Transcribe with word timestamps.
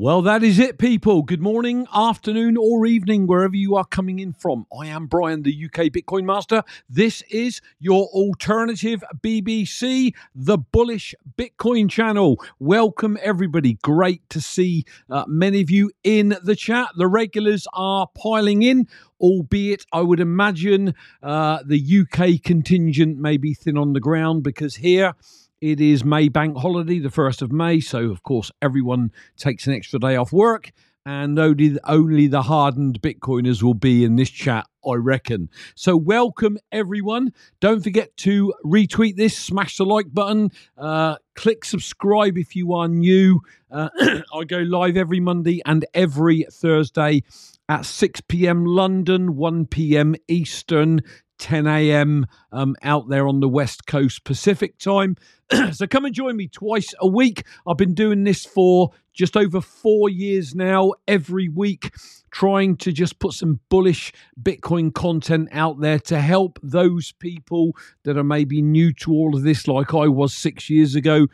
Well, 0.00 0.22
that 0.22 0.44
is 0.44 0.60
it, 0.60 0.78
people. 0.78 1.22
Good 1.24 1.42
morning, 1.42 1.88
afternoon, 1.92 2.56
or 2.56 2.86
evening, 2.86 3.26
wherever 3.26 3.56
you 3.56 3.74
are 3.74 3.84
coming 3.84 4.20
in 4.20 4.32
from. 4.32 4.64
I 4.72 4.86
am 4.86 5.08
Brian, 5.08 5.42
the 5.42 5.64
UK 5.64 5.86
Bitcoin 5.86 6.22
Master. 6.22 6.62
This 6.88 7.22
is 7.22 7.60
your 7.80 8.04
alternative 8.12 9.02
BBC, 9.16 10.14
the 10.36 10.56
Bullish 10.56 11.16
Bitcoin 11.36 11.90
channel. 11.90 12.40
Welcome, 12.60 13.18
everybody. 13.20 13.74
Great 13.82 14.22
to 14.30 14.40
see 14.40 14.84
uh, 15.10 15.24
many 15.26 15.62
of 15.62 15.68
you 15.68 15.90
in 16.04 16.36
the 16.44 16.54
chat. 16.54 16.90
The 16.96 17.08
regulars 17.08 17.66
are 17.72 18.06
piling 18.14 18.62
in 18.62 18.86
albeit 19.20 19.84
I 19.92 20.00
would 20.02 20.20
imagine 20.20 20.94
uh, 21.24 21.58
the 21.66 22.02
UK 22.02 22.40
contingent 22.40 23.18
may 23.18 23.36
be 23.36 23.52
thin 23.52 23.76
on 23.76 23.94
the 23.94 23.98
ground 23.98 24.44
because 24.44 24.76
here 24.76 25.14
it 25.60 25.80
is 25.80 26.04
May 26.04 26.28
Bank 26.28 26.56
holiday, 26.56 26.98
the 26.98 27.08
1st 27.08 27.42
of 27.42 27.52
May. 27.52 27.80
So, 27.80 28.10
of 28.10 28.22
course, 28.22 28.50
everyone 28.62 29.10
takes 29.36 29.66
an 29.66 29.72
extra 29.72 29.98
day 29.98 30.16
off 30.16 30.32
work. 30.32 30.70
And 31.06 31.38
only, 31.38 31.78
only 31.84 32.26
the 32.26 32.42
hardened 32.42 33.00
Bitcoiners 33.00 33.62
will 33.62 33.72
be 33.72 34.04
in 34.04 34.16
this 34.16 34.28
chat, 34.28 34.66
I 34.86 34.94
reckon. 34.94 35.48
So, 35.74 35.96
welcome 35.96 36.58
everyone. 36.70 37.32
Don't 37.60 37.82
forget 37.82 38.14
to 38.18 38.52
retweet 38.64 39.16
this, 39.16 39.36
smash 39.36 39.78
the 39.78 39.84
like 39.84 40.12
button, 40.12 40.50
uh, 40.76 41.16
click 41.34 41.64
subscribe 41.64 42.36
if 42.36 42.54
you 42.54 42.74
are 42.74 42.88
new. 42.88 43.40
Uh, 43.70 43.88
I 44.34 44.44
go 44.44 44.58
live 44.58 44.96
every 44.96 45.20
Monday 45.20 45.62
and 45.64 45.86
every 45.94 46.46
Thursday 46.52 47.22
at 47.70 47.86
6 47.86 48.20
p.m. 48.28 48.64
London, 48.64 49.36
1 49.36 49.66
p.m. 49.66 50.14
Eastern, 50.26 51.02
10 51.38 51.66
a.m. 51.66 52.26
Um, 52.52 52.76
out 52.82 53.08
there 53.08 53.26
on 53.26 53.40
the 53.40 53.48
West 53.48 53.86
Coast 53.86 54.24
Pacific 54.24 54.78
time. 54.78 55.16
so 55.72 55.86
come 55.86 56.04
and 56.04 56.14
join 56.14 56.36
me 56.36 56.48
twice 56.48 56.94
a 57.00 57.06
week. 57.06 57.44
I've 57.66 57.76
been 57.76 57.94
doing 57.94 58.24
this 58.24 58.44
for 58.44 58.90
just 59.12 59.36
over 59.36 59.60
four 59.60 60.08
years 60.08 60.54
now, 60.54 60.92
every 61.08 61.48
week, 61.48 61.92
trying 62.30 62.76
to 62.76 62.92
just 62.92 63.18
put 63.18 63.32
some 63.32 63.58
bullish 63.68 64.12
Bitcoin 64.40 64.94
content 64.94 65.48
out 65.50 65.80
there 65.80 65.98
to 65.98 66.20
help 66.20 66.58
those 66.62 67.12
people 67.12 67.72
that 68.04 68.16
are 68.16 68.24
maybe 68.24 68.62
new 68.62 68.92
to 68.92 69.12
all 69.12 69.34
of 69.34 69.42
this, 69.42 69.66
like 69.66 69.92
I 69.92 70.06
was 70.06 70.32
six 70.32 70.70
years 70.70 70.94
ago, 70.94 71.26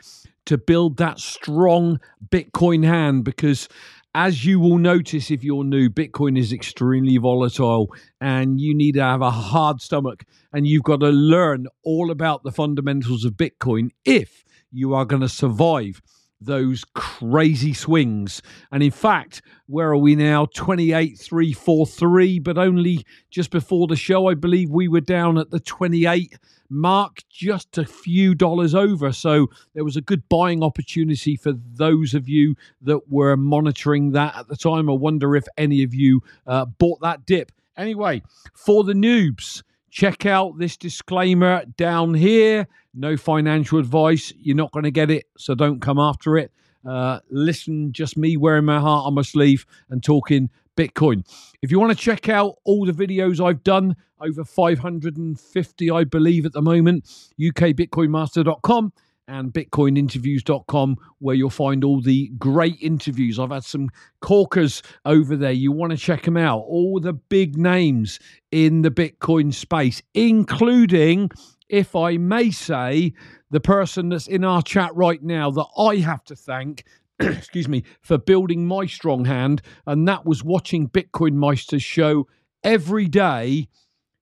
to 0.47 0.57
build 0.57 0.97
that 0.97 1.19
strong 1.19 2.01
Bitcoin 2.31 2.85
hand 2.85 3.25
because 3.25 3.69
as 4.15 4.45
you 4.45 4.61
will 4.61 4.79
notice 4.79 5.31
if 5.31 5.43
you're 5.43 5.65
new, 5.65 5.91
Bitcoin 5.91 6.39
is 6.39 6.53
extremely 6.53 7.17
volatile 7.17 7.93
and 8.21 8.61
you 8.61 8.75
need 8.75 8.93
to 8.93 9.03
have 9.03 9.23
a 9.23 9.31
hard 9.31 9.81
stomach 9.81 10.25
and 10.53 10.67
you've 10.69 10.85
got 10.85 11.01
to 11.01 11.09
learn 11.09 11.67
all 11.83 12.13
about 12.13 12.45
the 12.45 12.53
fundamentals 12.53 13.25
of 13.25 13.33
Bitcoin 13.33 13.91
if 14.05 14.45
you 14.71 14.95
are 14.95 15.05
going 15.05 15.23
to 15.23 15.29
survive 15.29 16.01
those 16.45 16.85
crazy 16.95 17.73
swings. 17.73 18.43
And 18.71 18.83
in 18.83 18.91
fact, 18.91 19.43
where 19.67 19.91
are 19.91 19.97
we 19.97 20.15
now? 20.15 20.47
28,343, 20.55 22.39
but 22.39 22.59
only 22.59 23.05
just 23.31 23.51
before 23.51 23.87
the 23.87 23.97
show, 23.97 24.29
I 24.29 24.35
believe 24.35 24.71
we 24.71 24.89
were 24.89 25.01
down 25.01 25.39
at 25.39 25.51
the 25.51 25.61
28 25.61 26.39
mark, 26.69 27.23
just 27.31 27.79
a 27.79 27.85
few 27.85 28.35
dollars 28.35 28.75
over. 28.75 29.13
So 29.13 29.49
there 29.75 29.85
was 29.85 29.97
a 29.97 30.01
good 30.01 30.29
buying 30.29 30.63
opportunity 30.63 31.37
for 31.37 31.53
those 31.53 32.15
of 32.15 32.29
you 32.29 32.57
that 32.83 33.09
were 33.11 33.37
monitoring 33.37 34.13
that 34.13 34.37
at 34.37 34.49
the 34.49 34.57
time. 34.57 34.91
I 34.91 34.95
wonder 34.95 35.37
if 35.37 35.45
any 35.57 35.83
of 35.83 35.95
you 35.95 36.23
uh, 36.47 36.65
bought 36.65 37.01
that 37.01 37.27
dip. 37.27 37.53
Anyway, 37.77 38.23
for 38.55 38.85
the 38.85 38.93
noobs, 38.93 39.63
check 39.95 40.27
out 40.27 40.59
this 40.59 40.77
disclaimer 40.77 41.65
down 41.77 42.15
here. 42.15 42.67
No 42.95 43.17
financial 43.17 43.79
advice. 43.79 44.33
You're 44.37 44.57
not 44.57 44.73
going 44.73 44.83
to 44.83 44.91
get 44.91 45.09
it, 45.09 45.27
so 45.39 45.55
don't 45.55 45.81
come 45.81 46.01
after 46.01 46.37
it. 46.37 46.51
Uh, 46.85 47.21
listen, 47.31 47.93
just 47.93 48.19
me 48.19 48.37
wearing 48.37 48.65
my 48.65 48.81
heart 48.81 49.07
on 49.07 49.15
my 49.15 49.23
sleeve 49.23 49.65
and 49.89 50.03
talking 50.03 50.51
Bitcoin. 50.77 51.25
If 51.63 51.71
you 51.71 51.79
want 51.79 51.97
to 51.97 51.99
check 51.99 52.29
out 52.29 52.57
all 52.65 52.85
the 52.85 52.93
videos 52.93 53.43
I've 53.43 53.63
done, 53.63 53.95
over 54.21 54.45
550, 54.45 55.91
I 55.93 56.03
believe, 56.03 56.45
at 56.45 56.53
the 56.53 56.63
moment, 56.63 57.05
ukbitcoinmaster.com 57.41 58.93
and 59.29 59.53
bitcoininterviews.com 59.53 60.97
where 61.19 61.35
you'll 61.35 61.51
find 61.51 61.85
all 61.85 62.01
the 62.01 62.31
great 62.39 62.77
interviews. 62.81 63.39
I've 63.39 63.51
had 63.51 63.65
some 63.65 63.89
corkers 64.21 64.83
over 65.05 65.37
there. 65.37 65.53
You 65.53 65.73
want 65.73 65.93
to 65.93 65.99
check 65.99 66.23
them 66.23 66.37
out. 66.37 66.61
All 66.61 67.01
the 67.01 67.13
big 67.13 67.57
names 67.57 68.19
in 68.51 68.83
the 68.83 68.91
Bitcoin 68.91 69.53
space, 69.53 70.03
including, 70.13 71.31
if 71.69 71.97
I 71.97 72.17
may 72.17 72.51
say, 72.51 73.15
the 73.51 73.61
person 73.61 74.09
that's 74.09 74.27
in 74.27 74.45
our 74.45 74.63
chat 74.63 74.95
right 74.95 75.23
now 75.23 75.51
that 75.51 75.67
I 75.79 75.97
have 75.97 76.25
to 76.25 76.37
thank 76.37 76.85
excuse 77.21 77.69
me, 77.69 77.85
for 78.01 78.19
building 78.19 78.67
my 78.67 78.87
strong 78.87 79.25
hand. 79.25 79.63
And 79.87 80.07
that 80.09 80.25
was 80.25 80.43
watching 80.43 80.89
Bitcoin 80.89 81.35
Meister's 81.35 81.83
show 81.83 82.27
every 82.63 83.07
day 83.07 83.69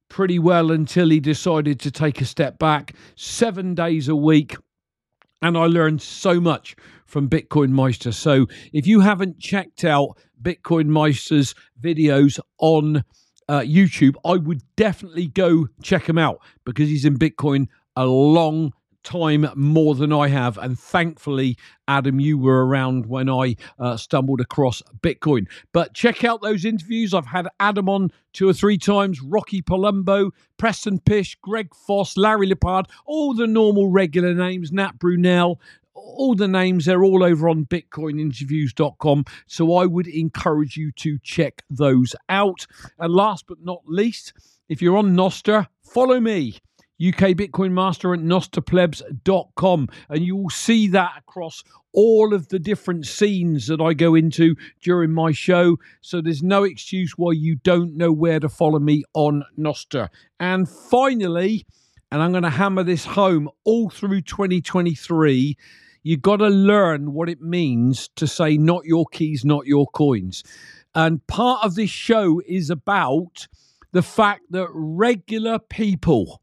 pretty 0.08 0.38
well 0.38 0.70
until 0.70 1.08
he 1.08 1.20
decided 1.20 1.80
to 1.80 1.90
take 1.90 2.20
a 2.20 2.24
step 2.26 2.58
back, 2.58 2.94
seven 3.16 3.74
days 3.74 4.08
a 4.08 4.16
week. 4.16 4.56
And 5.42 5.58
I 5.58 5.66
learned 5.66 6.00
so 6.00 6.40
much 6.40 6.76
from 7.04 7.28
Bitcoin 7.28 7.70
Meister. 7.70 8.12
So 8.12 8.46
if 8.72 8.86
you 8.86 9.00
haven't 9.00 9.38
checked 9.38 9.84
out 9.84 10.16
Bitcoin 10.40 10.86
Meister's 10.86 11.54
videos 11.80 12.38
on 12.58 13.04
uh, 13.48 13.60
YouTube, 13.60 14.14
I 14.24 14.36
would 14.36 14.62
definitely 14.76 15.26
go 15.26 15.68
check 15.82 16.08
him 16.08 16.16
out 16.16 16.40
because 16.64 16.88
he's 16.88 17.04
in 17.04 17.18
Bitcoin 17.18 17.66
a 17.96 18.06
long 18.06 18.72
time 19.02 19.46
more 19.54 19.94
than 19.94 20.12
I 20.12 20.28
have. 20.28 20.58
And 20.58 20.78
thankfully, 20.78 21.56
Adam, 21.88 22.20
you 22.20 22.38
were 22.38 22.66
around 22.66 23.06
when 23.06 23.28
I 23.28 23.56
uh, 23.78 23.96
stumbled 23.96 24.40
across 24.40 24.82
Bitcoin. 25.00 25.46
But 25.72 25.94
check 25.94 26.24
out 26.24 26.42
those 26.42 26.64
interviews. 26.64 27.14
I've 27.14 27.26
had 27.26 27.48
Adam 27.60 27.88
on 27.88 28.10
two 28.32 28.48
or 28.48 28.52
three 28.52 28.78
times, 28.78 29.20
Rocky 29.20 29.62
Palumbo, 29.62 30.30
Preston 30.56 31.00
Pysh, 31.00 31.36
Greg 31.42 31.74
Foss, 31.74 32.16
Larry 32.16 32.46
Lepard, 32.46 32.86
all 33.06 33.34
the 33.34 33.46
normal 33.46 33.90
regular 33.90 34.34
names, 34.34 34.72
Nat 34.72 34.98
Brunell, 34.98 35.58
all 35.94 36.34
the 36.34 36.48
names 36.48 36.84
they're 36.84 37.04
all 37.04 37.22
over 37.22 37.48
on 37.48 37.66
bitcoininterviews.com 37.66 39.24
so 39.46 39.74
i 39.76 39.86
would 39.86 40.06
encourage 40.06 40.76
you 40.76 40.90
to 40.92 41.18
check 41.22 41.62
those 41.70 42.14
out 42.28 42.66
and 42.98 43.12
last 43.12 43.46
but 43.46 43.58
not 43.62 43.82
least 43.86 44.32
if 44.68 44.80
you're 44.80 44.96
on 44.96 45.14
Nostr 45.14 45.66
follow 45.82 46.18
me 46.18 46.58
UK 47.08 47.34
Bitcoin 47.34 47.72
Master 47.72 48.14
at 48.14 48.20
nostrplebs.com. 48.20 49.88
And 50.08 50.24
you 50.24 50.36
will 50.36 50.50
see 50.50 50.88
that 50.88 51.12
across 51.18 51.64
all 51.92 52.32
of 52.32 52.48
the 52.48 52.58
different 52.58 53.06
scenes 53.06 53.66
that 53.66 53.80
I 53.80 53.94
go 53.94 54.14
into 54.14 54.54
during 54.82 55.12
my 55.12 55.32
show. 55.32 55.76
So 56.00 56.20
there's 56.20 56.42
no 56.42 56.64
excuse 56.64 57.14
why 57.16 57.32
you 57.32 57.56
don't 57.56 57.96
know 57.96 58.12
where 58.12 58.40
to 58.40 58.48
follow 58.48 58.78
me 58.78 59.04
on 59.14 59.44
Nostr. 59.58 60.08
And 60.38 60.68
finally, 60.68 61.66
and 62.10 62.22
I'm 62.22 62.30
going 62.30 62.42
to 62.44 62.50
hammer 62.50 62.82
this 62.82 63.04
home 63.04 63.48
all 63.64 63.90
through 63.90 64.22
2023 64.22 65.56
you've 66.02 66.22
got 66.22 66.36
to 66.36 66.48
learn 66.48 67.12
what 67.12 67.28
it 67.28 67.40
means 67.40 68.08
to 68.16 68.26
say 68.26 68.56
not 68.56 68.84
your 68.84 69.06
keys, 69.06 69.44
not 69.44 69.66
your 69.66 69.86
coins. 69.86 70.42
And 70.94 71.26
part 71.26 71.64
of 71.64 71.74
this 71.74 71.90
show 71.90 72.42
is 72.46 72.70
about 72.70 73.46
the 73.92 74.02
fact 74.02 74.42
that 74.50 74.68
regular 74.72 75.58
people 75.58 76.41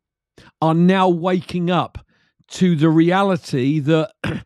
are 0.62 0.74
now 0.74 1.10
waking 1.10 1.70
up 1.70 2.06
to 2.50 2.76
the 2.76 2.90
reality 2.90 3.80
that 3.80 4.12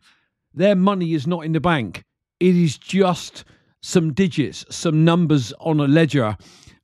their 0.54 0.76
money 0.76 1.14
is 1.14 1.26
not 1.26 1.44
in 1.44 1.52
the 1.52 1.60
bank. 1.60 2.04
It 2.40 2.54
is 2.54 2.78
just 2.78 3.44
some 3.82 4.12
digits, 4.12 4.64
some 4.70 5.04
numbers 5.04 5.52
on 5.60 5.80
a 5.80 5.84
ledger. 5.86 6.36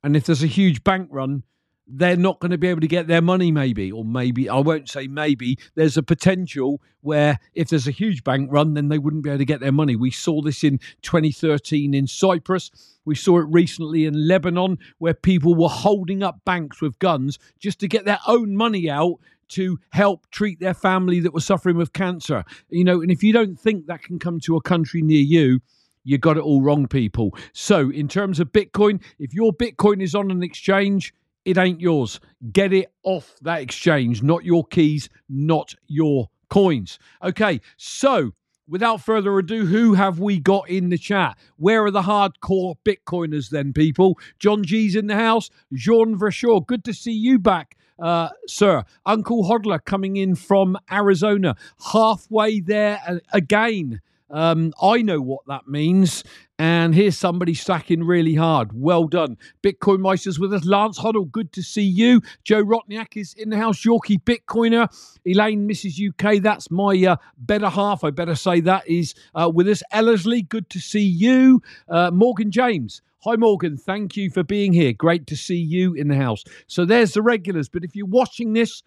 And 0.03 0.15
if 0.15 0.25
there's 0.25 0.43
a 0.43 0.47
huge 0.47 0.83
bank 0.83 1.09
run, 1.11 1.43
they're 1.87 2.15
not 2.15 2.39
going 2.39 2.51
to 2.51 2.57
be 2.57 2.67
able 2.67 2.81
to 2.81 2.87
get 2.87 3.07
their 3.07 3.21
money, 3.21 3.51
maybe, 3.51 3.91
or 3.91 4.05
maybe, 4.05 4.47
I 4.49 4.59
won't 4.59 4.89
say 4.89 5.07
maybe, 5.07 5.57
there's 5.75 5.97
a 5.97 6.03
potential 6.03 6.81
where 7.01 7.39
if 7.53 7.69
there's 7.69 7.87
a 7.87 7.91
huge 7.91 8.23
bank 8.23 8.49
run, 8.51 8.73
then 8.73 8.89
they 8.89 8.99
wouldn't 8.99 9.23
be 9.23 9.29
able 9.29 9.39
to 9.39 9.45
get 9.45 9.59
their 9.59 9.71
money. 9.71 9.95
We 9.95 10.11
saw 10.11 10.41
this 10.41 10.63
in 10.63 10.79
2013 11.01 11.93
in 11.93 12.07
Cyprus. 12.07 12.71
We 13.03 13.15
saw 13.15 13.39
it 13.39 13.47
recently 13.49 14.05
in 14.05 14.27
Lebanon, 14.27 14.77
where 14.99 15.13
people 15.13 15.55
were 15.55 15.69
holding 15.69 16.23
up 16.23 16.41
banks 16.45 16.81
with 16.81 16.99
guns 16.99 17.39
just 17.59 17.79
to 17.79 17.87
get 17.87 18.05
their 18.05 18.19
own 18.27 18.55
money 18.55 18.89
out 18.89 19.15
to 19.49 19.77
help 19.89 20.29
treat 20.31 20.59
their 20.61 20.73
family 20.73 21.19
that 21.19 21.33
was 21.33 21.45
suffering 21.45 21.75
with 21.75 21.91
cancer. 21.93 22.43
You 22.69 22.85
know, 22.85 23.01
and 23.01 23.11
if 23.11 23.21
you 23.21 23.33
don't 23.33 23.59
think 23.59 23.87
that 23.87 24.03
can 24.03 24.17
come 24.17 24.39
to 24.41 24.55
a 24.55 24.61
country 24.61 25.01
near 25.01 25.21
you, 25.21 25.59
you 26.03 26.17
got 26.17 26.37
it 26.37 26.43
all 26.43 26.61
wrong, 26.61 26.87
people. 26.87 27.35
So, 27.53 27.89
in 27.89 28.07
terms 28.07 28.39
of 28.39 28.51
Bitcoin, 28.51 29.03
if 29.19 29.33
your 29.33 29.51
Bitcoin 29.51 30.01
is 30.01 30.15
on 30.15 30.31
an 30.31 30.41
exchange, 30.41 31.13
it 31.45 31.57
ain't 31.57 31.81
yours. 31.81 32.19
Get 32.51 32.73
it 32.73 32.91
off 33.03 33.35
that 33.41 33.61
exchange, 33.61 34.21
not 34.23 34.43
your 34.43 34.65
keys, 34.65 35.09
not 35.29 35.75
your 35.87 36.29
coins. 36.49 36.99
Okay, 37.23 37.61
so 37.77 38.31
without 38.67 39.01
further 39.01 39.37
ado, 39.37 39.65
who 39.65 39.93
have 39.93 40.19
we 40.19 40.39
got 40.39 40.69
in 40.69 40.89
the 40.89 40.97
chat? 40.97 41.37
Where 41.57 41.83
are 41.85 41.91
the 41.91 42.03
hardcore 42.03 42.75
Bitcoiners 42.85 43.49
then, 43.49 43.73
people? 43.73 44.17
John 44.39 44.63
G's 44.63 44.95
in 44.95 45.07
the 45.07 45.15
house. 45.15 45.49
Jean 45.73 46.17
Verschaw, 46.17 46.65
good 46.65 46.83
to 46.85 46.93
see 46.93 47.11
you 47.11 47.39
back. 47.39 47.77
Uh, 47.99 48.29
sir, 48.47 48.83
Uncle 49.05 49.43
Hodler 49.43 49.83
coming 49.83 50.17
in 50.17 50.33
from 50.33 50.77
Arizona, 50.91 51.55
halfway 51.91 52.59
there 52.59 53.19
again. 53.31 54.01
Um, 54.31 54.73
I 54.81 55.01
know 55.01 55.21
what 55.21 55.41
that 55.47 55.67
means. 55.67 56.23
And 56.57 56.93
here's 56.93 57.17
somebody 57.17 57.53
stacking 57.53 58.03
really 58.03 58.35
hard. 58.35 58.69
Well 58.73 59.07
done. 59.07 59.37
Bitcoin 59.63 59.99
Meister's 59.99 60.39
with 60.39 60.53
us. 60.53 60.63
Lance 60.63 60.97
Huddle, 60.97 61.25
good 61.25 61.51
to 61.53 61.63
see 61.63 61.83
you. 61.83 62.21
Joe 62.43 62.63
Rotniak 62.63 63.17
is 63.17 63.33
in 63.33 63.49
the 63.49 63.57
house. 63.57 63.83
Yorkie 63.83 64.21
Bitcoiner. 64.21 64.87
Elaine, 65.25 65.67
Mrs. 65.67 66.09
UK, 66.09 66.41
that's 66.41 66.69
my 66.69 66.95
uh, 67.03 67.15
better 67.37 67.69
half. 67.69 68.03
I 68.03 68.11
better 68.11 68.35
say 68.35 68.59
that 68.61 68.87
is 68.87 69.15
uh, 69.33 69.51
with 69.53 69.67
us. 69.67 69.81
Ellerslie, 69.91 70.43
good 70.43 70.69
to 70.69 70.79
see 70.79 71.01
you. 71.01 71.61
Uh, 71.89 72.11
Morgan 72.11 72.51
James. 72.51 73.01
Hi, 73.23 73.35
Morgan. 73.35 73.77
Thank 73.77 74.15
you 74.17 74.29
for 74.29 74.43
being 74.43 74.73
here. 74.73 74.93
Great 74.93 75.27
to 75.27 75.35
see 75.35 75.57
you 75.57 75.93
in 75.93 76.07
the 76.07 76.15
house. 76.15 76.43
So 76.67 76.85
there's 76.85 77.13
the 77.13 77.21
regulars. 77.21 77.69
But 77.69 77.83
if 77.83 77.95
you're 77.95 78.05
watching 78.05 78.53
this 78.53 78.81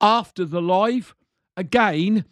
after 0.00 0.44
the 0.44 0.60
live, 0.62 1.14
again, 1.56 2.24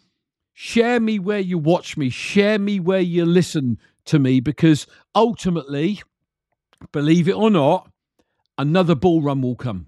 share 0.61 0.99
me 0.99 1.17
where 1.17 1.39
you 1.39 1.57
watch 1.57 1.95
me, 1.95 2.09
share 2.09 2.59
me 2.59 2.81
where 2.81 2.99
you 2.99 3.25
listen 3.25 3.77
to 4.03 4.19
me 4.19 4.41
because 4.41 4.85
ultimately, 5.15 6.01
believe 6.91 7.29
it 7.29 7.33
or 7.33 7.49
not, 7.49 7.89
another 8.57 8.93
bull 8.93 9.21
run 9.21 9.41
will 9.41 9.55
come. 9.55 9.87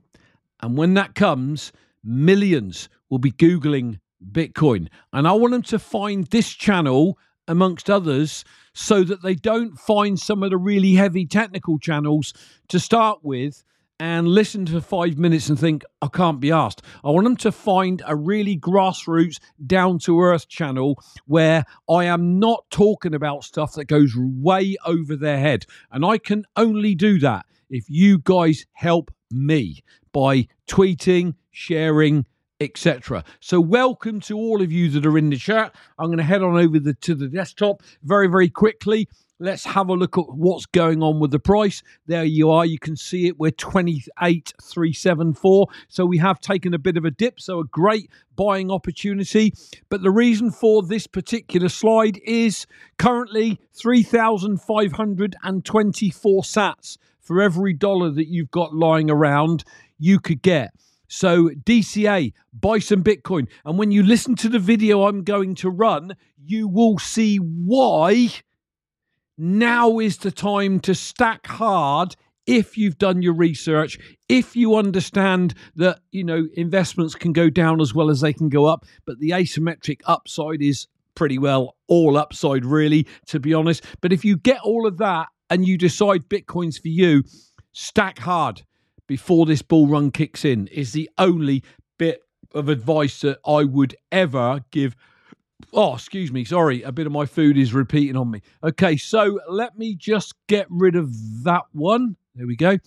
And 0.62 0.77
when 0.77 0.94
that 0.94 1.13
comes, 1.13 1.73
millions 2.06 2.88
will 3.09 3.18
be 3.18 3.33
Googling 3.33 4.00
Bitcoin. 4.25 4.88
And 5.12 5.27
I 5.27 5.33
want 5.33 5.51
them 5.51 5.62
to 5.63 5.77
find 5.77 6.25
this 6.27 6.53
channel 6.53 7.18
amongst 7.50 7.89
others 7.89 8.45
so 8.73 9.03
that 9.03 9.23
they 9.23 9.35
don't 9.35 9.77
find 9.77 10.18
some 10.18 10.41
of 10.41 10.51
the 10.51 10.57
really 10.57 10.94
heavy 10.94 11.25
technical 11.25 11.79
channels 11.79 12.33
to 12.69 12.79
start 12.79 13.19
with 13.23 13.62
and 14.01 14.27
listen 14.27 14.65
for 14.65 14.81
five 14.81 15.19
minutes 15.19 15.48
and 15.48 15.59
think, 15.59 15.83
I 16.01 16.07
can't 16.07 16.39
be 16.39 16.51
asked. 16.51 16.81
I 17.03 17.12
want 17.12 17.24
them 17.24 17.38
to 17.38 17.51
find 17.51 18.01
a 18.07 18.15
really 18.15 18.57
grassroots, 18.57 19.38
down 19.68 20.00
to 20.00 20.19
earth 20.19 20.48
channel 20.48 21.00
where 21.27 21.65
I 21.88 22.06
am 22.06 22.39
not 22.39 22.65
talking 22.71 23.13
about 23.13 23.44
stuff 23.44 23.74
that 23.74 23.86
goes 23.86 24.15
way 24.18 24.75
over 24.88 25.15
their 25.15 25.38
head. 25.38 25.68
And 25.92 26.03
I 26.03 26.18
can 26.18 26.45
only 26.56 26.95
do 26.95 27.19
that 27.19 27.45
if 27.69 27.86
you 27.92 28.18
guys 28.18 28.65
help 28.71 29.12
me 29.30 29.83
by 30.12 30.47
tweeting, 30.68 31.36
sharing, 31.51 32.25
etc. 32.59 33.24
So 33.39 33.62
welcome 33.62 34.19
to 34.21 34.36
all 34.36 34.63
of 34.63 34.71
you 34.71 34.89
that 34.89 35.06
are 35.06 35.18
in 35.18 35.30
the 35.30 35.38
chat. 35.38 35.75
I'm 36.00 36.07
going 36.07 36.18
to 36.18 36.24
head 36.24 36.42
on 36.42 36.57
over 36.57 36.80
the, 36.80 36.95
to 36.95 37.13
the 37.13 37.27
desktop 37.27 37.83
very, 38.01 38.27
very 38.27 38.50
quickly. 38.50 39.07
Let's 39.42 39.66
have 39.66 39.90
a 39.90 39.94
look 39.94 40.18
at 40.20 40.26
what's 40.30 40.68
going 40.68 41.02
on 41.02 41.20
with 41.20 41.32
the 41.32 41.40
price. 41.40 41.82
There 42.06 42.24
you 42.24 42.52
are. 42.52 42.64
You 42.64 42.78
can 42.78 42.96
see 42.96 43.26
it. 43.26 43.40
We're 43.40 43.50
28,374. 43.50 45.68
So 45.88 46.06
we 46.06 46.20
have 46.20 46.40
taken 46.40 46.76
a 46.76 46.78
bit 46.78 46.96
of 46.96 47.06
a 47.06 47.12
dip. 47.12 47.40
So 47.40 47.60
a 47.60 47.66
great 47.66 48.12
buying 48.36 48.70
opportunity. 48.70 49.56
But 49.90 50.04
the 50.04 50.12
reason 50.12 50.52
for 50.52 50.84
this 50.84 51.08
particular 51.08 51.70
slide 51.70 52.20
is 52.24 52.68
currently 53.00 53.60
3,524 53.74 56.44
sats 56.44 57.00
for 57.20 57.42
every 57.42 57.74
dollar 57.74 58.12
that 58.12 58.28
you've 58.28 58.52
got 58.52 58.76
lying 58.76 59.10
around 59.10 59.64
you 59.98 60.20
could 60.20 60.44
get. 60.44 60.76
So, 61.08 61.50
DCA, 61.50 62.34
buy 62.54 62.78
some 62.78 63.04
Bitcoin. 63.04 63.48
And 63.66 63.80
when 63.80 63.90
you 63.90 64.04
listen 64.04 64.36
to 64.36 64.48
the 64.48 64.60
video 64.60 65.08
I'm 65.08 65.24
going 65.24 65.56
to 65.56 65.72
run, 65.72 66.16
you 66.38 66.68
will 66.68 67.00
see 67.00 67.38
why 67.38 68.30
now 69.42 69.98
is 69.98 70.18
the 70.18 70.32
time 70.32 70.80
to 70.82 70.94
stack 70.94 71.48
hard 71.48 72.16
if 72.46 72.78
you've 72.78 72.98
done 72.98 73.22
your 73.22 73.34
research, 73.34 73.98
if 74.30 74.56
you 74.56 74.76
understand 74.76 75.56
that, 75.76 76.00
you 76.12 76.24
know, 76.24 76.48
investments 76.54 77.16
can 77.16 77.34
go 77.34 77.50
down 77.50 77.82
as 77.82 77.94
well 77.94 78.10
as 78.10 78.22
they 78.22 78.34
can 78.34 78.50
go 78.50 78.66
up, 78.66 78.86
but 79.06 79.20
the 79.20 79.32
asymmetric 79.32 80.02
upside 80.06 80.62
is 80.62 80.88
pretty 81.16 81.40
well 81.40 81.76
all 81.88 82.18
upside, 82.18 82.66
really, 82.66 83.08
to 83.26 83.40
be 83.40 83.54
honest. 83.54 83.84
But 84.00 84.14
if 84.14 84.24
you 84.24 84.38
get 84.38 84.62
all 84.62 84.86
of 84.86 84.98
that 85.00 85.28
and 85.50 85.68
you 85.68 85.78
decide 85.78 86.30
Bitcoin's 86.30 86.78
for 86.78 86.90
you, 86.90 87.24
stack 87.74 88.20
hard 88.20 88.62
before 89.08 89.46
this 89.46 89.62
bull 89.64 89.88
run 89.88 90.12
kicks 90.12 90.46
in 90.46 90.68
is 90.68 90.94
the 90.94 91.10
only 91.18 91.64
bit 91.98 92.22
of 92.54 92.70
advice 92.70 93.22
that 93.22 93.40
I 93.46 93.64
would 93.64 93.96
ever 94.12 94.64
give 94.72 94.96
Oh, 95.74 95.96
excuse 95.96 96.31
me. 96.31 96.46
Sorry, 96.46 96.81
a 96.84 96.92
bit 96.92 97.06
of 97.06 97.12
my 97.12 97.25
food 97.25 97.58
is 97.58 97.74
repeating 97.74 98.16
on 98.16 98.31
me. 98.31 98.42
Okay, 98.63 98.98
so 98.98 99.40
let 99.50 99.78
me 99.78 99.96
just 99.96 100.34
get 100.48 100.68
rid 100.69 100.96
of 100.96 101.12
that 101.44 101.63
one. 101.72 102.16
There 102.36 102.48
we 102.48 102.56
go. 102.56 102.78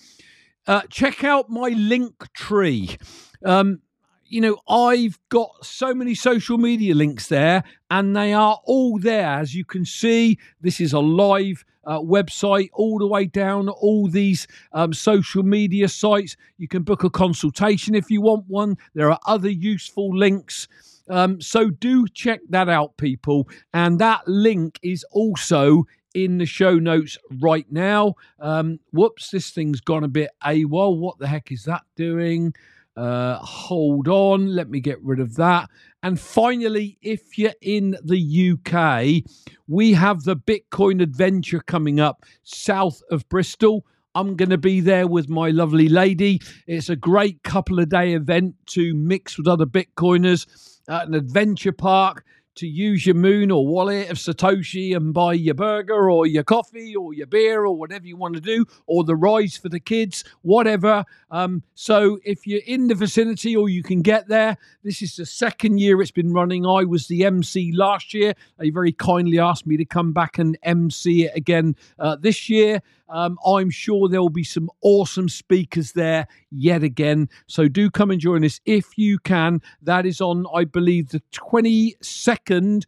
Uh, 0.66 0.82
check 0.88 1.24
out 1.24 1.50
my 1.50 1.68
link 1.68 2.32
tree. 2.32 2.96
Um, 3.44 3.80
you 4.26 4.40
know, 4.40 4.58
I've 4.68 5.18
got 5.28 5.64
so 5.64 5.94
many 5.94 6.14
social 6.14 6.58
media 6.58 6.94
links 6.94 7.28
there, 7.28 7.62
and 7.90 8.16
they 8.16 8.32
are 8.32 8.58
all 8.64 8.98
there. 8.98 9.28
As 9.28 9.54
you 9.54 9.64
can 9.64 9.84
see, 9.84 10.38
this 10.60 10.80
is 10.80 10.92
a 10.92 11.00
live 11.00 11.64
uh, 11.86 12.00
website 12.00 12.70
all 12.72 12.98
the 12.98 13.06
way 13.06 13.26
down 13.26 13.68
all 13.68 14.08
these 14.08 14.46
um, 14.72 14.92
social 14.92 15.42
media 15.42 15.88
sites. 15.88 16.36
You 16.56 16.68
can 16.68 16.82
book 16.82 17.04
a 17.04 17.10
consultation 17.10 17.94
if 17.94 18.10
you 18.10 18.22
want 18.22 18.46
one. 18.48 18.76
There 18.94 19.10
are 19.10 19.20
other 19.26 19.50
useful 19.50 20.16
links. 20.16 20.66
Um, 21.08 21.40
so 21.40 21.70
do 21.70 22.06
check 22.08 22.40
that 22.50 22.68
out, 22.68 22.96
people. 22.96 23.48
And 23.72 23.98
that 23.98 24.26
link 24.26 24.78
is 24.82 25.04
also 25.12 25.84
in 26.14 26.38
the 26.38 26.46
show 26.46 26.78
notes 26.78 27.18
right 27.40 27.66
now. 27.70 28.14
Um, 28.38 28.78
whoops, 28.92 29.30
this 29.30 29.50
thing's 29.50 29.80
gone 29.80 30.04
a 30.04 30.08
bit 30.08 30.30
AWOL. 30.44 30.98
What 30.98 31.18
the 31.18 31.26
heck 31.26 31.50
is 31.52 31.64
that 31.64 31.82
doing? 31.96 32.54
Uh, 32.96 33.38
hold 33.38 34.06
on, 34.06 34.54
let 34.54 34.70
me 34.70 34.78
get 34.78 35.02
rid 35.02 35.18
of 35.18 35.34
that. 35.34 35.68
And 36.04 36.18
finally, 36.20 36.96
if 37.02 37.36
you're 37.36 37.52
in 37.60 37.96
the 38.04 38.52
UK, 38.52 39.28
we 39.66 39.94
have 39.94 40.22
the 40.22 40.36
Bitcoin 40.36 41.02
adventure 41.02 41.60
coming 41.60 41.98
up 41.98 42.24
south 42.44 43.02
of 43.10 43.28
Bristol. 43.28 43.84
I'm 44.14 44.36
going 44.36 44.50
to 44.50 44.58
be 44.58 44.80
there 44.80 45.08
with 45.08 45.28
my 45.28 45.50
lovely 45.50 45.88
lady. 45.88 46.40
It's 46.68 46.88
a 46.88 46.94
great 46.94 47.42
couple 47.42 47.80
of 47.80 47.88
day 47.88 48.12
event 48.12 48.54
to 48.66 48.94
mix 48.94 49.36
with 49.36 49.48
other 49.48 49.66
Bitcoiners 49.66 50.46
at 50.88 51.08
an 51.08 51.14
adventure 51.14 51.72
park 51.72 52.24
to 52.56 52.66
use 52.66 53.04
your 53.04 53.16
moon 53.16 53.50
or 53.50 53.66
wallet 53.66 54.10
of 54.10 54.16
Satoshi 54.16 54.94
and 54.94 55.12
buy 55.12 55.32
your 55.32 55.54
burger 55.54 56.10
or 56.10 56.26
your 56.26 56.44
coffee 56.44 56.94
or 56.94 57.12
your 57.12 57.26
beer 57.26 57.64
or 57.64 57.76
whatever 57.76 58.06
you 58.06 58.16
want 58.16 58.34
to 58.34 58.40
do, 58.40 58.64
or 58.86 59.04
the 59.04 59.16
rides 59.16 59.56
for 59.56 59.68
the 59.68 59.80
kids, 59.80 60.24
whatever. 60.42 61.04
Um, 61.30 61.62
so 61.74 62.18
if 62.24 62.46
you're 62.46 62.62
in 62.66 62.86
the 62.86 62.94
vicinity 62.94 63.56
or 63.56 63.68
you 63.68 63.82
can 63.82 64.02
get 64.02 64.28
there, 64.28 64.56
this 64.82 65.02
is 65.02 65.16
the 65.16 65.26
second 65.26 65.78
year 65.78 66.00
it's 66.00 66.10
been 66.10 66.32
running. 66.32 66.64
I 66.64 66.84
was 66.84 67.08
the 67.08 67.24
MC 67.24 67.72
last 67.72 68.14
year. 68.14 68.34
They 68.58 68.70
very 68.70 68.92
kindly 68.92 69.38
asked 69.38 69.66
me 69.66 69.76
to 69.76 69.84
come 69.84 70.12
back 70.12 70.38
and 70.38 70.56
MC 70.62 71.24
it 71.24 71.32
again 71.34 71.74
uh, 71.98 72.16
this 72.16 72.48
year. 72.48 72.80
Um, 73.08 73.38
I'm 73.46 73.70
sure 73.70 74.08
there 74.08 74.20
will 74.20 74.30
be 74.30 74.44
some 74.44 74.70
awesome 74.82 75.28
speakers 75.28 75.92
there 75.92 76.26
yet 76.50 76.82
again. 76.82 77.28
So 77.46 77.68
do 77.68 77.90
come 77.90 78.10
and 78.10 78.20
join 78.20 78.44
us 78.44 78.60
if 78.64 78.96
you 78.96 79.18
can. 79.18 79.60
That 79.82 80.06
is 80.06 80.20
on, 80.20 80.46
I 80.54 80.64
believe, 80.64 81.10
the 81.10 81.22
22nd 81.32 82.84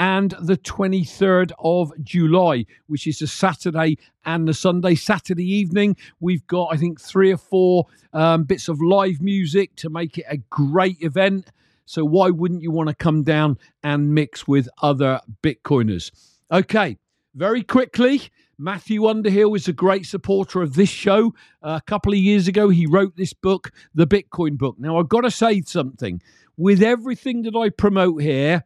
and 0.00 0.34
the 0.40 0.56
23rd 0.56 1.52
of 1.58 1.92
July, 2.02 2.64
which 2.86 3.06
is 3.06 3.18
the 3.18 3.26
Saturday 3.26 3.98
and 4.24 4.48
the 4.48 4.54
Sunday. 4.54 4.94
Saturday 4.94 5.44
evening, 5.44 5.94
we've 6.20 6.46
got, 6.46 6.68
I 6.72 6.78
think, 6.78 6.98
three 6.98 7.30
or 7.30 7.36
four 7.36 7.84
um, 8.14 8.44
bits 8.44 8.68
of 8.68 8.80
live 8.80 9.20
music 9.20 9.76
to 9.76 9.90
make 9.90 10.16
it 10.16 10.24
a 10.28 10.38
great 10.38 10.96
event. 11.02 11.50
So, 11.84 12.04
why 12.04 12.30
wouldn't 12.30 12.62
you 12.62 12.70
want 12.70 12.88
to 12.88 12.94
come 12.94 13.24
down 13.24 13.58
and 13.82 14.14
mix 14.14 14.48
with 14.48 14.70
other 14.80 15.20
Bitcoiners? 15.42 16.10
Okay, 16.50 16.96
very 17.34 17.62
quickly, 17.62 18.30
Matthew 18.60 19.06
Underhill 19.06 19.54
is 19.54 19.68
a 19.68 19.72
great 19.72 20.04
supporter 20.04 20.60
of 20.60 20.74
this 20.74 20.90
show. 20.90 21.34
Uh, 21.62 21.80
a 21.82 21.82
couple 21.86 22.12
of 22.12 22.18
years 22.18 22.46
ago, 22.46 22.68
he 22.68 22.84
wrote 22.84 23.16
this 23.16 23.32
book, 23.32 23.70
The 23.94 24.06
Bitcoin 24.06 24.58
Book. 24.58 24.76
Now, 24.78 24.98
I've 24.98 25.08
got 25.08 25.22
to 25.22 25.30
say 25.30 25.62
something. 25.62 26.20
With 26.58 26.82
everything 26.82 27.40
that 27.42 27.56
I 27.56 27.70
promote 27.70 28.20
here, 28.20 28.64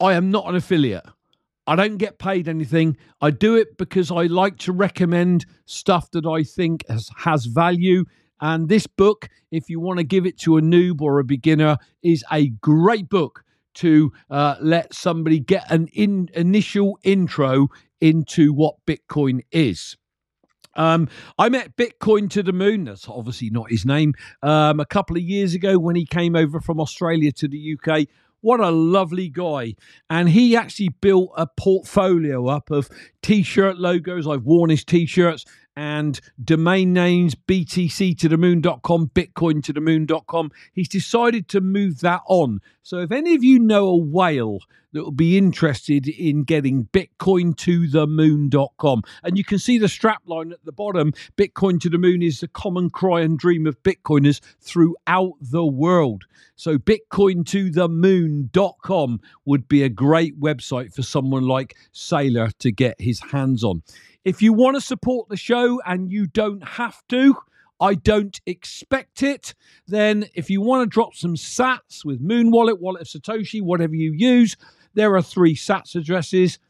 I 0.00 0.14
am 0.14 0.32
not 0.32 0.48
an 0.48 0.56
affiliate. 0.56 1.06
I 1.68 1.76
don't 1.76 1.98
get 1.98 2.18
paid 2.18 2.48
anything. 2.48 2.96
I 3.20 3.30
do 3.30 3.54
it 3.54 3.78
because 3.78 4.10
I 4.10 4.24
like 4.24 4.58
to 4.58 4.72
recommend 4.72 5.46
stuff 5.66 6.10
that 6.10 6.26
I 6.26 6.42
think 6.42 6.84
has, 6.88 7.08
has 7.18 7.46
value. 7.46 8.04
And 8.40 8.68
this 8.68 8.88
book, 8.88 9.28
if 9.52 9.70
you 9.70 9.78
want 9.78 9.98
to 9.98 10.04
give 10.04 10.26
it 10.26 10.36
to 10.40 10.56
a 10.56 10.60
noob 10.60 11.00
or 11.00 11.20
a 11.20 11.24
beginner, 11.24 11.76
is 12.02 12.24
a 12.32 12.48
great 12.48 13.08
book 13.08 13.44
to 13.74 14.12
uh, 14.30 14.56
let 14.60 14.92
somebody 14.92 15.38
get 15.38 15.70
an 15.70 15.86
in, 15.92 16.28
initial 16.34 16.98
intro 17.04 17.68
into 18.02 18.52
what 18.52 18.74
Bitcoin 18.84 19.40
is. 19.52 19.96
Um, 20.74 21.08
I 21.38 21.48
met 21.48 21.76
Bitcoin 21.76 22.28
to 22.30 22.42
the 22.42 22.52
Moon. 22.52 22.84
That's 22.84 23.08
obviously 23.08 23.50
not 23.50 23.70
his 23.70 23.86
name. 23.86 24.14
Um, 24.42 24.80
a 24.80 24.86
couple 24.86 25.16
of 25.16 25.22
years 25.22 25.54
ago 25.54 25.78
when 25.78 25.96
he 25.96 26.04
came 26.04 26.34
over 26.34 26.60
from 26.60 26.80
Australia 26.80 27.30
to 27.32 27.48
the 27.48 27.76
UK. 27.78 28.08
What 28.40 28.58
a 28.58 28.70
lovely 28.70 29.28
guy. 29.28 29.76
And 30.10 30.28
he 30.28 30.56
actually 30.56 30.88
built 30.88 31.30
a 31.36 31.46
portfolio 31.46 32.48
up 32.48 32.70
of 32.70 32.90
t 33.22 33.44
shirt 33.44 33.78
logos. 33.78 34.26
I've 34.26 34.44
worn 34.44 34.70
his 34.70 34.84
t 34.84 35.06
shirts 35.06 35.44
and 35.76 36.20
domain 36.42 36.92
names 36.92 37.34
btc 37.34 38.18
to 38.18 38.28
the 38.28 38.36
moon.com, 38.36 39.10
bitcoin 39.14 39.62
to 39.62 39.72
the 39.72 39.80
moon.com. 39.80 40.50
He's 40.72 40.88
decided 40.88 41.48
to 41.48 41.60
move 41.60 42.00
that 42.00 42.22
on. 42.26 42.60
So 42.82 42.98
if 42.98 43.12
any 43.12 43.34
of 43.34 43.44
you 43.44 43.58
know 43.58 43.86
a 43.86 43.96
whale 43.96 44.58
that 44.92 45.02
will 45.02 45.10
be 45.10 45.38
interested 45.38 46.06
in 46.06 46.44
getting 46.44 46.88
bitcoin 46.92 47.56
to 47.58 47.88
the 47.88 48.06
moon.com, 48.06 49.02
and 49.22 49.38
you 49.38 49.44
can 49.44 49.58
see 49.58 49.78
the 49.78 49.88
strap 49.88 50.22
line 50.26 50.52
at 50.52 50.64
the 50.64 50.72
bottom, 50.72 51.12
Bitcoin 51.36 51.80
to 51.80 51.88
the 51.88 51.98
moon 51.98 52.22
is 52.22 52.40
the 52.40 52.48
common 52.48 52.90
cry 52.90 53.22
and 53.22 53.38
dream 53.38 53.66
of 53.66 53.82
Bitcoiners 53.82 54.40
throughout 54.60 55.32
the 55.40 55.64
world. 55.64 56.24
So 56.56 56.78
bitcoin 56.78 57.46
to 57.46 57.70
the 57.70 57.88
moon.com 57.88 59.20
would 59.44 59.68
be 59.68 59.82
a 59.82 59.88
great 59.88 60.38
website 60.38 60.94
for 60.94 61.02
someone 61.02 61.46
like 61.46 61.76
Saylor 61.92 62.52
to 62.58 62.70
get 62.70 63.00
his 63.00 63.20
hands 63.20 63.64
on. 63.64 63.82
If 64.24 64.40
you 64.40 64.52
want 64.52 64.76
to 64.76 64.80
support 64.80 65.28
the 65.28 65.36
show 65.36 65.80
and 65.84 66.10
you 66.10 66.26
don't 66.26 66.62
have 66.62 67.02
to, 67.08 67.36
I 67.80 67.94
don't 67.94 68.40
expect 68.46 69.22
it. 69.22 69.54
Then, 69.88 70.26
if 70.34 70.48
you 70.48 70.60
want 70.60 70.88
to 70.88 70.94
drop 70.94 71.16
some 71.16 71.34
sats 71.34 72.04
with 72.04 72.20
Moon 72.20 72.52
Wallet, 72.52 72.80
Wallet 72.80 73.02
of 73.02 73.08
Satoshi, 73.08 73.60
whatever 73.60 73.94
you 73.94 74.12
use, 74.14 74.56
there 74.94 75.16
are 75.16 75.22
three 75.22 75.56
sats 75.56 75.96
addresses. 75.96 76.60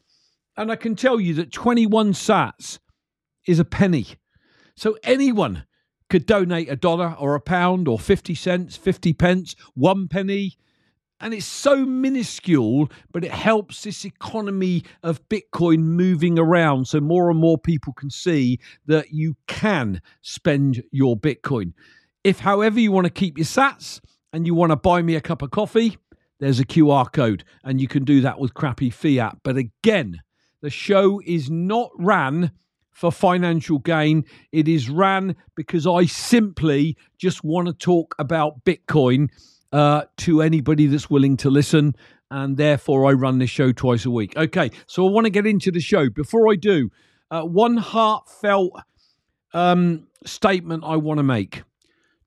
And 0.57 0.71
I 0.71 0.75
can 0.75 0.95
tell 0.95 1.19
you 1.19 1.35
that 1.35 1.51
21 1.51 2.13
sats 2.13 2.79
is 3.47 3.59
a 3.59 3.65
penny. 3.65 4.07
So 4.75 4.97
anyone 5.03 5.65
could 6.09 6.25
donate 6.25 6.69
a 6.69 6.75
dollar 6.75 7.15
or 7.19 7.35
a 7.35 7.41
pound 7.41 7.87
or 7.87 7.99
50 7.99 8.33
cents, 8.33 8.75
50 8.75 9.13
pence, 9.13 9.55
one 9.75 10.07
penny, 10.07 10.57
and 11.23 11.33
it's 11.33 11.45
so 11.45 11.85
minuscule, 11.85 12.91
but 13.13 13.23
it 13.23 13.31
helps 13.31 13.83
this 13.83 14.03
economy 14.03 14.83
of 15.03 15.27
Bitcoin 15.29 15.79
moving 15.79 16.37
around 16.37 16.85
so 16.85 16.99
more 16.99 17.31
and 17.31 17.39
more 17.39 17.57
people 17.57 17.93
can 17.93 18.09
see 18.09 18.59
that 18.87 19.11
you 19.11 19.37
can 19.47 20.01
spend 20.21 20.83
your 20.91 21.15
Bitcoin. 21.15 21.71
If, 22.25 22.39
however, 22.39 22.77
you 22.77 22.91
want 22.91 23.05
to 23.05 23.09
keep 23.09 23.37
your 23.37 23.45
sats 23.45 24.01
and 24.33 24.45
you 24.45 24.53
want 24.53 24.71
to 24.73 24.75
buy 24.75 25.01
me 25.01 25.15
a 25.15 25.21
cup 25.21 25.41
of 25.41 25.51
coffee, 25.51 25.97
there's 26.41 26.59
a 26.59 26.65
QR 26.65 27.09
code, 27.09 27.45
and 27.63 27.79
you 27.79 27.87
can 27.87 28.03
do 28.03 28.19
that 28.19 28.37
with 28.37 28.53
crappy 28.53 28.89
fiat. 28.89 29.37
But 29.43 29.55
again, 29.55 30.19
the 30.61 30.69
show 30.69 31.21
is 31.25 31.49
not 31.49 31.89
ran 31.97 32.51
for 32.91 33.13
financial 33.13 33.79
gain. 33.79 34.25
It 34.51 34.67
is 34.67 34.89
ran 34.89 35.37
because 35.55 35.87
I 35.87 36.05
simply 36.05 36.97
just 37.17 37.45
want 37.45 37.69
to 37.69 37.73
talk 37.73 38.13
about 38.19 38.65
Bitcoin 38.65 39.29
uh, 39.73 40.03
to 40.17 40.41
anybody 40.41 40.87
that's 40.87 41.09
willing 41.09 41.35
to 41.37 41.49
listen. 41.49 41.95
And 42.31 42.55
therefore, 42.55 43.09
I 43.09 43.13
run 43.13 43.39
this 43.39 43.49
show 43.49 43.71
twice 43.71 44.05
a 44.05 44.11
week. 44.11 44.37
Okay, 44.37 44.71
so 44.87 45.05
I 45.05 45.11
want 45.11 45.25
to 45.25 45.31
get 45.31 45.45
into 45.45 45.71
the 45.71 45.81
show. 45.81 46.09
Before 46.09 46.51
I 46.51 46.55
do, 46.55 46.89
uh, 47.29 47.41
one 47.41 47.77
heartfelt 47.77 48.71
um, 49.53 50.07
statement 50.25 50.83
I 50.85 50.95
want 50.95 51.17
to 51.17 51.23
make. 51.23 51.63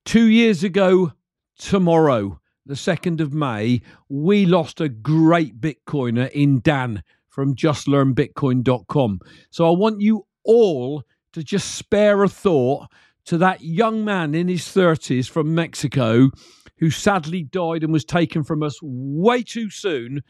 Two 0.05 0.27
years 0.27 0.63
ago, 0.63 1.13
tomorrow, 1.59 2.41
the 2.67 2.75
2nd 2.75 3.21
of 3.21 3.33
May, 3.33 3.81
we 4.09 4.45
lost 4.45 4.81
a 4.81 4.89
great 4.89 5.61
Bitcoiner 5.61 6.31
in 6.31 6.61
Dan 6.61 7.03
from 7.29 7.55
justlearnbitcoin.com. 7.55 9.21
So 9.51 9.67
I 9.67 9.77
want 9.77 10.01
you 10.01 10.27
all 10.45 11.03
to 11.33 11.43
just 11.43 11.75
spare 11.75 12.23
a 12.23 12.29
thought 12.29 12.87
to 13.27 13.39
that 13.39 13.61
young 13.61 14.05
man 14.05 14.35
in 14.35 14.49
his 14.49 14.63
30s 14.63 15.29
from 15.29 15.55
Mexico 15.55 16.31
who 16.79 16.91
sadly 16.91 17.43
died 17.43 17.83
and 17.83 17.93
was 17.93 18.05
taken 18.05 18.45
from 18.45 18.63
us 18.63 18.79
way 18.83 19.43
too 19.43 19.71
soon. 19.71 20.23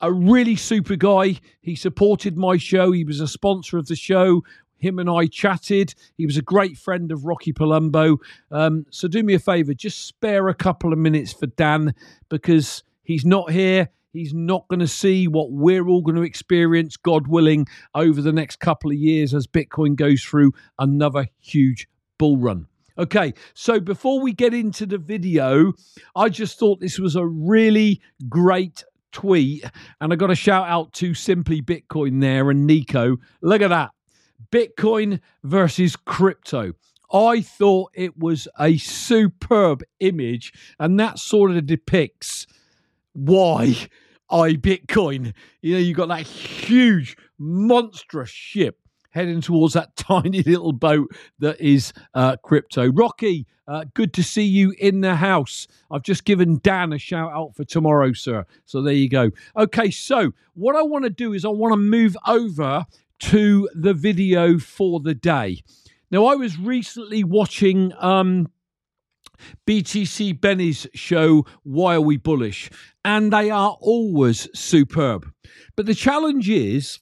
A 0.00 0.12
really 0.12 0.56
super 0.56 0.96
guy. 0.96 1.36
He 1.60 1.74
supported 1.74 2.36
my 2.36 2.56
show. 2.56 2.92
He 2.92 3.04
was 3.04 3.20
a 3.20 3.28
sponsor 3.28 3.78
of 3.78 3.86
the 3.86 3.96
show. 3.96 4.42
Him 4.76 4.98
and 5.00 5.10
I 5.10 5.26
chatted. 5.26 5.94
He 6.16 6.24
was 6.24 6.36
a 6.36 6.42
great 6.42 6.78
friend 6.78 7.10
of 7.10 7.24
Rocky 7.24 7.52
Palumbo. 7.52 8.18
Um, 8.50 8.86
so 8.90 9.08
do 9.08 9.22
me 9.22 9.34
a 9.34 9.38
favor, 9.40 9.74
just 9.74 10.06
spare 10.06 10.48
a 10.48 10.54
couple 10.54 10.92
of 10.92 10.98
minutes 10.98 11.32
for 11.32 11.46
Dan 11.46 11.94
because 12.28 12.84
he's 13.02 13.24
not 13.24 13.50
here. 13.50 13.88
He's 14.12 14.32
not 14.32 14.66
going 14.68 14.80
to 14.80 14.88
see 14.88 15.28
what 15.28 15.52
we're 15.52 15.86
all 15.86 16.02
going 16.02 16.16
to 16.16 16.22
experience, 16.22 16.96
God 16.96 17.26
willing, 17.26 17.66
over 17.94 18.22
the 18.22 18.32
next 18.32 18.60
couple 18.60 18.90
of 18.90 18.96
years 18.96 19.34
as 19.34 19.46
Bitcoin 19.46 19.96
goes 19.96 20.22
through 20.22 20.52
another 20.78 21.28
huge 21.40 21.88
bull 22.18 22.38
run. 22.38 22.66
Okay, 22.98 23.32
so 23.54 23.78
before 23.78 24.20
we 24.20 24.32
get 24.32 24.52
into 24.52 24.84
the 24.84 24.98
video, 24.98 25.72
I 26.16 26.28
just 26.28 26.58
thought 26.58 26.80
this 26.80 26.98
was 26.98 27.14
a 27.14 27.24
really 27.24 28.00
great 28.28 28.82
tweet. 29.12 29.64
And 30.00 30.12
I 30.12 30.16
got 30.16 30.32
a 30.32 30.34
shout 30.34 30.68
out 30.68 30.92
to 30.94 31.14
Simply 31.14 31.62
Bitcoin 31.62 32.20
there 32.20 32.50
and 32.50 32.66
Nico. 32.66 33.18
Look 33.40 33.62
at 33.62 33.68
that 33.68 33.90
Bitcoin 34.50 35.20
versus 35.44 35.94
crypto. 35.94 36.72
I 37.12 37.40
thought 37.40 37.92
it 37.94 38.18
was 38.18 38.48
a 38.58 38.76
superb 38.78 39.84
image, 40.00 40.52
and 40.80 40.98
that 40.98 41.20
sort 41.20 41.52
of 41.52 41.66
depicts 41.66 42.48
why 43.12 43.76
I 44.28 44.54
Bitcoin. 44.54 45.34
You 45.62 45.74
know, 45.74 45.78
you've 45.78 45.96
got 45.96 46.08
that 46.08 46.26
huge, 46.26 47.16
monstrous 47.38 48.28
ship 48.28 48.80
heading 49.10 49.40
towards 49.40 49.74
that 49.74 49.96
tiny 49.96 50.42
little 50.42 50.72
boat 50.72 51.08
that 51.38 51.60
is 51.60 51.92
uh, 52.14 52.36
crypto. 52.42 52.90
Rocky, 52.92 53.46
uh, 53.66 53.84
good 53.94 54.12
to 54.14 54.22
see 54.22 54.44
you 54.44 54.74
in 54.78 55.00
the 55.00 55.16
house. 55.16 55.66
I've 55.90 56.02
just 56.02 56.24
given 56.24 56.60
Dan 56.62 56.92
a 56.92 56.98
shout 56.98 57.32
out 57.32 57.54
for 57.54 57.64
tomorrow, 57.64 58.12
sir. 58.12 58.46
So 58.64 58.82
there 58.82 58.94
you 58.94 59.08
go. 59.08 59.30
Okay, 59.56 59.90
so 59.90 60.32
what 60.54 60.76
I 60.76 60.82
want 60.82 61.04
to 61.04 61.10
do 61.10 61.32
is 61.32 61.44
I 61.44 61.48
want 61.48 61.72
to 61.72 61.78
move 61.78 62.16
over 62.26 62.86
to 63.20 63.68
the 63.74 63.94
video 63.94 64.58
for 64.58 65.00
the 65.00 65.14
day. 65.14 65.62
Now, 66.10 66.26
I 66.26 66.36
was 66.36 66.58
recently 66.58 67.22
watching 67.24 67.92
um, 67.98 68.48
BTC 69.66 70.40
Benny's 70.40 70.86
show, 70.94 71.44
Why 71.62 71.96
Are 71.96 72.00
We 72.00 72.16
Bullish? 72.16 72.70
And 73.04 73.32
they 73.32 73.50
are 73.50 73.76
always 73.80 74.48
superb. 74.58 75.30
But 75.76 75.86
the 75.86 75.94
challenge 75.94 76.48
is 76.48 76.98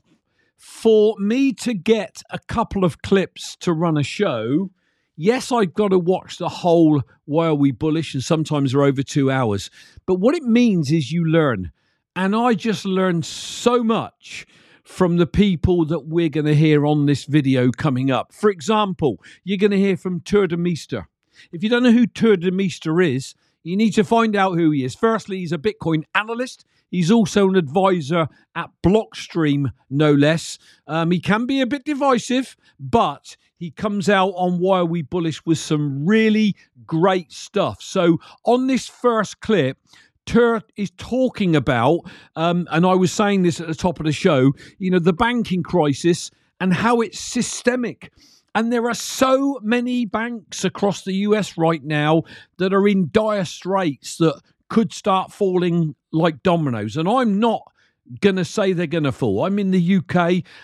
for 0.57 1.17
me 1.19 1.53
to 1.53 1.75
get 1.75 2.23
a 2.31 2.39
couple 2.39 2.85
of 2.85 3.03
clips 3.03 3.57
to 3.61 3.73
run 3.73 3.97
a 3.97 4.03
show, 4.03 4.71
yes, 5.17 5.53
I've 5.53 5.75
got 5.75 5.89
to 5.89 5.99
watch 5.99 6.39
the 6.39 6.49
whole 6.49 7.03
Why 7.25 7.47
Are 7.49 7.55
We 7.55 7.73
Bullish, 7.73 8.15
and 8.15 8.23
sometimes 8.23 8.73
they're 8.73 8.83
over 8.83 9.03
two 9.03 9.31
hours. 9.31 9.71
But 10.07 10.15
what 10.15 10.35
it 10.35 10.43
means 10.43 10.93
is 10.93 11.13
you 11.13 11.25
learn. 11.25 11.73
And 12.15 12.35
I 12.35 12.55
just 12.55 12.85
learned 12.85 13.27
so 13.27 13.85
much 13.85 14.47
from 14.83 15.17
the 15.17 15.27
people 15.27 15.85
that 15.85 16.07
we're 16.07 16.29
going 16.29 16.47
to 16.47 16.55
hear 16.55 16.87
on 16.87 17.07
this 17.07 17.25
video 17.25 17.71
coming 17.71 18.11
up. 18.11 18.33
For 18.33 18.49
example, 18.49 19.23
you're 19.45 19.59
going 19.59 19.73
to 19.73 19.79
hear 19.79 19.97
from 19.97 20.21
Tuur 20.21 20.49
Demeester. 20.49 21.07
If 21.53 21.63
you 21.63 21.69
don't 21.69 21.83
know 21.83 21.93
who 21.93 22.07
Tuur 22.07 22.37
Demeester 22.37 23.05
is, 23.05 23.35
you 23.66 23.76
need 23.76 23.94
to 23.94 24.04
find 24.04 24.37
out 24.37 24.56
who 24.56 24.70
he 24.70 24.85
is. 24.85 24.94
Firstly, 24.94 25.38
he's 25.38 25.52
a 25.52 25.58
Bitcoin 25.58 26.04
analyst. 26.14 26.64
He's 26.88 27.11
also 27.11 27.49
an 27.49 27.56
advisor 27.56 28.28
at 28.54 28.70
Blockstream, 28.80 29.73
no 29.90 30.12
less. 30.12 30.58
Um, 30.87 31.11
he 31.11 31.18
can 31.18 31.46
be 31.46 31.61
a 31.61 31.66
bit 31.66 31.85
divisive, 31.85 32.56
but 32.78 33.37
he 33.58 33.73
comes 33.73 34.08
out 34.08 34.30
on 34.37 34.61
Why 34.61 34.78
Are 34.78 34.85
We 34.85 35.02
Bullish 35.02 35.44
with 35.44 35.58
some 35.58 36.06
really 36.06 36.54
great 36.87 37.32
stuff. 37.32 37.82
So, 37.82 38.18
on 38.44 38.68
this 38.68 38.87
first 38.87 39.40
clip, 39.40 39.78
Tuur 40.26 40.62
is 40.76 40.92
talking 40.96 41.56
about, 41.56 42.00
um, 42.37 42.68
and 42.70 42.87
I 42.87 42.94
was 42.94 43.12
saying 43.12 43.42
this 43.42 43.61
at 43.61 43.66
the 43.66 43.75
top 43.75 43.99
of 43.99 44.06
the 44.06 44.12
show, 44.12 44.52
you 44.78 44.92
know, 44.92 45.00
the 45.00 45.12
banking 45.12 45.64
crisis 45.64 46.30
and 46.61 46.73
how 46.73 47.00
it's 47.00 47.18
systemic. 47.18 48.12
And 48.57 48.73
there 48.73 48.89
are 48.89 48.95
so 48.95 49.61
many 49.63 50.07
banks 50.07 50.65
across 50.65 51.03
the 51.03 51.13
US 51.13 51.59
right 51.59 51.85
now 51.85 52.23
that 52.57 52.73
are 52.73 52.89
in 52.89 53.11
dire 53.13 53.45
straits 53.45 54.17
that 54.17 54.41
could 54.71 54.95
start 54.95 55.31
falling 55.31 55.95
like 56.11 56.43
dominoes. 56.43 56.97
And 56.97 57.07
I'm 57.07 57.39
not 57.39 57.71
going 58.21 58.37
to 58.37 58.45
say 58.45 58.73
they're 58.73 58.87
going 58.87 59.05
to 59.05 59.13
fall. 59.13 59.45
I'm 59.45 59.59
in 59.59 59.71
the 59.71 59.97
UK. 59.97 60.17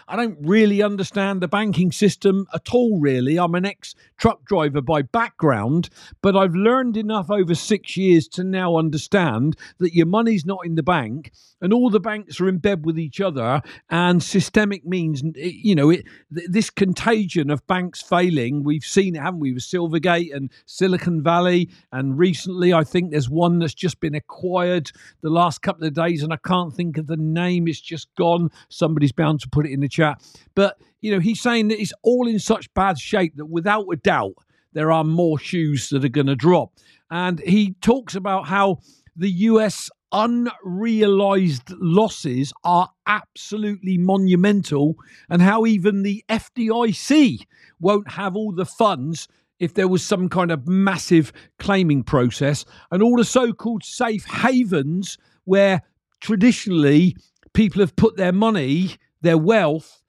I 0.09 0.17
don't 0.17 0.39
really 0.41 0.83
understand 0.83 1.41
the 1.41 1.49
banking 1.49 1.93
system 1.93 2.47
at 2.55 2.73
all, 2.73 3.01
really. 3.01 3.39
I'm 3.39 3.55
an 3.55 3.67
ex 3.67 3.95
truck 4.19 4.45
driver 4.45 4.81
by 4.81 5.03
background, 5.03 5.89
but 6.23 6.37
I've 6.37 6.55
learned 6.55 6.97
enough 6.97 7.31
over 7.31 7.55
six 7.55 7.97
years 7.97 8.29
to 8.29 8.45
now 8.45 8.77
understand 8.77 9.57
that 9.79 9.95
your 9.95 10.07
money's 10.07 10.47
not 10.47 10.65
in 10.65 10.75
the 10.77 10.83
bank 10.83 11.33
and 11.63 11.73
all 11.73 11.89
the 11.89 12.01
banks 12.01 12.41
are 12.41 12.49
in 12.49 12.59
bed 12.59 12.85
with 12.85 12.99
each 12.99 13.21
other. 13.21 13.63
And 13.89 14.23
systemic 14.23 14.85
means, 14.85 15.23
you 15.37 15.75
know, 15.75 15.91
it, 15.91 16.05
this 16.31 16.69
contagion 16.69 17.51
of 17.51 17.67
banks 17.67 18.03
failing, 18.03 18.65
we've 18.65 18.85
seen 18.85 19.15
it, 19.15 19.23
haven't 19.23 19.41
we, 19.41 19.53
with 19.53 19.63
Silvergate 19.63 20.35
and 20.35 20.51
Silicon 20.67 21.23
Valley. 21.23 21.71
And 21.93 22.19
recently, 22.19 22.75
I 22.75 22.83
think 22.85 23.11
there's 23.11 23.31
one 23.31 23.61
that's 23.61 23.75
just 23.75 24.01
been 24.01 24.15
acquired 24.15 24.91
the 25.23 25.31
last 25.31 25.63
couple 25.63 25.87
of 25.87 25.95
days, 25.95 26.23
and 26.23 26.33
I 26.33 26.39
can't 26.39 26.75
think 26.75 26.99
of 26.99 27.07
the 27.07 27.17
name. 27.33 27.69
It's 27.69 27.81
just 27.81 28.15
gone. 28.17 28.51
Somebody's 28.69 29.13
bound 29.13 29.41
to 29.41 29.49
put 29.49 29.67
it 29.67 29.73
in 29.73 29.81
the 29.81 29.89
chat. 29.89 30.23
But, 30.55 30.79
you 31.01 31.13
know, 31.13 31.21
he's 31.21 31.41
saying 31.41 31.69
that 31.69 31.81
it's 31.81 31.93
all 32.03 32.29
in 32.29 32.39
such 32.39 32.73
bad 32.75 32.99
shape 32.99 33.37
that 33.37 33.47
without 33.47 33.87
a 33.93 33.97
doubt, 33.97 34.35
there 34.73 34.93
are 34.93 35.05
more 35.05 35.39
shoes 35.39 35.89
that 35.91 36.05
are 36.05 36.09
going 36.09 36.27
to 36.29 36.37
drop. 36.37 36.73
And 37.11 37.41
he 37.41 37.75
talks 37.81 38.15
about 38.15 38.47
how 38.47 38.79
the 39.17 39.31
US 39.31 39.91
unrealized 40.13 41.71
losses 41.71 42.53
are 42.65 42.91
absolutely 43.07 43.99
monumental, 43.99 44.95
and 45.29 45.41
how 45.41 45.65
even 45.67 46.03
the 46.03 46.25
FDIC 46.29 47.47
won't 47.81 48.11
have 48.13 48.37
all 48.37 48.53
the 48.53 48.67
funds 48.67 49.27
if 49.59 49.75
there 49.75 49.89
was 49.89 50.05
some 50.05 50.29
kind 50.29 50.51
of 50.51 50.67
massive 50.67 51.33
claiming 51.59 52.03
process, 52.03 52.65
and 52.91 53.03
all 53.03 53.17
the 53.17 53.25
so 53.25 53.53
called 53.53 53.85
safe 53.85 54.25
havens 54.25 55.19
where 55.45 55.83
traditionally 56.23 57.17
people 57.53 57.81
have 57.81 57.97
put 57.97 58.17
their 58.17 58.33
money, 58.33 58.97
their 59.21 59.37
wealth, 59.37 60.03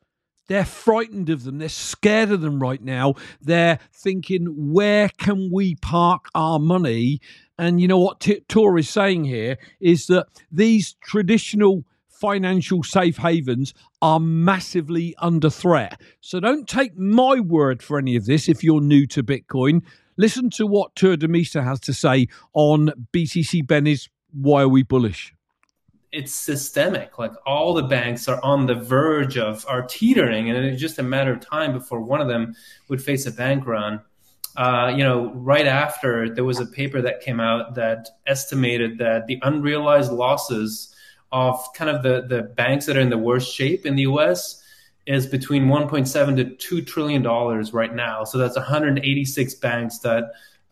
they're 0.48 0.66
frightened 0.66 1.30
of 1.30 1.44
them. 1.44 1.58
They're 1.58 1.70
scared 1.70 2.32
of 2.32 2.42
them 2.42 2.62
right 2.62 2.82
now. 2.82 3.16
They're 3.42 3.80
thinking, 3.94 4.74
where 4.74 5.10
can 5.18 5.50
we 5.52 5.76
park 5.76 6.28
our 6.36 6.60
money? 6.60 7.20
And 7.58 7.82
you 7.82 7.88
know 7.88 7.98
what 7.98 8.20
T- 8.20 8.42
Tor 8.48 8.78
is 8.78 8.90
saying 8.90 9.26
here 9.26 9.58
is 9.80 10.08
that 10.08 10.28
these 10.52 10.96
traditional 11.02 11.86
financial 12.10 12.84
safe 12.84 13.18
havens 13.18 13.74
are 14.02 14.20
massively 14.20 15.16
under 15.20 15.50
threat. 15.50 16.00
So 16.22 16.40
don't 16.40 16.68
take 16.68 16.98
my 16.98 17.40
word 17.40 17.82
for 17.82 17.98
any 17.98 18.16
of 18.16 18.26
this 18.26 18.48
if 18.48 18.64
you're 18.64 18.82
new 18.82 19.08
to 19.08 19.24
Bitcoin. 19.24 19.82
Listen 20.18 20.50
to 20.52 20.68
what 20.68 20.94
Tuur 20.96 21.18
Demeester 21.18 21.64
has 21.64 21.80
to 21.82 21.94
say 21.94 22.28
on 22.54 22.92
BTC 23.12 23.66
Benny's 23.66 24.10
Why 24.32 24.64
Are 24.64 24.70
We 24.70 24.84
Bullish? 24.84 25.34
It's 26.14 26.34
systemic. 26.34 27.18
Like 27.18 27.34
all 27.46 27.74
the 27.74 27.84
banks 27.84 28.28
are 28.28 28.40
on 28.44 28.68
the 28.68 28.76
verge 28.76 29.38
of 29.38 29.66
are 29.68 29.82
teetering, 29.82 30.50
and 30.50 30.66
it's 30.66 30.80
just 30.80 31.00
a 31.00 31.04
matter 31.04 31.34
of 31.34 31.42
time 31.42 31.74
before 31.74 32.00
one 32.00 32.22
of 32.22 32.28
them 32.28 32.56
would 32.88 33.04
face 33.04 33.26
a 33.26 33.32
bank 33.32 33.66
run. 33.66 34.00
Uh, 34.56 34.94
you 34.96 35.04
know, 35.04 35.34
right 35.34 35.66
after 35.66 36.34
there 36.34 36.44
was 36.44 36.60
a 36.60 36.68
paper 36.68 37.02
that 37.02 37.22
came 37.22 37.40
out 37.40 37.74
that 37.74 38.08
estimated 38.28 39.00
that 39.00 39.26
the 39.26 39.40
unrealized 39.42 40.12
losses 40.12 40.94
of 41.32 41.60
kind 41.74 41.90
of 41.90 42.04
the 42.04 42.28
the 42.28 42.44
banks 42.44 42.86
that 42.86 42.96
are 42.96 43.02
in 43.02 43.10
the 43.10 43.18
worst 43.18 43.52
shape 43.52 43.84
in 43.84 43.96
the 43.96 44.04
U.S. 44.04 44.62
is 45.08 45.26
between 45.26 45.66
1.7 45.66 46.36
to 46.38 46.56
2 46.56 46.82
trillion 46.84 47.24
dollars 47.24 47.74
right 47.74 47.94
now. 47.94 48.24
So 48.24 48.38
that's 48.38 48.56
186 48.56 49.56
banks 49.56 49.98
that 50.00 50.26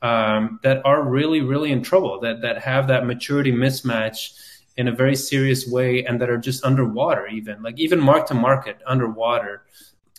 um, 0.03 0.59
that 0.61 0.85
are 0.85 1.01
really 1.03 1.41
really 1.41 1.71
in 1.71 1.81
trouble 1.81 2.19
that 2.19 2.41
that 2.41 2.61
have 2.61 2.87
that 2.89 3.07
maturity 3.07 3.51
mismatch 3.51 4.37
in 4.77 4.87
a 4.87 4.91
very 4.91 5.15
serious 5.15 5.67
way 5.67 6.03
and 6.05 6.21
that 6.21 6.29
are 6.29 6.37
just 6.37 6.63
underwater 6.63 7.27
even 7.27 7.61
like 7.61 7.77
even 7.79 7.99
mark 7.99 8.27
to 8.27 8.33
market 8.33 8.77
underwater. 8.85 9.63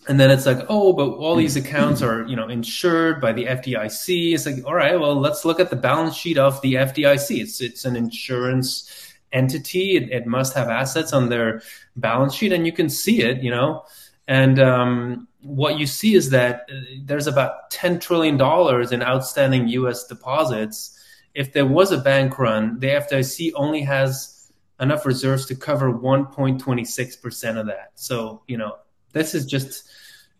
And 0.08 0.18
then 0.18 0.30
it's 0.30 0.46
like 0.46 0.66
oh 0.68 0.92
but 0.92 1.10
all 1.10 1.36
these 1.36 1.56
accounts 1.56 2.02
are 2.02 2.26
you 2.26 2.36
know 2.36 2.48
insured 2.48 3.20
by 3.20 3.32
the 3.32 3.46
FDIC 3.46 4.34
it's 4.34 4.46
like 4.46 4.64
all 4.66 4.74
right 4.74 4.98
well 4.98 5.14
let's 5.14 5.44
look 5.44 5.60
at 5.60 5.70
the 5.70 5.76
balance 5.76 6.16
sheet 6.16 6.38
of 6.38 6.60
the 6.62 6.74
FDIC 6.74 7.40
it's 7.40 7.60
it's 7.60 7.84
an 7.84 7.96
insurance 7.96 8.90
entity. 9.32 9.96
It, 9.96 10.10
it 10.10 10.26
must 10.26 10.54
have 10.54 10.68
assets 10.68 11.12
on 11.12 11.28
their 11.28 11.62
balance 11.96 12.34
sheet 12.34 12.52
and 12.52 12.66
you 12.66 12.72
can 12.72 12.88
see 12.88 13.22
it 13.22 13.42
you 13.42 13.50
know? 13.50 13.84
And 14.28 14.58
um, 14.60 15.28
what 15.40 15.78
you 15.78 15.86
see 15.86 16.14
is 16.14 16.30
that 16.30 16.68
uh, 16.70 16.80
there's 17.04 17.26
about 17.26 17.70
10 17.70 17.98
trillion 17.98 18.36
dollars 18.36 18.92
in 18.92 19.02
outstanding 19.02 19.68
US 19.68 20.06
deposits. 20.06 20.98
If 21.34 21.52
there 21.52 21.66
was 21.66 21.92
a 21.92 21.98
bank 21.98 22.38
run 22.38 22.78
the 22.80 22.88
FDIC 22.88 23.52
only 23.54 23.82
has 23.82 24.41
enough 24.82 25.06
reserves 25.06 25.46
to 25.46 25.54
cover 25.54 25.92
1.26% 25.92 27.56
of 27.58 27.66
that. 27.66 27.92
So, 27.94 28.42
you 28.46 28.58
know, 28.58 28.76
this 29.12 29.34
is 29.34 29.46
just 29.46 29.88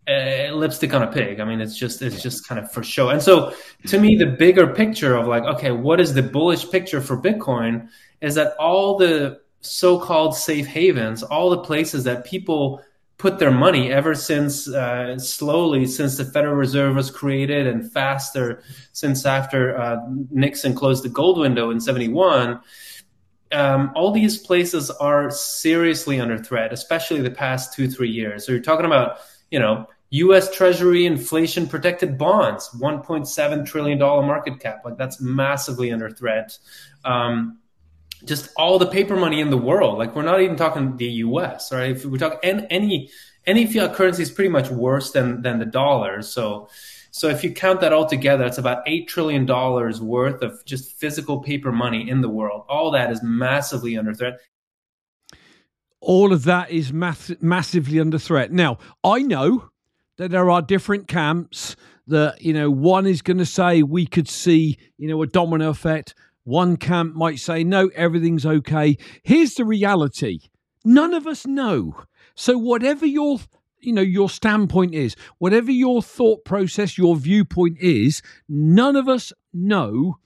uh, 0.09 0.53
lipstick 0.53 0.93
on 0.93 1.03
a 1.03 1.13
pig. 1.13 1.41
I 1.41 1.45
mean, 1.45 1.61
it's 1.61 1.79
just 1.79 2.03
it's 2.03 2.21
just 2.21 2.47
kind 2.47 2.59
of 2.59 2.71
for 2.71 2.83
show. 2.83 3.09
And 3.11 3.23
so, 3.23 3.55
to 3.87 3.99
me, 3.99 4.17
the 4.17 4.27
bigger 4.27 4.67
picture 4.67 5.15
of 5.15 5.27
like, 5.27 5.45
okay, 5.45 5.71
what 5.71 6.01
is 6.01 6.13
the 6.13 6.23
bullish 6.23 6.71
picture 6.71 7.01
for 7.01 7.17
Bitcoin? 7.17 7.89
Is 8.21 8.35
that 8.35 8.57
all 8.59 8.99
the 8.99 9.41
so-called 9.61 10.35
safe 10.35 10.67
havens, 10.67 11.23
all 11.23 11.51
the 11.51 11.59
places 11.59 12.05
that 12.05 12.25
people 12.25 12.83
put 13.17 13.39
their 13.39 13.53
money 13.53 13.93
ever 13.93 14.17
since 14.17 14.67
uh, 14.67 15.17
slowly 15.17 15.87
since 15.87 16.17
the 16.17 16.25
Federal 16.25 16.57
Reserve 16.57 16.97
was 16.97 17.09
created 17.09 17.69
and 17.69 17.91
faster 17.93 18.61
since 18.93 19.25
after 19.25 19.79
uh, 19.79 19.99
Nixon 20.31 20.75
closed 20.75 21.05
the 21.05 21.09
gold 21.09 21.39
window 21.39 21.71
in 21.71 21.81
71 21.81 22.61
um, 23.53 23.93
all 23.95 24.13
these 24.13 24.39
places 24.39 24.91
are 24.91 25.31
seriously 25.31 26.21
under 26.21 26.39
threat, 26.39 26.73
especially 26.73 27.21
the 27.21 27.31
past 27.31 27.75
two, 27.75 27.89
three 27.89 28.11
years. 28.11 28.47
So 28.47 28.53
you're 28.53 28.61
talking 28.61 28.87
about, 28.87 29.19
you 29.51 29.59
know, 29.59 29.87
U.S. 30.11 30.55
Treasury 30.55 31.07
inflation 31.07 31.67
protected 31.67 32.19
bonds, 32.19 32.69
1.7 32.79 33.67
trillion 33.67 33.99
dollar 33.99 34.23
market 34.23 34.61
cap, 34.61 34.83
like 34.85 34.99
that's 34.99 35.21
massively 35.21 35.91
under 35.91 36.11
threat. 36.11 36.59
Um, 37.05 37.59
just 38.25 38.51
all 38.57 38.79
the 38.79 38.87
paper 38.87 39.17
money 39.17 39.41
in 39.41 39.51
the 39.51 39.57
world, 39.57 39.99
like 39.99 40.15
we're 40.15 40.23
not 40.23 40.41
even 40.41 40.57
talking 40.57 40.97
the 40.97 41.07
U.S. 41.07 41.73
Right? 41.73 41.91
If 41.91 42.05
we 42.05 42.19
talk 42.19 42.39
any 42.43 43.11
any 43.47 43.67
fiat 43.67 43.95
currency 43.95 44.23
is 44.23 44.31
pretty 44.31 44.51
much 44.51 44.71
worse 44.71 45.13
than 45.13 45.43
than 45.43 45.59
the 45.59 45.67
dollar. 45.67 46.23
So 46.23 46.69
so 47.13 47.29
if 47.29 47.45
you 47.45 47.53
count 47.53 47.83
that 47.83 47.93
all 47.93 48.07
together, 48.07 48.45
it's 48.47 48.57
about 48.57 48.85
$8 48.87 49.07
trillion 49.07 49.47
worth 49.47 50.43
of 50.43 50.65
just 50.65 50.99
physical 50.99 51.43
paper 51.43 51.71
money 51.71 52.09
in 52.09 52.23
the 52.23 52.29
world. 52.29 52.65
All 52.71 52.91
that 52.93 53.13
is 53.13 53.23
massively 53.23 53.99
under 53.99 54.15
threat. 54.15 54.41
All 56.01 56.33
of 56.33 56.45
that 56.45 56.71
is 56.71 56.91
mass- 56.91 57.31
massively 57.43 58.01
under 58.01 58.19
threat. 58.19 58.51
Now, 58.51 58.79
I 59.05 59.21
know 59.21 59.69
that 60.17 60.31
there 60.31 60.49
are 60.49 60.63
different 60.63 61.07
camps 61.07 61.77
that, 62.07 62.41
you 62.41 62.55
know, 62.55 62.71
one 62.71 63.07
is 63.07 63.21
going 63.21 63.39
to 63.39 63.47
say 63.47 63.83
we 63.83 64.07
could 64.07 64.27
see, 64.27 64.79
you 64.97 65.07
know, 65.07 65.21
a 65.21 65.27
domino 65.27 65.69
effect. 65.69 66.15
One 66.45 66.79
camp 66.79 67.15
might 67.15 67.39
say, 67.39 67.63
no, 67.63 67.91
everything's 67.95 68.47
okay. 68.47 68.97
Here's 69.23 69.55
the 69.55 69.67
reality 69.67 70.39
none 70.83 71.13
of 71.13 71.27
us 71.27 71.47
know. 71.47 72.05
So, 72.35 72.57
whatever 72.57 73.05
your 73.05 73.39
you 73.83 73.93
know 73.93 74.03
your 74.03 74.31
standpoint 74.31 74.95
is. 74.95 75.17
Whatever 75.39 75.71
your 75.71 76.03
thought 76.03 76.45
process 76.45 76.97
your 76.97 77.17
viewpoint 77.17 77.79
is 77.81 78.23
none 78.49 78.97
of 78.97 79.09
us 79.09 79.33
know 79.53 80.19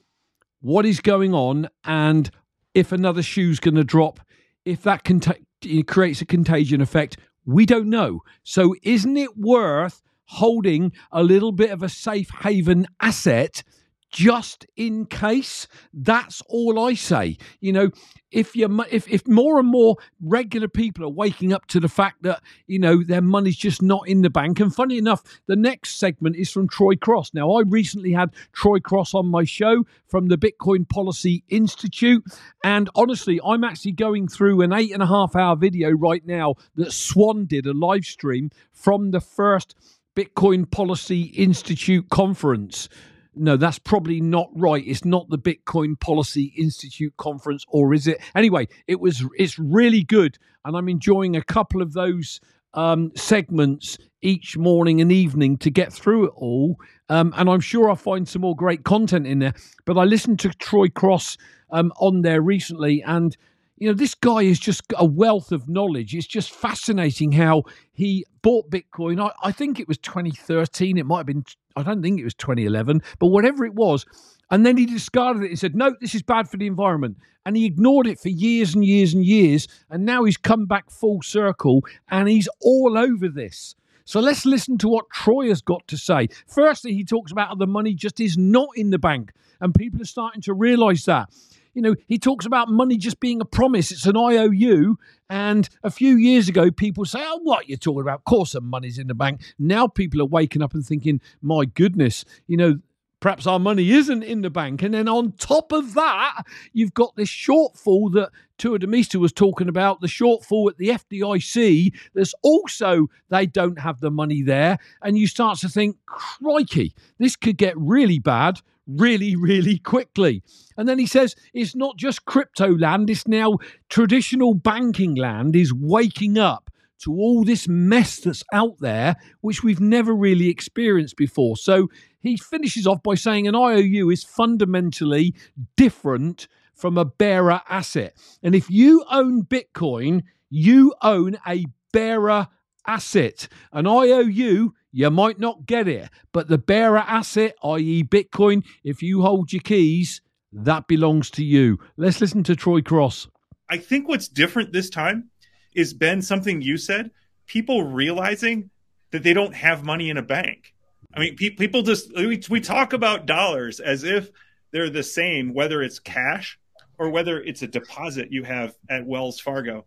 what 0.61 0.87
is 0.87 1.01
going 1.01 1.35
on 1.35 1.69
and 1.85 2.31
if 2.75 2.93
another 2.93 3.23
shoe's 3.23 3.61
going 3.61 3.75
to 3.75 3.85
drop 3.85 4.21
if 4.65 4.83
that 4.83 5.05
cont- 5.05 5.39
creates 5.87 6.21
a 6.21 6.27
contagion 6.27 6.81
effect. 6.81 7.17
We 7.45 7.65
don't 7.65 7.89
know. 7.89 8.23
So 8.43 8.75
isn't 8.83 9.17
it 9.17 9.37
worth 9.37 10.03
holding 10.25 10.93
a 11.13 11.23
little 11.23 11.53
bit 11.53 11.71
of 11.71 11.83
a 11.83 11.89
safe 11.89 12.31
haven 12.41 12.87
asset 13.01 13.63
just 14.11 14.67
in 14.77 15.07
case. 15.07 15.67
That's 15.93 16.43
all 16.49 16.79
I 16.79 16.95
say. 16.95 17.37
You 17.61 17.73
know, 17.73 17.91
if 18.31 18.57
you 18.57 18.85
if 18.91 19.09
if 19.09 19.27
more 19.27 19.59
and 19.59 19.69
more 19.69 19.97
regular 20.21 20.69
people 20.69 21.05
are 21.05 21.11
waking 21.11 21.53
up 21.53 21.67
to 21.67 21.81
the 21.81 21.89
fact 21.89 22.23
that 22.23 22.43
you 22.67 22.79
know 22.79 23.03
their 23.03 23.21
money's 23.21 23.57
just 23.57 23.83
not 23.83 24.09
in 24.09 24.23
the 24.23 24.31
bank, 24.31 24.61
and 24.61 24.75
funny 24.75 24.99
enough, 24.99 25.23
the 25.47 25.57
next 25.57 25.99
segment 25.99 26.37
is 26.37 26.51
from 26.51 26.69
Troy 26.69 26.97
Cross. 26.97 27.35
Now, 27.35 27.53
I 27.53 27.63
recently 27.63 28.13
had 28.13 28.35
Troy 28.53 28.79
Cross 28.79 29.15
on 29.15 29.27
my 29.27 29.45
show 29.45 29.85
from 30.09 30.29
the 30.29 30.39
Bitcoin 30.39 30.89
Policy 30.89 31.45
Institute, 31.49 32.25
and 32.65 32.91
honestly, 32.95 33.41
I'm 33.45 33.65
actually 33.65 33.93
going 33.93 34.29
through 34.29 34.63
an 34.63 34.73
eight 34.73 34.93
and 34.93 35.03
a 35.03 35.07
half 35.07 35.37
hour 35.37 35.57
video 35.57 35.91
right 35.91 36.25
now 36.27 36.55
that 36.75 36.93
Swan 36.93 37.47
did 37.47 37.67
a 37.67 37.73
live 37.73 38.05
stream 38.05 38.51
from 38.73 39.11
the 39.11 39.21
first 39.21 39.75
Bitcoin 40.17 40.71
Policy 40.71 41.23
Institute 41.37 42.09
conference 42.09 42.89
no, 43.37 43.57
that's 43.57 43.79
probably 43.79 44.21
not 44.21 44.49
right. 44.55 44.83
It's 44.87 45.05
not 45.05 45.29
the 45.29 45.39
Bitcoin 45.39 45.99
Policy 46.01 46.55
Institute 46.57 47.15
conference, 47.19 47.65
or 47.69 47.95
is 47.95 48.07
it? 48.07 48.19
Anyway, 48.35 48.69
it 48.87 49.01
was. 49.01 49.25
It's 49.37 49.59
really 49.59 50.03
good, 50.03 50.39
and 50.65 50.77
I'm 50.77 50.89
enjoying 50.89 51.37
a 51.37 51.43
couple 51.43 51.83
of 51.83 51.93
those 51.93 52.41
um, 52.75 53.13
segments 53.15 53.99
each 54.23 54.57
morning 54.57 55.01
and 55.01 55.13
evening 55.13 55.59
to 55.59 55.71
get 55.71 55.93
through 55.93 56.27
it 56.27 56.33
all. 56.35 56.77
Um, 57.09 57.33
and 57.37 57.49
I'm 57.49 57.61
sure 57.61 57.89
I'll 57.89 57.97
find 57.97 58.27
some 58.27 58.43
more 58.43 58.57
great 58.57 58.85
content 58.85 59.27
in 59.27 59.39
there. 59.39 59.55
But 59.85 59.99
I 59.99 60.05
listened 60.05 60.41
to 60.41 60.51
Troy 60.51 60.89
Cross 60.89 61.37
um, 61.71 61.93
on 61.99 62.23
there 62.23 62.41
recently, 62.41 63.03
and 63.03 63.37
you 63.79 63.89
know, 63.89 63.95
this 63.95 64.15
guy 64.15 64.41
is 64.41 64.59
just 64.59 64.85
a 64.97 65.05
wealth 65.05 65.53
of 65.53 65.69
knowledge. 65.69 66.15
It's 66.15 66.27
just 66.27 66.53
fascinating 66.53 67.33
how 67.33 67.65
he 67.93 68.25
bought 68.41 68.71
Bitcoin. 68.71 69.21
I, 69.21 69.33
I 69.43 69.53
think 69.53 69.79
it 69.79 69.87
was 69.87 69.99
2013. 69.99 70.97
It 70.97 71.05
might 71.05 71.19
have 71.19 71.27
been 71.27 71.45
I 71.77 71.83
don't 71.83 72.03
think 72.03 72.19
it 72.19 72.25
was 72.25 72.35
2011, 72.35 73.03
but 73.19 73.27
whatever 73.27 73.65
it 73.65 73.75
was. 73.75 74.07
And 74.51 74.65
then 74.65 74.77
he 74.77 74.87
discarded 74.87 75.43
it 75.43 75.51
He 75.51 75.57
said, 75.57 75.75
no, 75.75 75.95
this 76.01 76.15
is 76.15 76.23
bad 76.23 76.49
for 76.49 76.57
the 76.57 76.67
environment. 76.67 77.19
And 77.45 77.57
he 77.57 77.67
ignored 77.67 78.07
it 78.07 78.19
for 78.19 78.29
years 78.29 78.75
and 78.75 78.85
years 78.85 79.13
and 79.13 79.25
years. 79.25 79.69
And 79.91 80.05
now 80.05 80.25
he's 80.25 80.37
come 80.37 80.67
back 80.67 80.91
full 80.91 81.23
circle 81.23 81.85
and 82.09 82.29
he's 82.29 82.49
all 82.61 82.97
over 82.97 83.29
this. 83.29 83.75
So 84.05 84.21
let's 84.21 84.47
listen 84.47 84.79
to 84.79 84.89
what 84.89 85.11
Troy 85.11 85.49
has 85.49 85.61
got 85.61 85.87
to 85.89 85.97
say. 85.97 86.29
Firstly, 86.47 86.95
he 86.95 87.05
talks 87.05 87.33
about 87.33 87.49
how 87.49 87.55
the 87.57 87.67
money 87.67 87.93
just 87.93 88.21
is 88.21 88.39
not 88.39 88.69
in 88.77 88.91
the 88.91 88.99
bank. 88.99 89.33
And 89.61 89.75
people 89.75 90.01
are 90.01 90.07
starting 90.07 90.43
to 90.43 90.55
realize 90.55 91.05
that 91.07 91.29
you 91.77 91.83
know, 91.83 91.95
he 92.09 92.19
talks 92.19 92.47
about 92.47 92.71
money 92.71 92.97
just 92.97 93.21
being 93.21 93.43
a 93.43 93.45
promise. 93.45 93.93
It's 93.93 94.07
an 94.07 94.17
IOU. 94.17 94.97
And 95.29 95.69
a 95.83 95.91
few 95.91 96.17
years 96.17 96.49
ago, 96.49 96.71
people 96.71 97.05
say, 97.05 97.19
oh, 97.23 97.41
what 97.43 97.69
you're 97.69 97.77
talking 97.77 98.01
about? 98.01 98.21
Of 98.21 98.25
course, 98.25 98.53
some 98.53 98.65
money's 98.65 98.97
in 98.97 99.09
the 99.09 99.15
bank. 99.15 99.43
Now 99.59 99.87
people 99.87 100.23
are 100.23 100.27
waking 100.27 100.63
up 100.63 100.73
and 100.73 100.85
thinking, 100.85 101.21
my 101.43 101.67
goodness, 101.67 102.25
you 102.47 102.57
know, 102.57 102.79
perhaps 103.21 103.47
our 103.47 103.59
money 103.59 103.91
isn't 103.91 104.23
in 104.23 104.41
the 104.41 104.49
bank. 104.49 104.83
And 104.83 104.95
then 104.95 105.07
on 105.07 105.33
top 105.33 105.71
of 105.71 105.93
that, 105.93 106.45
you've 106.73 106.95
got 106.95 107.15
this 107.15 107.29
shortfall 107.29 108.11
that 108.15 108.31
Tuur 108.59 108.79
Demeester 108.79 109.17
was 109.17 109.35
talking 109.35 109.69
about, 109.69 110.01
the 110.01 110.07
shortfall 110.07 110.71
at 110.71 110.79
the 110.79 110.89
FDIC. 110.89 111.93
There's 112.15 112.35
also, 112.41 113.09
they 113.29 113.45
don't 113.45 113.81
have 113.81 114.01
the 114.01 114.11
money 114.11 114.41
there. 114.41 114.79
And 115.03 115.19
you 115.19 115.27
start 115.27 115.59
to 115.59 115.69
think, 115.69 115.99
crikey, 116.07 116.95
this 117.19 117.37
could 117.37 117.59
get 117.59 117.77
really 117.77 118.19
bad 118.19 118.63
really, 118.87 119.37
really 119.37 119.79
quickly. 119.79 120.43
And 120.77 120.89
then 120.89 120.99
he 120.99 121.07
says 121.07 121.35
it's 121.53 121.75
not 121.75 121.97
just 121.97 122.25
crypto 122.25 122.77
land, 122.77 123.11
it's 123.11 123.27
now 123.27 123.59
traditional 123.89 124.55
banking 124.55 125.15
land 125.15 125.57
is 125.57 125.73
waking 125.73 126.39
up 126.39 126.71
to 126.99 127.13
all 127.13 127.45
this 127.45 127.69
mess 127.69 128.21
that's 128.21 128.43
out 128.53 128.79
there, 128.81 129.17
which 129.41 129.63
we've 129.63 129.81
never 129.81 130.15
really 130.15 130.49
experienced 130.49 131.17
before. 131.17 131.57
So 131.57 131.89
he 132.21 132.37
finishes 132.37 132.87
off 132.87 133.03
by 133.03 133.15
saying 133.15 133.47
an 133.47 133.55
IOU 133.55 134.11
is 134.11 134.25
fundamentally 134.25 135.35
different 135.77 136.49
from 136.75 136.99
a 136.99 137.05
bearer 137.05 137.63
asset. 137.69 138.17
And 138.43 138.55
if 138.55 138.71
you 138.71 139.05
own 139.11 139.45
Bitcoin, 139.45 140.23
you 140.51 140.95
own 141.03 141.39
a 141.47 141.67
bearer 141.93 142.49
asset. 142.87 143.49
An 143.73 143.87
IOU, 143.87 144.75
you 144.97 145.11
might 145.11 145.39
not 145.39 145.67
get 145.67 145.89
it, 145.89 146.09
but 146.33 146.49
the 146.49 146.57
bearer 146.57 146.97
asset, 146.97 147.55
i.e., 147.63 148.03
Bitcoin, 148.03 148.65
if 148.83 149.03
you 149.03 149.21
hold 149.21 149.53
your 149.53 149.61
keys, 149.61 150.23
that 150.55 150.89
belongs 150.89 151.29
to 151.33 151.45
you. 151.45 151.79
Let's 151.99 152.19
listen 152.23 152.43
to 152.45 152.57
Troy 152.57 152.81
Cross. 152.81 153.29
I 153.69 153.77
think 153.77 154.09
what's 154.09 154.27
different 154.27 154.73
this 154.73 154.89
time 154.89 155.29
is 155.75 155.93
Ben 155.93 156.23
something 156.23 156.63
you 156.63 156.79
said, 156.79 157.11
people 157.47 157.83
realizing 157.83 158.71
that 159.11 159.23
they 159.23 159.35
don't 159.35 159.55
have 159.55 159.85
money 159.85 160.09
in 160.09 160.17
a 160.17 160.23
bank. 160.23 160.73
I 161.13 161.21
mean, 161.21 161.37
pe- 161.37 161.51
people 161.51 161.83
just 161.83 162.11
we, 162.17 162.43
we 162.49 162.63
talk 162.63 162.95
about 162.95 163.27
dollars 163.27 163.81
as 163.81 164.03
if 164.03 164.31
they're 164.71 164.89
the 164.89 165.03
same, 165.03 165.53
whether 165.53 165.83
it's 165.83 165.99
cash 165.99 166.59
or 166.97 167.11
whether 167.11 167.43
it's 167.43 167.61
a 167.61 167.67
deposit 167.67 168.33
you 168.33 168.45
have 168.45 168.75
at 168.89 169.05
Wells 169.05 169.41
Fargo. 169.41 169.85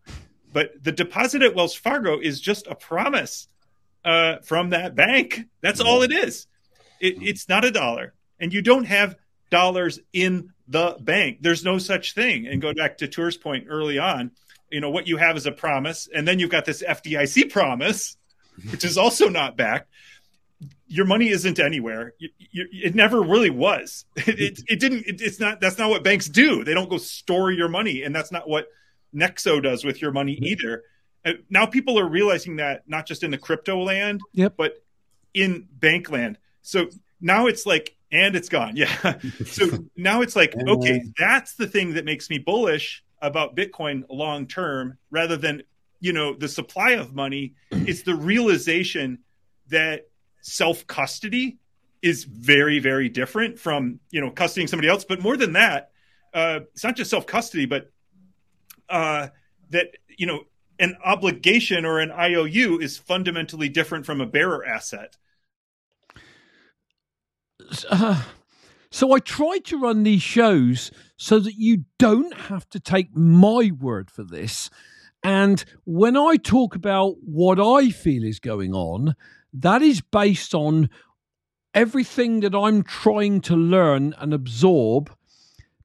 But 0.52 0.70
the 0.80 0.92
deposit 0.92 1.42
at 1.42 1.56
Wells 1.56 1.74
Fargo 1.74 2.20
is 2.20 2.40
just 2.40 2.68
a 2.68 2.76
promise 2.76 3.48
uh, 4.04 4.38
from 4.38 4.70
that 4.70 4.94
bank. 4.94 5.42
That's 5.60 5.80
all 5.80 6.02
it 6.02 6.12
is. 6.12 6.46
It, 7.00 7.16
mm-hmm. 7.16 7.26
it's 7.26 7.48
not 7.48 7.64
a 7.64 7.70
dollar, 7.70 8.14
and 8.38 8.52
you 8.52 8.62
don't 8.62 8.84
have 8.84 9.16
dollars 9.50 9.98
in 10.12 10.52
the 10.68 10.96
bank. 11.00 11.38
There's 11.40 11.64
no 11.64 11.78
such 11.78 12.14
thing. 12.14 12.46
And 12.46 12.62
go 12.62 12.72
back 12.72 12.98
to 12.98 13.08
Tuur's 13.08 13.36
point 13.36 13.66
early 13.68 13.98
on 13.98 14.30
you 14.70 14.80
know 14.80 14.90
what 14.90 15.06
you 15.06 15.16
have 15.16 15.36
is 15.36 15.46
a 15.46 15.52
promise 15.52 16.08
and 16.14 16.26
then 16.26 16.38
you've 16.38 16.50
got 16.50 16.64
this 16.64 16.82
fdic 16.82 17.50
promise 17.50 18.16
mm-hmm. 18.58 18.70
which 18.70 18.84
is 18.84 18.96
also 18.96 19.28
not 19.28 19.56
backed. 19.56 19.88
Your 20.86 21.06
money 21.06 21.28
isn't 21.28 21.58
anywhere. 21.58 22.14
You, 22.18 22.28
you, 22.38 22.66
it 22.70 22.94
never 22.94 23.22
really 23.22 23.50
was. 23.50 24.04
It, 24.16 24.40
it, 24.40 24.60
it 24.68 24.80
didn't 24.80 25.06
it, 25.06 25.20
it's 25.20 25.40
not 25.40 25.60
that's 25.60 25.78
not 25.78 25.90
what 25.90 26.04
banks 26.04 26.28
do. 26.28 26.64
They 26.64 26.74
don't 26.74 26.90
go 26.90 26.98
store 26.98 27.50
your 27.50 27.68
money 27.68 28.02
and 28.02 28.14
that's 28.14 28.32
not 28.32 28.48
what 28.48 28.66
nexo 29.14 29.62
does 29.62 29.84
with 29.84 30.00
your 30.00 30.12
money 30.12 30.34
mm-hmm. 30.34 30.44
either. 30.44 30.74
and 30.74 30.82
now 31.48 31.66
people 31.66 31.98
are 31.98 32.08
realizing 32.08 32.56
that 32.56 32.88
not 32.88 33.06
just 33.06 33.22
in 33.22 33.30
the 33.30 33.38
crypto 33.38 33.82
land 33.82 34.20
yep. 34.32 34.54
but 34.56 34.82
in 35.34 35.66
bank 35.72 36.10
land 36.10 36.38
so 36.62 36.88
now 37.20 37.46
it's 37.46 37.66
like 37.66 37.96
and 38.10 38.34
it's 38.34 38.48
gone 38.48 38.74
yeah 38.76 39.18
so 39.46 39.66
now 39.96 40.22
it's 40.22 40.34
like 40.34 40.54
okay 40.68 41.02
that's 41.18 41.54
the 41.54 41.66
thing 41.66 41.94
that 41.94 42.04
makes 42.04 42.30
me 42.30 42.38
bullish 42.38 43.04
about 43.20 43.56
Bitcoin 43.56 44.04
long 44.08 44.46
term 44.46 44.98
rather 45.10 45.36
than 45.36 45.62
you 46.00 46.12
know 46.12 46.34
the 46.34 46.48
supply 46.48 46.92
of 46.92 47.14
money. 47.14 47.54
It's 47.70 48.02
the 48.02 48.14
realization 48.14 49.20
that 49.68 50.08
self 50.40 50.86
custody 50.86 51.58
is 52.02 52.24
very 52.24 52.78
very 52.78 53.08
different 53.08 53.58
from 53.58 54.00
you 54.10 54.20
know 54.20 54.30
custodying 54.30 54.68
somebody 54.68 54.88
else. 54.88 55.04
But 55.04 55.20
more 55.20 55.36
than 55.36 55.52
that, 55.52 55.90
uh, 56.32 56.60
it's 56.72 56.84
not 56.84 56.96
just 56.96 57.10
self 57.10 57.26
custody, 57.26 57.66
but 57.66 57.90
uh, 58.88 59.28
that 59.70 59.88
you 60.08 60.26
know 60.26 60.40
an 60.80 60.96
obligation 61.04 61.84
or 61.84 62.00
an 62.00 62.10
IOU 62.10 62.80
is 62.80 62.98
fundamentally 62.98 63.68
different 63.68 64.06
from 64.06 64.20
a 64.20 64.26
bearer 64.26 64.66
asset. 64.66 65.16
Uh, 67.88 68.22
so 68.90 69.12
I 69.12 69.20
try 69.20 69.58
to 69.64 69.78
run 69.78 70.02
these 70.02 70.22
shows 70.22 70.90
so 71.16 71.38
that 71.38 71.54
you 71.54 71.84
don't 71.98 72.34
have 72.34 72.68
to 72.70 72.80
take 72.80 73.14
my 73.14 73.70
word 73.78 74.10
for 74.10 74.24
this. 74.24 74.70
And 75.22 75.62
when 75.84 76.16
I 76.16 76.36
talk 76.36 76.74
about 76.74 77.16
what 77.22 77.60
I 77.60 77.90
feel 77.90 78.24
is 78.24 78.40
going 78.40 78.74
on, 78.74 79.14
that 79.52 79.82
is 79.82 80.00
based 80.00 80.54
on 80.54 80.88
everything 81.74 82.40
that 82.40 82.54
I'm 82.54 82.82
trying 82.82 83.42
to 83.42 83.54
learn 83.54 84.14
and 84.18 84.32
absorb 84.32 85.14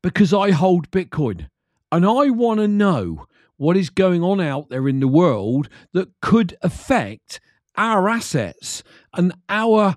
because 0.02 0.34
I 0.34 0.52
hold 0.52 0.90
Bitcoin. 0.90 1.50
And 1.92 2.06
I 2.06 2.30
want 2.30 2.60
to 2.62 2.68
know 2.68 3.28
what 3.58 3.78
is 3.78 3.90
going 3.90 4.24
on 4.24 4.42
out 4.42 4.70
there 4.70 4.88
in 4.88 5.00
the 5.00 5.08
world 5.08 5.70
that 5.94 6.10
could 6.22 6.56
affect 6.62 7.40
our 7.78 8.10
assets 8.10 8.84
and 9.14 9.34
our 9.50 9.96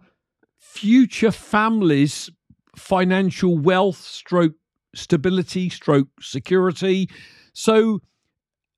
future 0.59 1.33
families' 1.33 2.31
financial 2.77 3.59
wealth, 3.59 3.97
stroke 3.97 4.55
stability, 4.95 5.69
stroke 5.69 6.09
security. 6.21 7.09
So, 7.53 8.01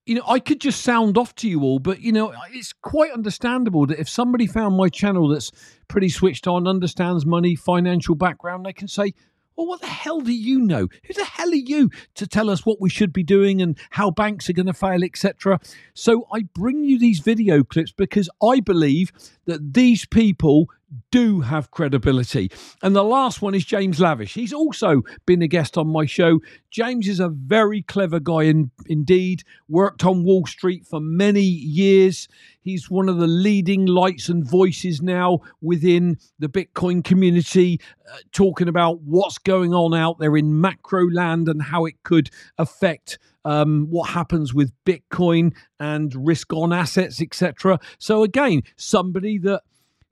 you 0.07 0.15
know, 0.15 0.25
I 0.27 0.39
could 0.39 0.61
just 0.61 0.83
sound 0.83 1.17
off 1.19 1.35
to 1.37 1.49
you 1.49 1.63
all, 1.63 1.79
but 1.79 2.01
you 2.01 2.13
know, 2.13 2.35
it's 2.51 2.73
quite 2.73 3.13
understandable 3.13 3.87
that 3.87 4.01
if 4.01 4.09
somebody 4.09 4.47
found 4.47 4.77
my 4.77 4.89
channel 4.89 5.29
that's 5.29 5.53
pretty 5.89 6.09
switched 6.09 6.47
on, 6.47 6.67
understands 6.67 7.27
money, 7.27 7.55
financial 7.55 8.15
background, 8.15 8.67
they 8.67 8.73
can 8.73 8.89
say, 8.89 9.13
well, 9.61 9.69
what 9.69 9.83
the 9.83 9.89
hell 9.89 10.21
do 10.23 10.33
you 10.33 10.59
know? 10.59 10.89
Who 11.05 11.13
the 11.13 11.25
hell 11.25 11.51
are 11.51 11.55
you 11.55 11.91
to 12.15 12.27
tell 12.27 12.49
us 12.49 12.65
what 12.65 12.81
we 12.81 12.89
should 12.89 13.13
be 13.13 13.23
doing 13.23 13.61
and 13.61 13.77
how 13.91 14.11
banks 14.11 14.49
are 14.49 14.55
going 14.55 14.67
to 14.67 14.73
fail, 14.73 15.05
etc.? 15.05 15.61
So 15.93 16.27
I 16.33 16.45
bring 16.55 16.85
you 16.85 16.99
these 16.99 17.21
video 17.21 17.63
clips 17.63 17.93
because 17.93 18.31
I 18.43 18.61
believe 18.61 19.13
that 19.45 19.75
these 19.75 20.07
people 20.07 20.71
do 21.11 21.41
have 21.41 21.71
credibility. 21.71 22.51
And 22.83 22.95
the 22.95 23.05
last 23.05 23.43
one 23.43 23.55
is 23.55 23.65
James 23.65 24.01
Lavish. 24.01 24.35
He's 24.35 24.53
also 24.53 25.03
been 25.27 25.43
a 25.43 25.49
guest 25.49 25.79
on 25.79 25.89
my 25.89 26.07
show. 26.07 26.41
James 26.71 27.09
is 27.09 27.21
a 27.21 27.29
very 27.29 27.83
clever 27.83 28.21
guy 28.21 28.43
in, 28.43 28.71
indeed, 28.87 29.43
worked 29.69 30.05
on 30.05 30.25
Wall 30.25 30.47
Street 30.47 30.87
for 30.87 31.01
many 31.01 31.43
years. 31.43 32.29
He's 32.61 32.91
one 32.91 33.09
of 33.09 33.19
the 33.19 33.27
leading 33.27 33.87
lights 33.87 34.29
and 34.29 34.49
voices 34.49 35.01
now 35.01 35.41
within 35.61 36.19
the 36.39 36.49
Bitcoin 36.49 37.03
community, 37.03 37.81
uh, 38.13 38.19
talking 38.33 38.69
about 38.69 39.01
what's 39.03 39.39
going 39.39 39.73
on 39.73 39.95
out 39.95 40.19
there 40.19 40.37
in 40.37 40.61
macro 40.61 41.09
land 41.09 41.49
and 41.49 41.63
how 41.63 41.87
it 41.87 42.03
could 42.03 42.31
affect 42.59 43.19
um, 43.45 43.87
what 43.89 44.11
happens 44.11 44.53
with 44.53 44.73
Bitcoin 44.85 45.55
and 45.79 46.15
risk 46.27 46.53
on 46.53 46.73
assets, 46.73 47.23
etc. 47.23 47.79
So, 47.99 48.23
again, 48.23 48.63
somebody 48.77 49.39
that 49.39 49.63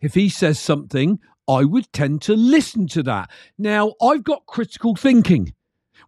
if 0.00 0.14
he 0.14 0.28
says 0.28 0.58
something, 0.58 1.18
I 1.48 1.64
would 1.64 1.92
tend 1.92 2.22
to 2.22 2.34
listen 2.34 2.86
to 2.88 3.02
that. 3.04 3.30
Now, 3.56 3.94
I've 4.02 4.24
got 4.24 4.46
critical 4.46 4.94
thinking, 4.94 5.54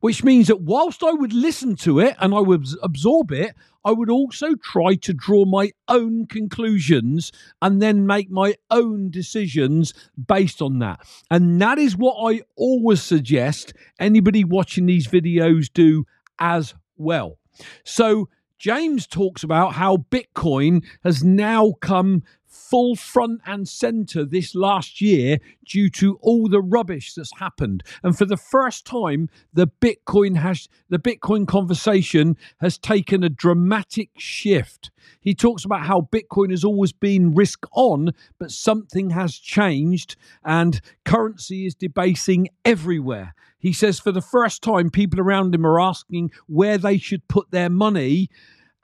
which 0.00 0.22
means 0.22 0.48
that 0.48 0.60
whilst 0.60 1.02
I 1.02 1.12
would 1.12 1.32
listen 1.32 1.76
to 1.76 1.98
it 1.98 2.14
and 2.20 2.34
I 2.34 2.40
would 2.40 2.66
absorb 2.82 3.32
it, 3.32 3.54
I 3.84 3.92
would 3.92 4.10
also 4.10 4.54
try 4.56 4.94
to 4.96 5.14
draw 5.14 5.46
my 5.46 5.72
own 5.88 6.26
conclusions 6.26 7.32
and 7.62 7.80
then 7.80 8.06
make 8.06 8.30
my 8.30 8.56
own 8.70 9.10
decisions 9.10 9.94
based 10.26 10.60
on 10.60 10.78
that. 10.80 11.00
And 11.30 11.60
that 11.62 11.78
is 11.78 11.96
what 11.96 12.16
I 12.22 12.42
always 12.56 13.02
suggest 13.02 13.72
anybody 13.98 14.44
watching 14.44 14.84
these 14.84 15.08
videos 15.08 15.72
do 15.72 16.04
as 16.38 16.74
well. 16.96 17.38
So, 17.84 18.28
James 18.58 19.06
talks 19.06 19.42
about 19.42 19.72
how 19.72 19.96
Bitcoin 19.96 20.84
has 21.02 21.24
now 21.24 21.72
come 21.80 22.22
full 22.50 22.96
front 22.96 23.40
and 23.46 23.68
center 23.68 24.24
this 24.24 24.54
last 24.54 25.00
year 25.00 25.38
due 25.64 25.88
to 25.88 26.18
all 26.20 26.48
the 26.48 26.60
rubbish 26.60 27.14
that's 27.14 27.38
happened. 27.38 27.82
And 28.02 28.18
for 28.18 28.24
the 28.24 28.36
first 28.36 28.84
time, 28.84 29.28
the 29.52 29.68
Bitcoin 29.68 30.36
has 30.36 30.68
the 30.88 30.98
Bitcoin 30.98 31.46
conversation 31.46 32.36
has 32.60 32.76
taken 32.76 33.22
a 33.22 33.28
dramatic 33.28 34.10
shift. 34.18 34.90
He 35.20 35.34
talks 35.34 35.64
about 35.64 35.86
how 35.86 36.08
Bitcoin 36.12 36.50
has 36.50 36.64
always 36.64 36.92
been 36.92 37.34
risk 37.34 37.66
on, 37.72 38.10
but 38.38 38.50
something 38.50 39.10
has 39.10 39.36
changed 39.36 40.16
and 40.44 40.80
currency 41.04 41.66
is 41.66 41.74
debasing 41.74 42.48
everywhere. 42.64 43.34
He 43.58 43.72
says 43.72 44.00
for 44.00 44.10
the 44.10 44.22
first 44.22 44.62
time, 44.62 44.90
people 44.90 45.20
around 45.20 45.54
him 45.54 45.66
are 45.66 45.80
asking 45.80 46.32
where 46.46 46.78
they 46.78 46.98
should 46.98 47.28
put 47.28 47.50
their 47.50 47.70
money. 47.70 48.30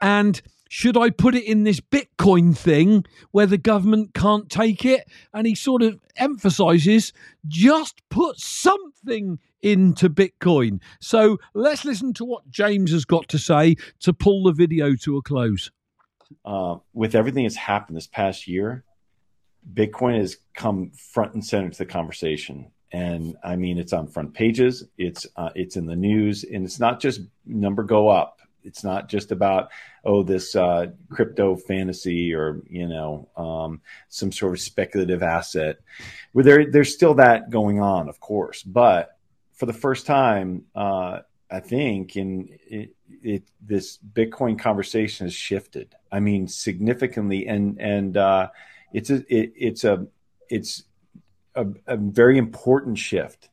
And 0.00 0.40
should 0.68 0.96
I 0.96 1.10
put 1.10 1.34
it 1.34 1.44
in 1.44 1.64
this 1.64 1.80
Bitcoin 1.80 2.56
thing 2.56 3.04
where 3.30 3.46
the 3.46 3.58
government 3.58 4.14
can't 4.14 4.50
take 4.50 4.84
it? 4.84 5.08
And 5.32 5.46
he 5.46 5.54
sort 5.54 5.82
of 5.82 6.00
emphasizes 6.16 7.12
just 7.46 8.02
put 8.08 8.38
something 8.38 9.38
into 9.62 10.08
Bitcoin. 10.08 10.80
So 11.00 11.38
let's 11.54 11.84
listen 11.84 12.12
to 12.14 12.24
what 12.24 12.48
James 12.50 12.92
has 12.92 13.04
got 13.04 13.28
to 13.28 13.38
say 13.38 13.76
to 14.00 14.12
pull 14.12 14.44
the 14.44 14.52
video 14.52 14.94
to 15.02 15.16
a 15.16 15.22
close. 15.22 15.70
Uh, 16.44 16.76
with 16.92 17.14
everything 17.14 17.44
that's 17.44 17.56
happened 17.56 17.96
this 17.96 18.06
past 18.06 18.48
year, 18.48 18.84
Bitcoin 19.72 20.18
has 20.18 20.36
come 20.54 20.90
front 20.90 21.34
and 21.34 21.44
center 21.44 21.70
to 21.70 21.78
the 21.78 21.86
conversation. 21.86 22.70
and 22.92 23.36
I 23.42 23.56
mean 23.56 23.78
it's 23.78 23.92
on 23.92 24.06
front 24.06 24.34
pages. 24.34 24.84
It's 24.96 25.26
uh, 25.36 25.50
it's 25.54 25.76
in 25.76 25.86
the 25.86 25.96
news, 25.96 26.44
and 26.44 26.64
it's 26.64 26.80
not 26.80 27.00
just 27.00 27.20
number 27.44 27.82
go 27.82 28.08
up. 28.08 28.35
It's 28.66 28.84
not 28.84 29.08
just 29.08 29.32
about 29.32 29.70
oh 30.04 30.22
this 30.22 30.54
uh, 30.56 30.86
crypto 31.08 31.56
fantasy 31.56 32.34
or 32.34 32.62
you 32.68 32.88
know 32.88 33.28
um, 33.36 33.80
some 34.08 34.32
sort 34.32 34.54
of 34.54 34.60
speculative 34.60 35.22
asset. 35.22 35.78
Where 36.32 36.44
there 36.44 36.70
there's 36.70 36.92
still 36.92 37.14
that 37.14 37.50
going 37.50 37.80
on, 37.80 38.08
of 38.08 38.20
course, 38.20 38.62
but 38.62 39.16
for 39.54 39.66
the 39.66 39.72
first 39.72 40.06
time, 40.06 40.64
uh, 40.74 41.20
I 41.50 41.60
think 41.60 42.16
in 42.16 42.58
it, 42.68 42.94
it, 43.22 43.44
this 43.60 43.98
Bitcoin 43.98 44.58
conversation 44.58 45.26
has 45.26 45.34
shifted. 45.34 45.94
I 46.10 46.20
mean 46.20 46.48
significantly, 46.48 47.46
and 47.46 47.80
and 47.80 48.16
uh, 48.16 48.48
it's 48.92 49.10
a 49.10 49.16
it, 49.34 49.52
it's 49.56 49.84
a 49.84 50.06
it's 50.48 50.84
a, 51.54 51.66
a 51.86 51.96
very 51.96 52.38
important 52.38 52.98
shift. 52.98 53.48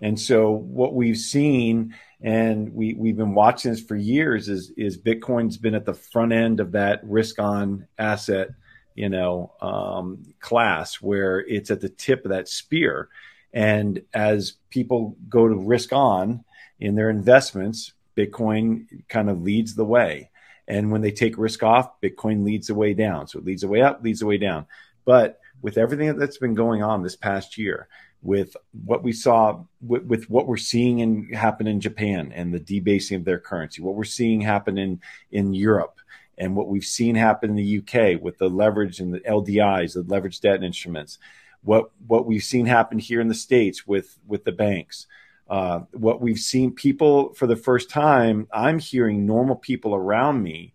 And 0.00 0.18
so 0.18 0.50
what 0.50 0.94
we've 0.94 1.18
seen 1.18 1.94
and 2.20 2.72
we 2.74 2.94
we've 2.94 3.16
been 3.16 3.34
watching 3.34 3.70
this 3.70 3.80
for 3.80 3.96
years 3.96 4.48
is 4.48 4.70
is 4.76 4.98
Bitcoin's 4.98 5.56
been 5.56 5.74
at 5.74 5.84
the 5.84 5.94
front 5.94 6.32
end 6.32 6.60
of 6.60 6.72
that 6.72 7.00
risk 7.04 7.38
on 7.38 7.86
asset, 7.98 8.48
you 8.94 9.08
know, 9.08 9.52
um, 9.60 10.24
class 10.40 10.96
where 10.96 11.40
it's 11.40 11.70
at 11.70 11.80
the 11.80 11.88
tip 11.88 12.24
of 12.24 12.30
that 12.30 12.48
spear. 12.48 13.08
And 13.52 14.02
as 14.12 14.54
people 14.70 15.16
go 15.28 15.48
to 15.48 15.54
risk 15.54 15.92
on 15.92 16.44
in 16.80 16.94
their 16.94 17.10
investments, 17.10 17.92
Bitcoin 18.16 19.08
kind 19.08 19.30
of 19.30 19.42
leads 19.42 19.74
the 19.74 19.84
way. 19.84 20.30
And 20.66 20.92
when 20.92 21.00
they 21.00 21.12
take 21.12 21.38
risk 21.38 21.62
off, 21.62 22.00
Bitcoin 22.00 22.44
leads 22.44 22.66
the 22.66 22.74
way 22.74 22.92
down. 22.92 23.26
So 23.26 23.38
it 23.38 23.44
leads 23.44 23.62
the 23.62 23.68
way 23.68 23.80
up, 23.80 24.02
leads 24.02 24.20
the 24.20 24.26
way 24.26 24.38
down. 24.38 24.66
But 25.04 25.40
with 25.62 25.78
everything 25.78 26.16
that's 26.18 26.36
been 26.36 26.54
going 26.54 26.82
on 26.82 27.02
this 27.02 27.16
past 27.16 27.56
year, 27.56 27.88
with 28.22 28.56
what 28.84 29.02
we 29.02 29.12
saw, 29.12 29.62
with, 29.80 30.04
with, 30.04 30.28
what 30.28 30.46
we're 30.46 30.56
seeing 30.56 30.98
in, 30.98 31.32
happen 31.32 31.66
in 31.66 31.80
Japan 31.80 32.32
and 32.34 32.52
the 32.52 32.58
debasing 32.58 33.16
of 33.16 33.24
their 33.24 33.38
currency, 33.38 33.80
what 33.80 33.94
we're 33.94 34.04
seeing 34.04 34.40
happen 34.40 34.76
in, 34.76 35.00
in 35.30 35.54
Europe, 35.54 36.00
and 36.36 36.56
what 36.56 36.68
we've 36.68 36.84
seen 36.84 37.14
happen 37.14 37.50
in 37.50 37.56
the 37.56 37.78
UK 37.78 38.20
with 38.20 38.38
the 38.38 38.48
leverage 38.48 39.00
and 39.00 39.12
the 39.12 39.20
LDIs, 39.20 39.94
the 39.94 40.02
leverage 40.02 40.40
debt 40.40 40.62
instruments, 40.62 41.18
what 41.62 41.90
what 42.06 42.26
we've 42.26 42.42
seen 42.42 42.66
happen 42.66 42.98
here 42.98 43.20
in 43.20 43.28
the 43.28 43.34
states 43.34 43.86
with 43.86 44.16
with 44.26 44.44
the 44.44 44.52
banks, 44.52 45.06
uh, 45.50 45.80
what 45.92 46.20
we've 46.20 46.38
seen 46.38 46.72
people 46.72 47.34
for 47.34 47.46
the 47.46 47.56
first 47.56 47.90
time. 47.90 48.46
I'm 48.52 48.78
hearing 48.78 49.26
normal 49.26 49.56
people 49.56 49.94
around 49.94 50.42
me 50.42 50.74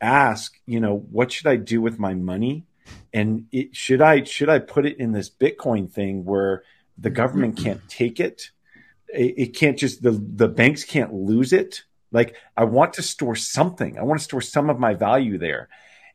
ask, 0.00 0.58
you 0.66 0.80
know, 0.80 0.98
what 1.10 1.32
should 1.32 1.46
I 1.46 1.56
do 1.56 1.80
with 1.80 1.98
my 1.98 2.14
money? 2.14 2.64
And 3.12 3.46
it, 3.52 3.74
should 3.74 4.02
I 4.02 4.24
should 4.24 4.48
I 4.48 4.58
put 4.58 4.86
it 4.86 4.98
in 4.98 5.12
this 5.12 5.30
Bitcoin 5.30 5.90
thing 5.90 6.24
where 6.24 6.62
the 6.96 7.10
government 7.10 7.56
mm-hmm. 7.56 7.64
can't 7.64 7.88
take 7.88 8.20
it? 8.20 8.50
it? 9.08 9.34
It 9.36 9.46
can't 9.56 9.78
just 9.78 10.02
the 10.02 10.12
the 10.12 10.48
banks 10.48 10.84
can't 10.84 11.12
lose 11.12 11.52
it. 11.52 11.82
Like 12.12 12.36
I 12.56 12.64
want 12.64 12.94
to 12.94 13.02
store 13.02 13.36
something. 13.36 13.98
I 13.98 14.02
want 14.02 14.20
to 14.20 14.24
store 14.24 14.40
some 14.40 14.70
of 14.70 14.78
my 14.78 14.94
value 14.94 15.38
there. 15.38 15.68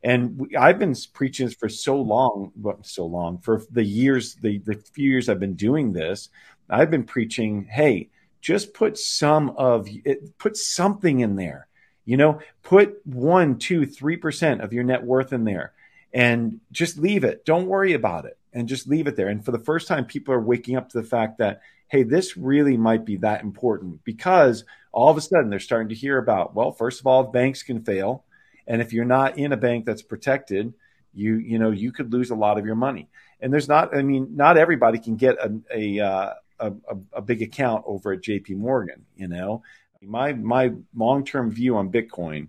And 0.03 0.37
we, 0.37 0.55
I've 0.55 0.79
been 0.79 0.95
preaching 1.13 1.45
this 1.45 1.55
for 1.55 1.69
so 1.69 1.95
long, 1.95 2.51
well, 2.59 2.79
so 2.83 3.05
long 3.05 3.37
for 3.37 3.61
the 3.71 3.85
years, 3.85 4.35
the, 4.35 4.57
the 4.57 4.75
few 4.75 5.09
years 5.09 5.29
I've 5.29 5.39
been 5.39 5.55
doing 5.55 5.93
this. 5.93 6.27
I've 6.69 6.91
been 6.91 7.05
preaching, 7.05 7.67
hey, 7.69 8.09
just 8.41 8.73
put 8.73 8.97
some 8.97 9.51
of 9.51 9.87
it, 9.87 10.37
put 10.37 10.57
something 10.57 11.21
in 11.21 11.37
there. 11.37 11.67
You 12.05 12.17
know, 12.17 12.39
put 12.63 12.99
one, 13.05 13.57
two, 13.59 13.85
three 13.85 14.17
percent 14.17 14.59
of 14.59 14.73
your 14.73 14.83
net 14.83 15.03
worth 15.03 15.31
in 15.31 15.45
there 15.45 15.71
and 16.13 16.59
just 16.71 16.97
leave 16.97 17.23
it. 17.23 17.43
Don't 17.45 17.67
worry 17.67 17.93
about 17.93 18.25
it 18.25 18.37
and 18.53 18.69
just 18.69 18.87
leave 18.87 19.07
it 19.07 19.15
there. 19.15 19.29
And 19.29 19.43
for 19.43 19.51
the 19.51 19.59
first 19.59 19.87
time, 19.87 20.05
people 20.05 20.33
are 20.33 20.39
waking 20.39 20.75
up 20.75 20.89
to 20.89 21.01
the 21.01 21.07
fact 21.07 21.39
that, 21.39 21.61
hey, 21.87 22.03
this 22.03 22.37
really 22.37 22.77
might 22.77 23.03
be 23.03 23.17
that 23.17 23.41
important 23.41 24.03
because 24.03 24.63
all 24.91 25.09
of 25.09 25.17
a 25.17 25.21
sudden 25.21 25.49
they're 25.49 25.59
starting 25.59 25.89
to 25.89 25.95
hear 25.95 26.19
about, 26.19 26.53
well, 26.53 26.71
first 26.71 26.99
of 26.99 27.07
all, 27.07 27.23
banks 27.23 27.63
can 27.63 27.83
fail. 27.83 28.23
And 28.67 28.81
if 28.81 28.93
you're 28.93 29.05
not 29.05 29.37
in 29.37 29.51
a 29.51 29.57
bank 29.57 29.85
that's 29.85 30.03
protected, 30.03 30.73
you, 31.13 31.35
you 31.35 31.59
know, 31.59 31.71
you 31.71 31.91
could 31.91 32.13
lose 32.13 32.29
a 32.29 32.35
lot 32.35 32.57
of 32.59 32.65
your 32.65 32.75
money. 32.75 33.09
And 33.41 33.51
there's 33.51 33.67
not, 33.67 33.95
I 33.95 34.03
mean, 34.03 34.35
not 34.35 34.57
everybody 34.57 34.99
can 34.99 35.15
get 35.15 35.35
a, 35.37 35.59
a, 35.73 35.99
uh, 35.99 36.33
a, 36.59 36.73
a 37.13 37.21
big 37.21 37.41
account 37.41 37.83
over 37.85 38.13
at 38.13 38.21
JP 38.21 38.51
Morgan, 38.57 39.05
you 39.15 39.27
know, 39.27 39.63
my, 40.01 40.33
my 40.33 40.73
long-term 40.95 41.51
view 41.51 41.75
on 41.75 41.91
Bitcoin 41.91 42.47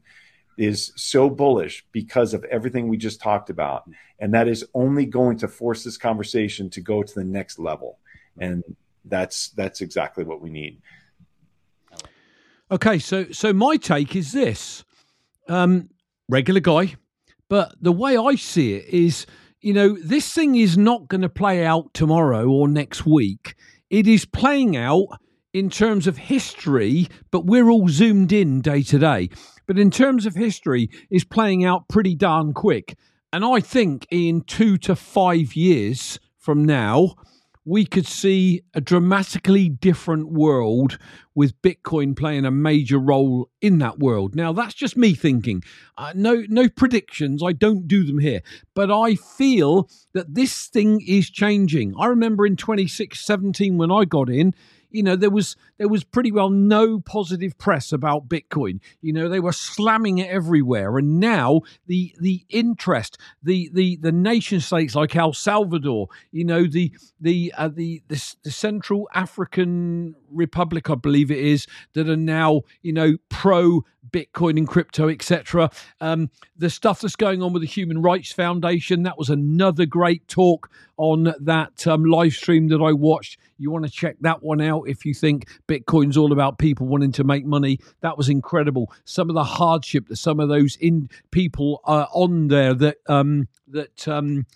is 0.56 0.92
so 0.96 1.28
bullish 1.28 1.84
because 1.92 2.34
of 2.34 2.44
everything 2.44 2.88
we 2.88 2.96
just 2.96 3.20
talked 3.20 3.50
about. 3.50 3.88
And 4.18 4.32
that 4.34 4.48
is 4.48 4.64
only 4.74 5.06
going 5.06 5.38
to 5.38 5.48
force 5.48 5.84
this 5.84 5.96
conversation 5.96 6.70
to 6.70 6.80
go 6.80 7.02
to 7.02 7.14
the 7.14 7.24
next 7.24 7.58
level. 7.58 7.98
And 8.38 8.62
that's 9.04 9.50
that's 9.50 9.80
exactly 9.80 10.24
what 10.24 10.40
we 10.40 10.50
need. 10.50 10.80
Okay, 12.70 12.98
so 12.98 13.30
so 13.30 13.52
my 13.52 13.76
take 13.76 14.16
is 14.16 14.32
this. 14.32 14.84
Um, 15.48 15.90
regular 16.28 16.60
guy, 16.60 16.94
but 17.50 17.74
the 17.80 17.92
way 17.92 18.16
I 18.16 18.34
see 18.36 18.74
it 18.74 18.88
is, 18.88 19.26
you 19.60 19.74
know, 19.74 19.94
this 20.02 20.32
thing 20.32 20.54
is 20.54 20.78
not 20.78 21.06
going 21.08 21.20
to 21.20 21.28
play 21.28 21.66
out 21.66 21.92
tomorrow 21.92 22.48
or 22.48 22.66
next 22.66 23.04
week. 23.04 23.54
It 23.90 24.06
is 24.06 24.24
playing 24.24 24.76
out 24.76 25.06
in 25.54 25.70
terms 25.70 26.06
of 26.06 26.18
history, 26.18 27.08
but 27.30 27.46
we're 27.46 27.70
all 27.70 27.88
zoomed 27.88 28.32
in 28.32 28.60
day 28.60 28.82
to 28.82 28.98
day 28.98 29.30
but 29.66 29.78
in 29.78 29.90
terms 29.90 30.26
of 30.26 30.34
history, 30.34 30.90
is 31.10 31.24
playing 31.24 31.64
out 31.64 31.88
pretty 31.88 32.14
darn 32.14 32.52
quick. 32.52 32.96
And 33.32 33.44
I 33.44 33.60
think 33.60 34.06
in 34.10 34.42
two 34.42 34.78
to 34.78 34.94
five 34.94 35.56
years 35.56 36.18
from 36.38 36.64
now, 36.64 37.14
we 37.66 37.86
could 37.86 38.06
see 38.06 38.62
a 38.74 38.80
dramatically 38.80 39.70
different 39.70 40.30
world 40.30 40.98
with 41.34 41.60
Bitcoin 41.62 42.14
playing 42.14 42.44
a 42.44 42.50
major 42.50 42.98
role 42.98 43.48
in 43.62 43.78
that 43.78 43.98
world. 43.98 44.34
Now, 44.36 44.52
that's 44.52 44.74
just 44.74 44.98
me 44.98 45.14
thinking. 45.14 45.62
Uh, 45.96 46.12
no, 46.14 46.44
no 46.48 46.68
predictions. 46.68 47.42
I 47.42 47.52
don't 47.52 47.88
do 47.88 48.04
them 48.04 48.18
here, 48.18 48.42
but 48.74 48.90
I 48.90 49.14
feel 49.14 49.88
that 50.12 50.34
this 50.34 50.66
thing 50.66 51.00
is 51.06 51.30
changing. 51.30 51.94
I 51.98 52.06
remember 52.06 52.44
in 52.44 52.56
2017 52.56 53.78
when 53.78 53.90
I 53.90 54.04
got 54.04 54.28
in, 54.28 54.52
you 54.94 55.02
know 55.02 55.16
there 55.16 55.30
was 55.30 55.56
there 55.78 55.88
was 55.88 56.04
pretty 56.04 56.30
well 56.30 56.50
no 56.50 57.00
positive 57.00 57.58
press 57.58 57.92
about 57.92 58.28
bitcoin. 58.28 58.80
You 59.00 59.12
know 59.12 59.28
they 59.28 59.40
were 59.40 59.52
slamming 59.52 60.18
it 60.18 60.28
everywhere. 60.28 60.96
And 60.98 61.18
now 61.18 61.62
the 61.86 62.14
the 62.20 62.44
interest 62.48 63.18
the 63.42 63.70
the 63.72 63.96
the 63.96 64.12
nation 64.12 64.60
states 64.60 64.94
like 64.94 65.16
el 65.16 65.32
salvador 65.32 66.08
you 66.30 66.44
know 66.44 66.64
the 66.66 66.92
the 67.20 67.52
uh, 67.56 67.68
the, 67.68 68.02
the 68.08 68.20
the 68.42 68.50
central 68.50 69.08
african 69.14 70.14
republic 70.30 70.90
i 70.90 70.94
believe 70.94 71.30
it 71.30 71.38
is 71.38 71.66
that 71.94 72.08
are 72.08 72.16
now 72.16 72.62
you 72.82 72.92
know 72.92 73.16
pro 73.28 73.84
Bitcoin 74.10 74.58
and 74.58 74.68
crypto, 74.68 75.08
etc. 75.08 75.70
Um, 76.00 76.30
the 76.56 76.70
stuff 76.70 77.00
that's 77.00 77.16
going 77.16 77.42
on 77.42 77.52
with 77.52 77.62
the 77.62 77.68
Human 77.68 78.02
Rights 78.02 78.32
Foundation, 78.32 79.02
that 79.02 79.18
was 79.18 79.30
another 79.30 79.86
great 79.86 80.26
talk 80.28 80.70
on 80.96 81.34
that 81.40 81.86
um, 81.86 82.04
live 82.04 82.32
stream 82.32 82.68
that 82.68 82.80
I 82.80 82.92
watched. 82.92 83.38
You 83.58 83.70
want 83.70 83.84
to 83.84 83.90
check 83.90 84.16
that 84.20 84.42
one 84.42 84.60
out 84.60 84.84
if 84.88 85.04
you 85.04 85.14
think 85.14 85.48
Bitcoin's 85.68 86.16
all 86.16 86.32
about 86.32 86.58
people 86.58 86.86
wanting 86.86 87.12
to 87.12 87.24
make 87.24 87.44
money. 87.44 87.80
That 88.00 88.16
was 88.16 88.28
incredible. 88.28 88.92
Some 89.04 89.28
of 89.28 89.34
the 89.34 89.44
hardship 89.44 90.08
that 90.08 90.16
some 90.16 90.40
of 90.40 90.48
those 90.48 90.76
in 90.76 91.08
people 91.30 91.80
uh, 91.84 92.06
on 92.12 92.48
there 92.48 92.74
that 92.74 92.98
um, 93.08 93.48
that 93.68 94.06
um, 94.06 94.46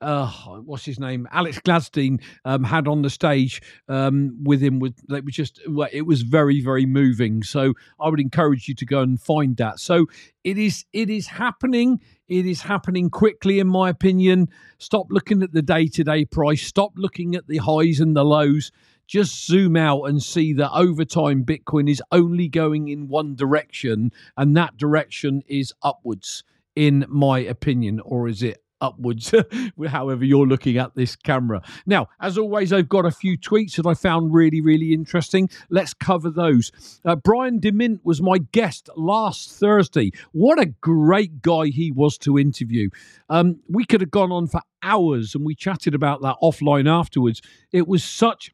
uh, 0.00 0.30
what's 0.64 0.84
his 0.84 1.00
name, 1.00 1.26
Alex 1.32 1.58
Gladstein 1.60 2.22
um, 2.44 2.62
had 2.64 2.86
on 2.86 3.02
the 3.02 3.10
stage 3.10 3.60
um, 3.88 4.38
with 4.44 4.60
him. 4.60 4.78
With 4.78 4.94
it 5.10 5.24
was 5.24 5.34
just 5.34 5.60
it 5.92 6.06
was 6.06 6.22
very 6.22 6.60
very 6.60 6.86
moving. 6.86 7.42
So 7.42 7.74
I 8.00 8.08
would 8.08 8.20
encourage 8.20 8.68
you 8.68 8.74
to 8.76 8.86
go 8.86 9.00
and 9.00 9.20
find 9.20 9.56
that. 9.56 9.80
So 9.80 10.06
it 10.44 10.58
is 10.58 10.84
it 10.92 11.10
is 11.10 11.26
happening. 11.26 12.00
It 12.28 12.46
is 12.46 12.62
happening 12.62 13.10
quickly, 13.10 13.58
in 13.58 13.66
my 13.66 13.88
opinion. 13.88 14.48
Stop 14.78 15.06
looking 15.10 15.42
at 15.42 15.52
the 15.52 15.62
day 15.62 15.88
to 15.88 16.04
day 16.04 16.24
price. 16.24 16.62
Stop 16.62 16.92
looking 16.96 17.34
at 17.34 17.48
the 17.48 17.58
highs 17.58 18.00
and 18.00 18.16
the 18.16 18.24
lows. 18.24 18.70
Just 19.06 19.46
zoom 19.46 19.74
out 19.74 20.02
and 20.02 20.22
see 20.22 20.52
that 20.52 20.70
over 20.72 21.02
time, 21.02 21.42
Bitcoin 21.42 21.90
is 21.90 22.02
only 22.12 22.46
going 22.46 22.88
in 22.88 23.08
one 23.08 23.34
direction, 23.34 24.12
and 24.36 24.54
that 24.54 24.76
direction 24.76 25.42
is 25.46 25.72
upwards, 25.82 26.44
in 26.76 27.06
my 27.08 27.38
opinion. 27.38 28.00
Or 28.00 28.28
is 28.28 28.42
it 28.42 28.62
upwards, 28.80 29.34
however 29.88 30.24
you're 30.24 30.46
looking 30.46 30.76
at 30.78 30.94
this 30.94 31.16
camera. 31.16 31.62
Now, 31.86 32.08
as 32.20 32.38
always, 32.38 32.72
I've 32.72 32.88
got 32.88 33.06
a 33.06 33.10
few 33.10 33.36
tweets 33.38 33.76
that 33.76 33.86
I 33.86 33.94
found 33.94 34.32
really, 34.32 34.60
really 34.60 34.92
interesting. 34.92 35.48
Let's 35.70 35.94
cover 35.94 36.30
those. 36.30 36.72
Uh, 37.04 37.16
Brian 37.16 37.60
DeMint 37.60 38.00
was 38.04 38.22
my 38.22 38.38
guest 38.38 38.88
last 38.96 39.50
Thursday. 39.50 40.12
What 40.32 40.58
a 40.58 40.66
great 40.66 41.42
guy 41.42 41.66
he 41.66 41.90
was 41.90 42.18
to 42.18 42.38
interview. 42.38 42.90
Um, 43.28 43.60
we 43.68 43.84
could 43.84 44.00
have 44.00 44.10
gone 44.10 44.32
on 44.32 44.46
for 44.46 44.60
hours 44.82 45.34
and 45.34 45.44
we 45.44 45.54
chatted 45.54 45.94
about 45.94 46.22
that 46.22 46.36
offline 46.42 46.88
afterwards. 46.88 47.42
It 47.72 47.88
was 47.88 48.04
such 48.04 48.52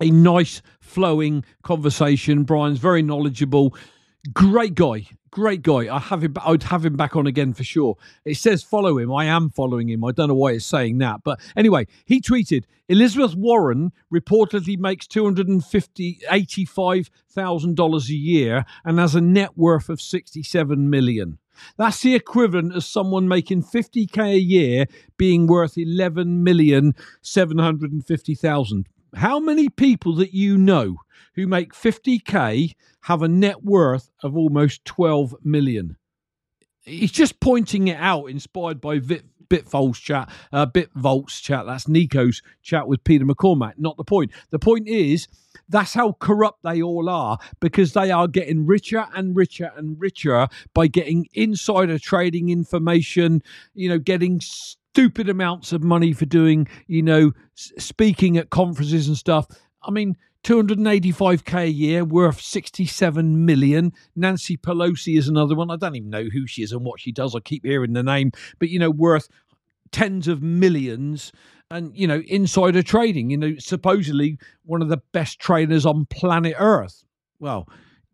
a 0.00 0.10
nice 0.10 0.62
flowing 0.80 1.44
conversation. 1.62 2.44
Brian's 2.44 2.78
very 2.78 3.02
knowledgeable 3.02 3.74
Great 4.32 4.76
guy, 4.76 5.08
great 5.32 5.62
guy. 5.62 5.92
I 5.92 5.98
have 5.98 6.22
him. 6.22 6.36
I'd 6.40 6.62
have 6.62 6.86
him 6.86 6.96
back 6.96 7.16
on 7.16 7.26
again 7.26 7.54
for 7.54 7.64
sure. 7.64 7.96
It 8.24 8.36
says 8.36 8.62
follow 8.62 8.96
him. 8.98 9.12
I 9.12 9.24
am 9.24 9.50
following 9.50 9.88
him. 9.88 10.04
I 10.04 10.12
don't 10.12 10.28
know 10.28 10.34
why 10.34 10.52
it's 10.52 10.64
saying 10.64 10.98
that, 10.98 11.24
but 11.24 11.40
anyway, 11.56 11.88
he 12.04 12.20
tweeted: 12.20 12.62
Elizabeth 12.88 13.34
Warren 13.34 13.90
reportedly 14.14 14.78
makes 14.78 15.08
two 15.08 15.24
hundred 15.24 15.48
and 15.48 15.64
fifty 15.64 16.20
eighty-five 16.30 17.10
thousand 17.28 17.74
dollars 17.74 18.10
a 18.10 18.14
year 18.14 18.64
and 18.84 19.00
has 19.00 19.16
a 19.16 19.20
net 19.20 19.58
worth 19.58 19.88
of 19.88 20.00
sixty-seven 20.00 20.88
million. 20.88 21.38
That's 21.76 22.00
the 22.00 22.14
equivalent 22.14 22.76
of 22.76 22.84
someone 22.84 23.26
making 23.26 23.64
50k 23.64 24.34
a 24.34 24.38
year 24.38 24.86
being 25.16 25.46
worth 25.46 25.76
11 25.76 26.42
million 26.42 26.94
750,000. 27.20 28.88
How 29.14 29.38
many 29.38 29.68
people 29.68 30.14
that 30.16 30.32
you 30.32 30.56
know 30.56 30.96
who 31.34 31.46
make 31.46 31.74
50k 31.74 32.74
have 33.02 33.22
a 33.22 33.28
net 33.28 33.62
worth 33.62 34.10
of 34.22 34.36
almost 34.36 34.84
12 34.84 35.36
million? 35.44 35.96
He's 36.80 37.12
just 37.12 37.38
pointing 37.38 37.88
it 37.88 37.98
out, 37.98 38.26
inspired 38.26 38.80
by 38.80 38.98
Vit, 38.98 39.24
chat, 39.94 40.30
uh, 40.52 40.66
Bitvolt's 40.66 41.40
chat. 41.40 41.66
That's 41.66 41.88
Nico's 41.88 42.42
chat 42.62 42.88
with 42.88 43.04
Peter 43.04 43.24
McCormack. 43.24 43.74
Not 43.76 43.96
the 43.96 44.04
point. 44.04 44.32
The 44.50 44.58
point 44.58 44.88
is 44.88 45.28
that's 45.68 45.94
how 45.94 46.12
corrupt 46.12 46.62
they 46.62 46.80
all 46.82 47.08
are 47.08 47.38
because 47.60 47.92
they 47.92 48.10
are 48.10 48.28
getting 48.28 48.66
richer 48.66 49.06
and 49.14 49.36
richer 49.36 49.70
and 49.76 50.00
richer 50.00 50.48
by 50.74 50.86
getting 50.86 51.28
insider 51.34 51.98
trading 51.98 52.48
information. 52.48 53.42
You 53.74 53.90
know, 53.90 53.98
getting. 53.98 54.40
Stupid 54.94 55.28
amounts 55.28 55.72
of 55.72 55.82
money 55.82 56.12
for 56.12 56.26
doing, 56.26 56.68
you 56.86 57.02
know, 57.02 57.32
speaking 57.54 58.36
at 58.36 58.50
conferences 58.50 59.08
and 59.08 59.16
stuff. 59.16 59.46
I 59.82 59.90
mean, 59.90 60.16
285k 60.44 61.62
a 61.62 61.70
year 61.70 62.04
worth 62.04 62.40
67 62.40 63.46
million. 63.46 63.92
Nancy 64.16 64.56
pelosi 64.56 65.16
is 65.16 65.28
another 65.28 65.54
one. 65.54 65.70
I 65.70 65.76
don't 65.76 65.94
even 65.94 66.10
know 66.10 66.24
who 66.24 66.46
she 66.46 66.62
is 66.62 66.72
and 66.72 66.84
what 66.84 67.00
she 67.00 67.12
does. 67.12 67.34
I 67.34 67.40
keep 67.40 67.64
hearing 67.64 67.92
the 67.92 68.02
name. 68.02 68.32
But 68.58 68.68
you 68.68 68.78
know 68.78 68.90
worth 68.90 69.28
tens 69.92 70.26
of 70.26 70.42
millions 70.42 71.32
and 71.70 71.96
you 71.96 72.06
know 72.06 72.22
insider 72.26 72.82
trading 72.82 73.28
you 73.28 73.36
know 73.36 73.54
supposedly 73.58 74.38
one 74.64 74.80
of 74.80 74.88
the 74.88 75.02
best 75.12 75.38
traders 75.38 75.86
on 75.86 76.06
planet 76.06 76.54
earth. 76.58 77.04
Well 77.38 77.68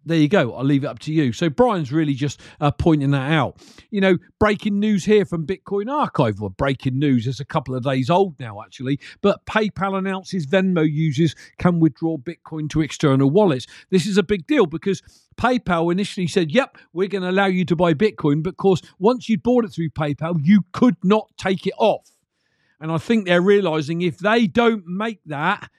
there 0.04 0.18
you 0.18 0.28
go. 0.28 0.54
I'll 0.54 0.64
leave 0.64 0.84
it 0.84 0.86
up 0.86 0.98
to 1.00 1.12
you. 1.12 1.32
So 1.32 1.50
Brian's 1.50 1.92
really 1.92 2.14
just 2.14 2.40
uh, 2.60 2.70
pointing 2.70 3.10
that 3.10 3.30
out. 3.30 3.60
You 3.90 4.00
know, 4.00 4.16
breaking 4.38 4.78
news 4.78 5.04
here 5.04 5.24
from 5.24 5.46
Bitcoin 5.46 5.90
Archive. 5.90 6.40
Well, 6.40 6.50
breaking 6.50 6.98
news 6.98 7.26
is 7.26 7.40
a 7.40 7.44
couple 7.44 7.74
of 7.74 7.84
days 7.84 8.08
old 8.08 8.38
now, 8.40 8.62
actually. 8.62 9.00
But 9.20 9.44
PayPal 9.46 9.98
announces 9.98 10.46
Venmo 10.46 10.90
users 10.90 11.34
can 11.58 11.80
withdraw 11.80 12.16
Bitcoin 12.16 12.70
to 12.70 12.80
external 12.80 13.30
wallets. 13.30 13.66
This 13.90 14.06
is 14.06 14.16
a 14.16 14.22
big 14.22 14.46
deal 14.46 14.66
because 14.66 15.02
PayPal 15.36 15.92
initially 15.92 16.26
said, 16.26 16.50
"Yep, 16.50 16.78
we're 16.92 17.08
going 17.08 17.22
to 17.22 17.30
allow 17.30 17.46
you 17.46 17.64
to 17.66 17.76
buy 17.76 17.94
Bitcoin," 17.94 18.42
but 18.42 18.50
of 18.50 18.56
course, 18.56 18.82
once 18.98 19.28
you 19.28 19.38
bought 19.38 19.64
it 19.64 19.72
through 19.72 19.90
PayPal, 19.90 20.40
you 20.42 20.62
could 20.72 20.96
not 21.04 21.30
take 21.36 21.66
it 21.66 21.74
off. 21.78 22.10
And 22.80 22.92
I 22.92 22.98
think 22.98 23.26
they're 23.26 23.42
realizing 23.42 24.02
if 24.02 24.18
they 24.18 24.46
don't 24.46 24.86
make 24.86 25.20
that 25.26 25.70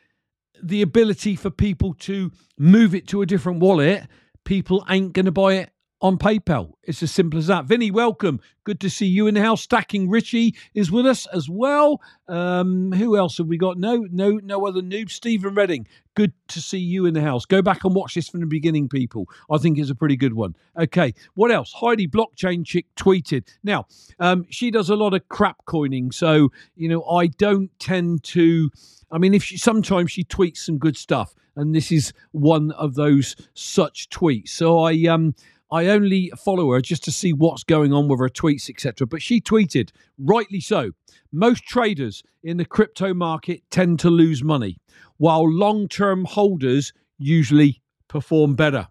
the 0.62 0.82
ability 0.82 1.36
for 1.36 1.50
people 1.50 1.94
to 1.94 2.32
move 2.58 2.94
it 2.96 3.08
to 3.08 3.22
a 3.22 3.26
different 3.26 3.60
wallet, 3.60 4.04
people 4.44 4.86
ain't 4.90 5.14
going 5.14 5.26
to 5.26 5.32
buy 5.32 5.54
it 5.54 5.72
on 6.02 6.18
PayPal. 6.18 6.74
It's 6.84 7.04
as 7.04 7.12
simple 7.12 7.40
as 7.40 7.48
that. 7.48 7.66
Vinny, 7.66 7.92
welcome. 7.92 8.40
Good 8.64 8.80
to 8.82 8.90
see 8.90 9.06
you 9.06 9.28
in 9.28 9.34
the 9.34 9.42
house. 9.42 9.62
Stacking 9.62 10.10
Richie 10.10 10.56
is 10.74 10.92
with 10.92 11.06
us 11.06 11.26
as 11.28 11.50
well. 11.50 12.02
Um, 12.28 12.92
who 12.94 13.18
else 13.18 13.38
have 13.38 13.48
we 13.48 13.58
got? 13.58 13.78
No, 13.78 14.08
no, 14.10 14.40
no 14.44 14.66
other 14.66 14.82
noob. 14.82 15.10
Stephen 15.10 15.56
Redding. 15.56 15.88
Good 16.16 16.34
to 16.50 16.62
see 16.62 16.80
you 16.80 17.06
in 17.06 17.14
the 17.14 17.22
house. 17.22 17.46
Go 17.46 17.62
back 17.62 17.84
and 17.84 17.94
watch 17.94 18.16
this 18.16 18.30
from 18.30 18.40
the 18.40 18.46
beginning, 18.46 18.88
people. 18.88 19.28
I 19.52 19.58
think 19.58 19.78
it's 19.78 19.90
a 19.90 19.96
pretty 19.96 20.16
good 20.16 20.34
one. 20.34 20.56
Okay, 20.78 21.14
what 21.36 21.52
else? 21.52 21.74
Heidi 21.74 22.08
Blockchain 22.08 22.66
Chick 22.66 22.86
tweeted. 22.96 23.48
Now, 23.64 23.86
um, 24.20 24.46
she 24.50 24.72
does 24.72 24.90
a 24.90 24.96
lot 24.96 25.14
of 25.14 25.28
crap 25.30 25.66
coining, 25.66 26.12
so 26.12 26.50
you 26.76 26.90
know 26.90 27.04
I 27.06 27.28
don't 27.28 27.72
tend 27.80 28.24
to. 28.26 28.70
I 29.12 29.18
mean, 29.18 29.34
if 29.34 29.44
she 29.44 29.58
sometimes 29.58 30.12
she 30.12 30.24
tweets 30.24 30.58
some 30.58 30.78
good 30.78 30.98
stuff, 30.98 31.34
and 31.56 31.74
this 31.76 31.92
is 31.92 32.14
one 32.32 32.72
of 32.72 32.96
those 32.96 33.36
such 33.54 34.10
tweets. 34.10 34.50
So 34.50 34.80
I 34.80 34.94
um 35.06 35.36
I 35.72 35.88
only 35.88 36.32
follow 36.38 36.72
her 36.72 36.82
just 36.82 37.04
to 37.04 37.12
see 37.12 37.32
what's 37.32 37.64
going 37.64 37.94
on 37.94 38.08
with 38.08 38.20
her 38.20 38.30
tweets, 38.30 38.70
etc. 38.70 39.06
But 39.06 39.22
she 39.22 39.40
tweeted, 39.40 39.92
rightly 40.18 40.60
so, 40.60 40.92
most 41.32 41.64
traders 41.64 42.24
in 42.44 42.58
the 42.58 42.66
crypto 42.66 43.14
market 43.14 43.62
tend 43.70 44.00
to 44.00 44.10
lose 44.10 44.44
money, 44.44 44.78
while 45.18 45.48
long 45.48 45.88
term 45.88 46.26
holders 46.26 46.94
usually 47.18 47.82
perform 48.08 48.56
better. 48.56 48.88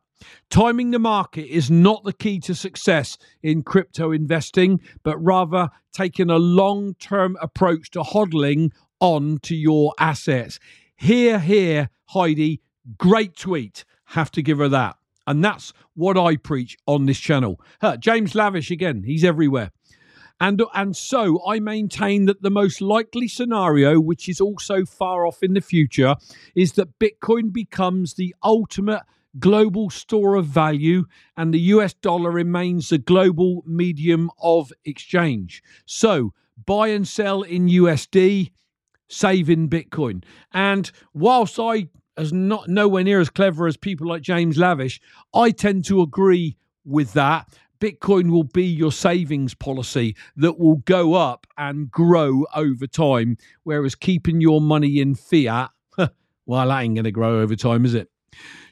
Timing 0.51 0.91
the 0.91 0.99
market 0.99 1.47
is 1.47 1.71
not 1.71 2.05
the 2.05 2.13
key 2.13 2.41
to 2.41 2.55
success 2.55 3.19
in 3.43 3.63
crypto 3.63 4.13
investing, 4.13 4.81
but 5.03 5.19
rather 5.19 5.69
taking 5.93 6.31
a 6.31 6.39
long 6.39 6.95
term 6.95 7.37
approach 7.41 7.91
to 7.93 8.01
hodling 8.01 8.71
on 9.01 9.39
to 9.43 9.55
your 9.55 9.95
assets. 9.99 10.59
Here, 10.97 11.39
here, 11.39 11.91
Heidi, 12.07 12.61
great 12.99 13.37
tweet. 13.37 13.85
Have 14.07 14.31
to 14.33 14.43
give 14.43 14.59
her 14.59 14.69
that. 14.69 14.98
And 15.29 15.45
that's 15.45 15.75
what 15.95 16.17
I 16.17 16.37
preach 16.37 16.79
on 16.87 17.05
this 17.05 17.19
channel. 17.19 17.61
James 18.01 18.35
Lavish, 18.35 18.71
again, 18.71 19.03
he's 19.05 19.25
everywhere. 19.25 19.73
And, 20.41 20.63
and 20.75 20.97
so 20.97 21.47
I 21.47 21.61
maintain 21.61 22.25
that 22.25 22.41
the 22.41 22.51
most 22.51 22.81
likely 22.81 23.29
scenario, 23.29 24.01
which 24.01 24.27
is 24.27 24.41
also 24.41 24.87
far 24.87 25.27
off 25.27 25.43
in 25.43 25.53
the 25.53 25.61
future, 25.61 26.17
is 26.55 26.73
that 26.73 26.99
Bitcoin 26.99 27.53
becomes 27.53 28.15
the 28.15 28.35
ultimate 28.43 29.03
global 29.39 29.91
store 29.91 30.35
of 30.35 30.47
value 30.47 31.05
and 31.37 31.53
the 31.53 31.61
US 31.61 31.93
dollar 31.93 32.31
remains 32.31 32.89
the 32.89 32.97
global 32.97 33.63
medium 33.67 34.31
of 34.41 34.73
exchange. 34.87 35.63
So 35.85 36.33
buy 36.65 36.89
and 36.89 37.07
sell 37.07 37.43
in 37.43 37.67
USD, 37.67 38.51
save 39.09 39.51
in 39.51 39.69
Bitcoin. 39.69 40.25
And 40.53 40.91
whilst 41.13 41.59
I 41.59 41.89
as 42.19 42.33
not 42.33 42.69
nowhere 42.69 43.05
near 43.05 43.21
as 43.21 43.31
clever 43.31 43.67
as 43.67 43.77
people 43.77 44.09
like 44.09 44.23
James 44.23 44.59
Lavish, 44.59 45.01
I 45.33 45.53
tend 45.53 45.85
to 45.87 46.03
agree 46.03 46.57
with 46.85 47.13
that. 47.13 47.49
Bitcoin 47.81 48.33
will 48.33 48.45
be 48.45 48.65
your 48.65 48.91
savings 48.91 49.55
policy 49.55 50.17
that 50.37 50.59
will 50.59 50.79
go 50.79 51.15
up 51.15 51.47
and 51.57 51.91
grow 51.91 52.45
over 52.55 52.89
time, 52.89 53.39
whereas 53.63 53.95
keeping 53.95 54.41
your 54.41 54.61
money 54.61 54.99
in 54.99 55.15
fiat, 55.15 55.71
well, 55.97 56.69
that 56.69 56.81
ain't 56.81 56.97
going 56.97 57.05
to 57.05 57.13
grow 57.13 57.41
over 57.41 57.55
time, 57.55 57.85
is 57.85 57.95
it? 57.95 58.11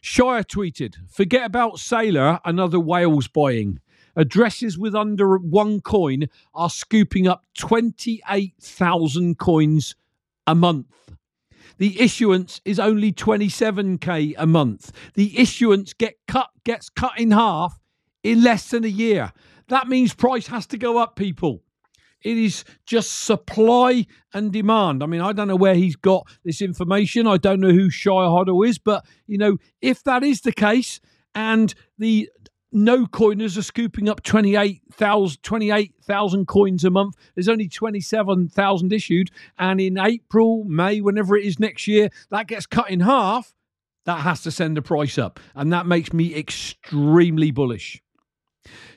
Shire 0.01 0.43
tweeted, 0.43 0.97
forget 1.09 1.47
about 1.47 1.77
Saylor, 1.77 2.41
and 2.45 2.59
other 2.59 2.81
whales 2.81 3.29
buying. 3.29 3.79
Addresses 4.17 4.77
with 4.77 4.95
under 4.95 5.37
one 5.37 5.81
coin 5.81 6.29
are 6.55 6.71
scooping 6.71 7.29
up 7.29 7.45
28,000 7.59 9.39
coins 9.39 9.95
a 10.47 10.55
month. 10.55 10.87
The 11.79 12.01
issuance 12.01 12.61
is 12.65 12.79
only 12.79 13.13
27k 13.13 14.35
a 14.39 14.47
month. 14.47 14.93
The 15.15 15.39
issuance 15.39 15.93
get 15.93 16.15
cut 16.27 16.49
gets 16.65 16.89
cut 16.89 17.19
in 17.19 17.31
half 17.31 17.79
in 18.23 18.43
less 18.43 18.71
than 18.71 18.85
a 18.85 18.89
year. 18.89 19.33
That 19.69 19.89
means 19.89 20.15
price 20.15 20.47
has 20.47 20.67
to 20.69 20.79
go 20.79 20.99
up, 20.99 21.17
people. 21.17 21.63
It 22.23 22.39
is 22.39 22.65
just 22.87 23.25
supply 23.25 24.07
and 24.33 24.53
demand. 24.53 25.03
I 25.03 25.07
mean, 25.07 25.21
I 25.21 25.33
don't 25.33 25.49
know 25.49 25.57
where 25.57 25.75
he's 25.75 25.97
got 25.97 26.27
this 26.45 26.63
information. 26.63 27.27
I 27.27 27.37
don't 27.37 27.61
know 27.61 27.71
who 27.71 27.91
Shire 27.91 28.31
Hodder 28.31 28.65
is, 28.65 28.79
but 28.79 29.05
you 29.27 29.39
know, 29.39 29.59
if 29.81 30.03
that 30.05 30.25
is 30.25 30.41
the 30.41 30.53
case, 30.53 31.01
and 31.37 31.75
the 31.99 32.31
no 32.77 33.07
coiners 33.07 33.57
are 33.57 33.63
scooping 33.63 34.07
up 34.07 34.23
28,000 34.23 35.43
28, 35.43 35.95
coins 36.47 36.85
a 36.85 36.91
month. 36.91 37.15
There's 37.35 37.49
only 37.49 37.69
27,000 37.69 38.93
issued. 38.93 39.31
And 39.59 39.81
in 39.81 39.99
April, 39.99 40.63
May, 40.65 41.01
whenever 41.01 41.37
it 41.37 41.47
is 41.47 41.59
next 41.59 41.89
year, 41.89 42.11
that 42.31 42.49
gets 42.49 42.67
cut 42.67 42.91
in 42.91 43.01
half. 43.01 43.55
That 44.05 44.21
has 44.21 44.43
to 44.43 44.51
send 44.51 44.77
the 44.77 44.83
price 44.83 45.17
up. 45.17 45.41
And 45.55 45.73
that 45.73 45.87
makes 45.87 46.13
me 46.13 46.35
extremely 46.35 47.51
bullish. 47.51 48.03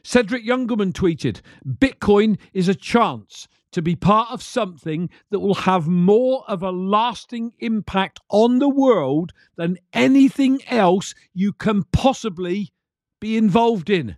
Cedric 0.04 0.46
Youngelman 0.46 0.92
tweeted 0.92 1.42
Bitcoin 1.65 2.38
is 2.54 2.68
a 2.68 2.76
chance 2.76 3.48
to 3.72 3.82
be 3.82 3.96
part 3.96 4.30
of 4.32 4.44
something 4.44 5.10
that 5.30 5.39
will 5.39 5.54
have 5.54 5.88
more 5.88 6.44
of 6.50 6.63
a 6.63 6.72
lasting 6.72 7.54
impact 7.60 8.20
on 8.30 8.60
the 8.60 8.70
world 8.70 9.32
than 9.56 9.78
anything 9.94 10.60
else 10.68 11.15
you 11.34 11.54
can 11.54 11.84
possibly 11.94 12.74
be 13.20 13.38
involved 13.38 13.90
in. 13.90 14.18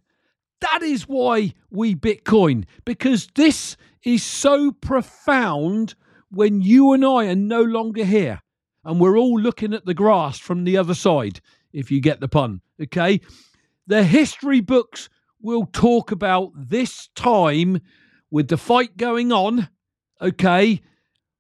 That 0.62 0.84
is 0.84 1.04
why 1.08 1.54
we 1.70 1.96
Bitcoin, 1.96 2.66
because 2.86 3.28
this 3.36 3.78
is 4.04 4.24
so 4.24 4.72
profound 4.72 5.96
when 6.30 6.62
you 6.62 6.94
and 6.94 7.04
I 7.04 7.26
are 7.26 7.36
no 7.36 7.62
longer 7.62 8.06
here 8.06 8.42
and 8.84 9.00
we're 9.00 9.18
all 9.18 9.40
looking 9.40 9.74
at 9.74 9.86
the 9.86 9.94
grass 9.94 10.40
from 10.40 10.64
the 10.64 10.78
other 10.78 10.94
side, 10.94 11.42
if 11.74 11.92
you 11.92 12.00
get 12.02 12.20
the 12.20 12.28
pun. 12.28 12.62
Okay. 12.82 13.22
The 13.88 14.04
history 14.04 14.62
books 14.62 15.10
will 15.42 15.66
talk 15.66 16.12
about 16.12 16.52
this 16.56 17.10
time 17.16 17.82
with 18.30 18.48
the 18.48 18.58
fight 18.58 18.98
going 18.98 19.32
on, 19.32 19.70
okay, 20.22 20.82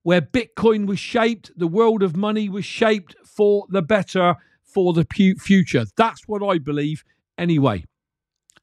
where 0.03 0.21
Bitcoin 0.21 0.87
was 0.87 0.99
shaped, 0.99 1.51
the 1.55 1.67
world 1.67 2.03
of 2.03 2.17
money 2.17 2.49
was 2.49 2.65
shaped 2.65 3.15
for 3.23 3.65
the 3.69 3.81
better, 3.81 4.35
for 4.63 4.93
the 4.93 5.05
future. 5.39 5.85
That's 5.95 6.27
what 6.27 6.43
I 6.43 6.57
believe 6.57 7.03
anyway. 7.41 7.83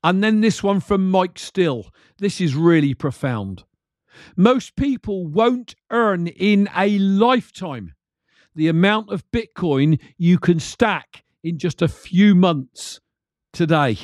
And 0.05 0.23
then 0.23 0.41
this 0.41 0.63
one 0.63 0.81
from 0.81 1.11
Mike 1.11 1.39
Still. 1.39 1.89
This 2.19 2.41
is 2.41 2.55
really 2.55 2.95
profound. 2.95 3.65
Most 4.37 4.77
people 4.77 5.27
won't 5.27 5.75
earn 5.91 6.29
in 6.29 6.69
a 6.77 6.99
lifetime 6.99 7.95
the 8.55 8.69
amount 8.69 9.11
of 9.13 9.29
Bitcoin 9.31 10.01
you 10.17 10.39
can 10.39 10.61
stack 10.61 11.25
in 11.43 11.59
just 11.59 11.83
a 11.83 11.89
few 11.89 12.35
months 12.35 13.01
today. 13.53 13.99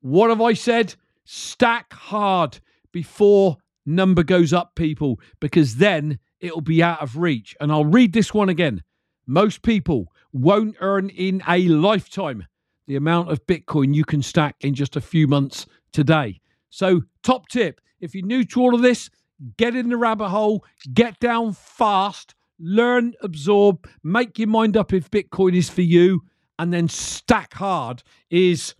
What 0.00 0.30
have 0.30 0.40
I 0.40 0.54
said? 0.54 0.94
Stack 1.24 1.92
hard 1.92 2.60
before 2.92 3.58
number 3.86 4.22
goes 4.22 4.52
up, 4.52 4.74
people, 4.74 5.20
because 5.40 5.76
then 5.76 6.18
it'll 6.40 6.60
be 6.60 6.82
out 6.82 7.02
of 7.02 7.16
reach. 7.16 7.56
And 7.60 7.70
I'll 7.70 7.84
read 7.84 8.12
this 8.12 8.34
one 8.34 8.48
again. 8.48 8.82
Most 9.26 9.62
people 9.62 10.12
won't 10.32 10.76
earn 10.80 11.08
in 11.10 11.42
a 11.48 11.68
lifetime 11.68 12.46
the 12.86 12.96
amount 12.96 13.30
of 13.30 13.46
Bitcoin 13.46 13.94
you 13.94 14.04
can 14.04 14.22
stack 14.22 14.56
in 14.60 14.74
just 14.74 14.96
a 14.96 15.00
few 15.00 15.26
months 15.26 15.66
today. 15.92 16.40
So, 16.70 17.02
top 17.22 17.48
tip 17.48 17.80
if 18.00 18.14
you're 18.14 18.26
new 18.26 18.44
to 18.44 18.60
all 18.60 18.74
of 18.74 18.82
this, 18.82 19.08
get 19.56 19.74
in 19.74 19.88
the 19.88 19.96
rabbit 19.96 20.28
hole, 20.28 20.64
get 20.92 21.18
down 21.20 21.52
fast, 21.54 22.34
learn, 22.58 23.14
absorb, 23.22 23.88
make 24.02 24.38
your 24.38 24.48
mind 24.48 24.76
up 24.76 24.92
if 24.92 25.10
Bitcoin 25.10 25.56
is 25.56 25.70
for 25.70 25.82
you, 25.82 26.22
and 26.58 26.72
then 26.72 26.88
stack 26.88 27.54
hard 27.54 28.02
is 28.30 28.74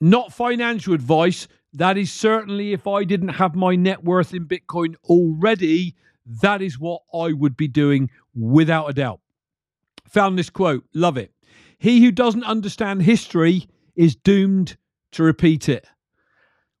not 0.00 0.32
financial 0.32 0.94
advice. 0.94 1.48
That 1.72 1.98
is 1.98 2.12
certainly 2.12 2.72
if 2.72 2.86
I 2.86 3.04
didn't 3.04 3.30
have 3.30 3.54
my 3.54 3.74
net 3.74 4.04
worth 4.04 4.32
in 4.32 4.46
Bitcoin 4.46 4.94
already, 5.04 5.94
that 6.42 6.62
is 6.62 6.78
what 6.78 7.02
I 7.12 7.32
would 7.32 7.56
be 7.56 7.68
doing 7.68 8.10
without 8.34 8.88
a 8.88 8.92
doubt. 8.92 9.20
Found 10.10 10.38
this 10.38 10.50
quote, 10.50 10.84
love 10.94 11.16
it. 11.16 11.32
He 11.78 12.02
who 12.02 12.10
doesn't 12.10 12.44
understand 12.44 13.02
history 13.02 13.68
is 13.94 14.16
doomed 14.16 14.76
to 15.12 15.22
repeat 15.22 15.68
it. 15.68 15.86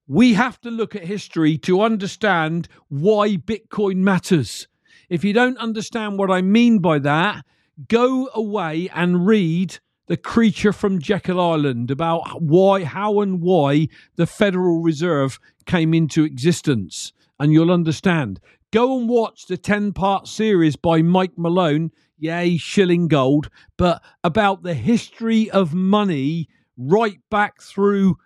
We 0.08 0.34
have 0.34 0.60
to 0.60 0.70
look 0.70 0.94
at 0.94 1.04
history 1.04 1.58
to 1.58 1.82
understand 1.82 2.68
why 2.88 3.36
Bitcoin 3.36 3.96
matters. 3.96 4.68
If 5.08 5.24
you 5.24 5.32
don't 5.32 5.58
understand 5.58 6.18
what 6.18 6.30
I 6.30 6.42
mean 6.42 6.78
by 6.78 6.98
that, 7.00 7.44
go 7.88 8.28
away 8.34 8.88
and 8.94 9.26
read 9.26 9.78
The 10.06 10.16
Creature 10.16 10.72
from 10.72 11.00
Jekyll 11.00 11.40
Island 11.40 11.90
about 11.90 12.40
why, 12.40 12.84
how, 12.84 13.20
and 13.20 13.40
why 13.40 13.88
the 14.14 14.26
Federal 14.26 14.80
Reserve 14.80 15.40
came 15.64 15.92
into 15.92 16.24
existence, 16.24 17.12
and 17.38 17.52
you'll 17.52 17.72
understand. 17.72 18.40
Go 18.72 18.98
and 18.98 19.08
watch 19.08 19.46
the 19.46 19.56
10 19.56 19.92
part 19.92 20.28
series 20.28 20.76
by 20.76 21.02
Mike 21.02 21.36
Maloney 21.36 21.90
yay, 22.18 22.56
shilling 22.56 23.08
gold, 23.08 23.50
but 23.76 24.02
about 24.24 24.62
the 24.62 24.74
history 24.74 25.50
of 25.50 25.74
money 25.74 26.48
right 26.76 27.20
back 27.30 27.60
through, 27.60 28.16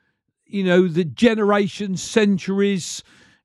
you 0.47 0.65
know, 0.65 0.89
the 0.89 1.05
generations, 1.05 2.03
centuries, 2.03 3.03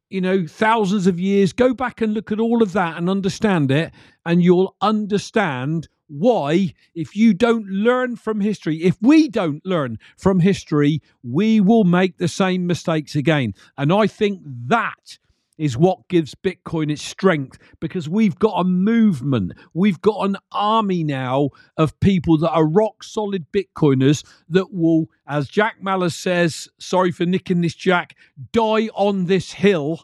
you 0.10 0.22
know, 0.22 0.46
thousands 0.48 1.08
of 1.08 1.20
years. 1.20 1.54
Go 1.54 1.74
back 1.74 2.02
and 2.02 2.14
look 2.14 2.32
at 2.32 2.40
all 2.40 2.62
of 2.62 2.74
that 2.74 2.98
and 2.98 3.10
understand 3.10 3.72
it, 3.72 3.92
and 4.26 4.44
you'll 4.44 4.76
understand 4.82 5.88
why, 6.08 6.74
if 6.94 7.16
you 7.16 7.34
don't 7.34 7.66
learn 7.66 8.16
from 8.16 8.40
history, 8.40 8.78
if 8.84 8.96
we 9.02 9.28
don't 9.28 9.66
learn 9.66 9.98
from 10.18 10.40
history, 10.40 11.02
we 11.24 11.60
will 11.60 11.84
make 11.84 12.18
the 12.18 12.28
same 12.28 12.68
mistakes 12.68 13.16
again. 13.16 13.54
And 13.78 13.92
I 13.92 14.06
think 14.08 14.42
that 14.46 15.18
is 15.58 15.78
what 15.78 16.08
gives 16.08 16.36
Bitcoin 16.36 16.92
its 16.92 17.02
strength 17.02 17.58
because 17.80 18.10
we've 18.10 18.38
got 18.38 18.60
a 18.60 18.64
movement. 18.64 19.54
We've 19.74 20.02
got 20.02 20.26
an 20.26 20.38
army 20.52 21.04
now 21.04 21.50
of 21.78 22.00
people 22.00 22.38
that 22.40 22.52
are 22.52 22.68
rock 22.68 23.04
solid 23.04 23.46
Bitcoiners 23.52 24.26
that 24.50 24.74
will, 24.74 25.06
as 25.28 25.48
Jack 25.48 25.82
Mallers 25.82 26.14
says, 26.14 26.68
sorry 26.80 27.12
for 27.12 27.26
nicking 27.26 27.62
this, 27.62 27.76
Jack, 27.76 28.16
die 28.52 28.90
on 28.94 29.26
this 29.26 29.54
hill. 29.54 30.02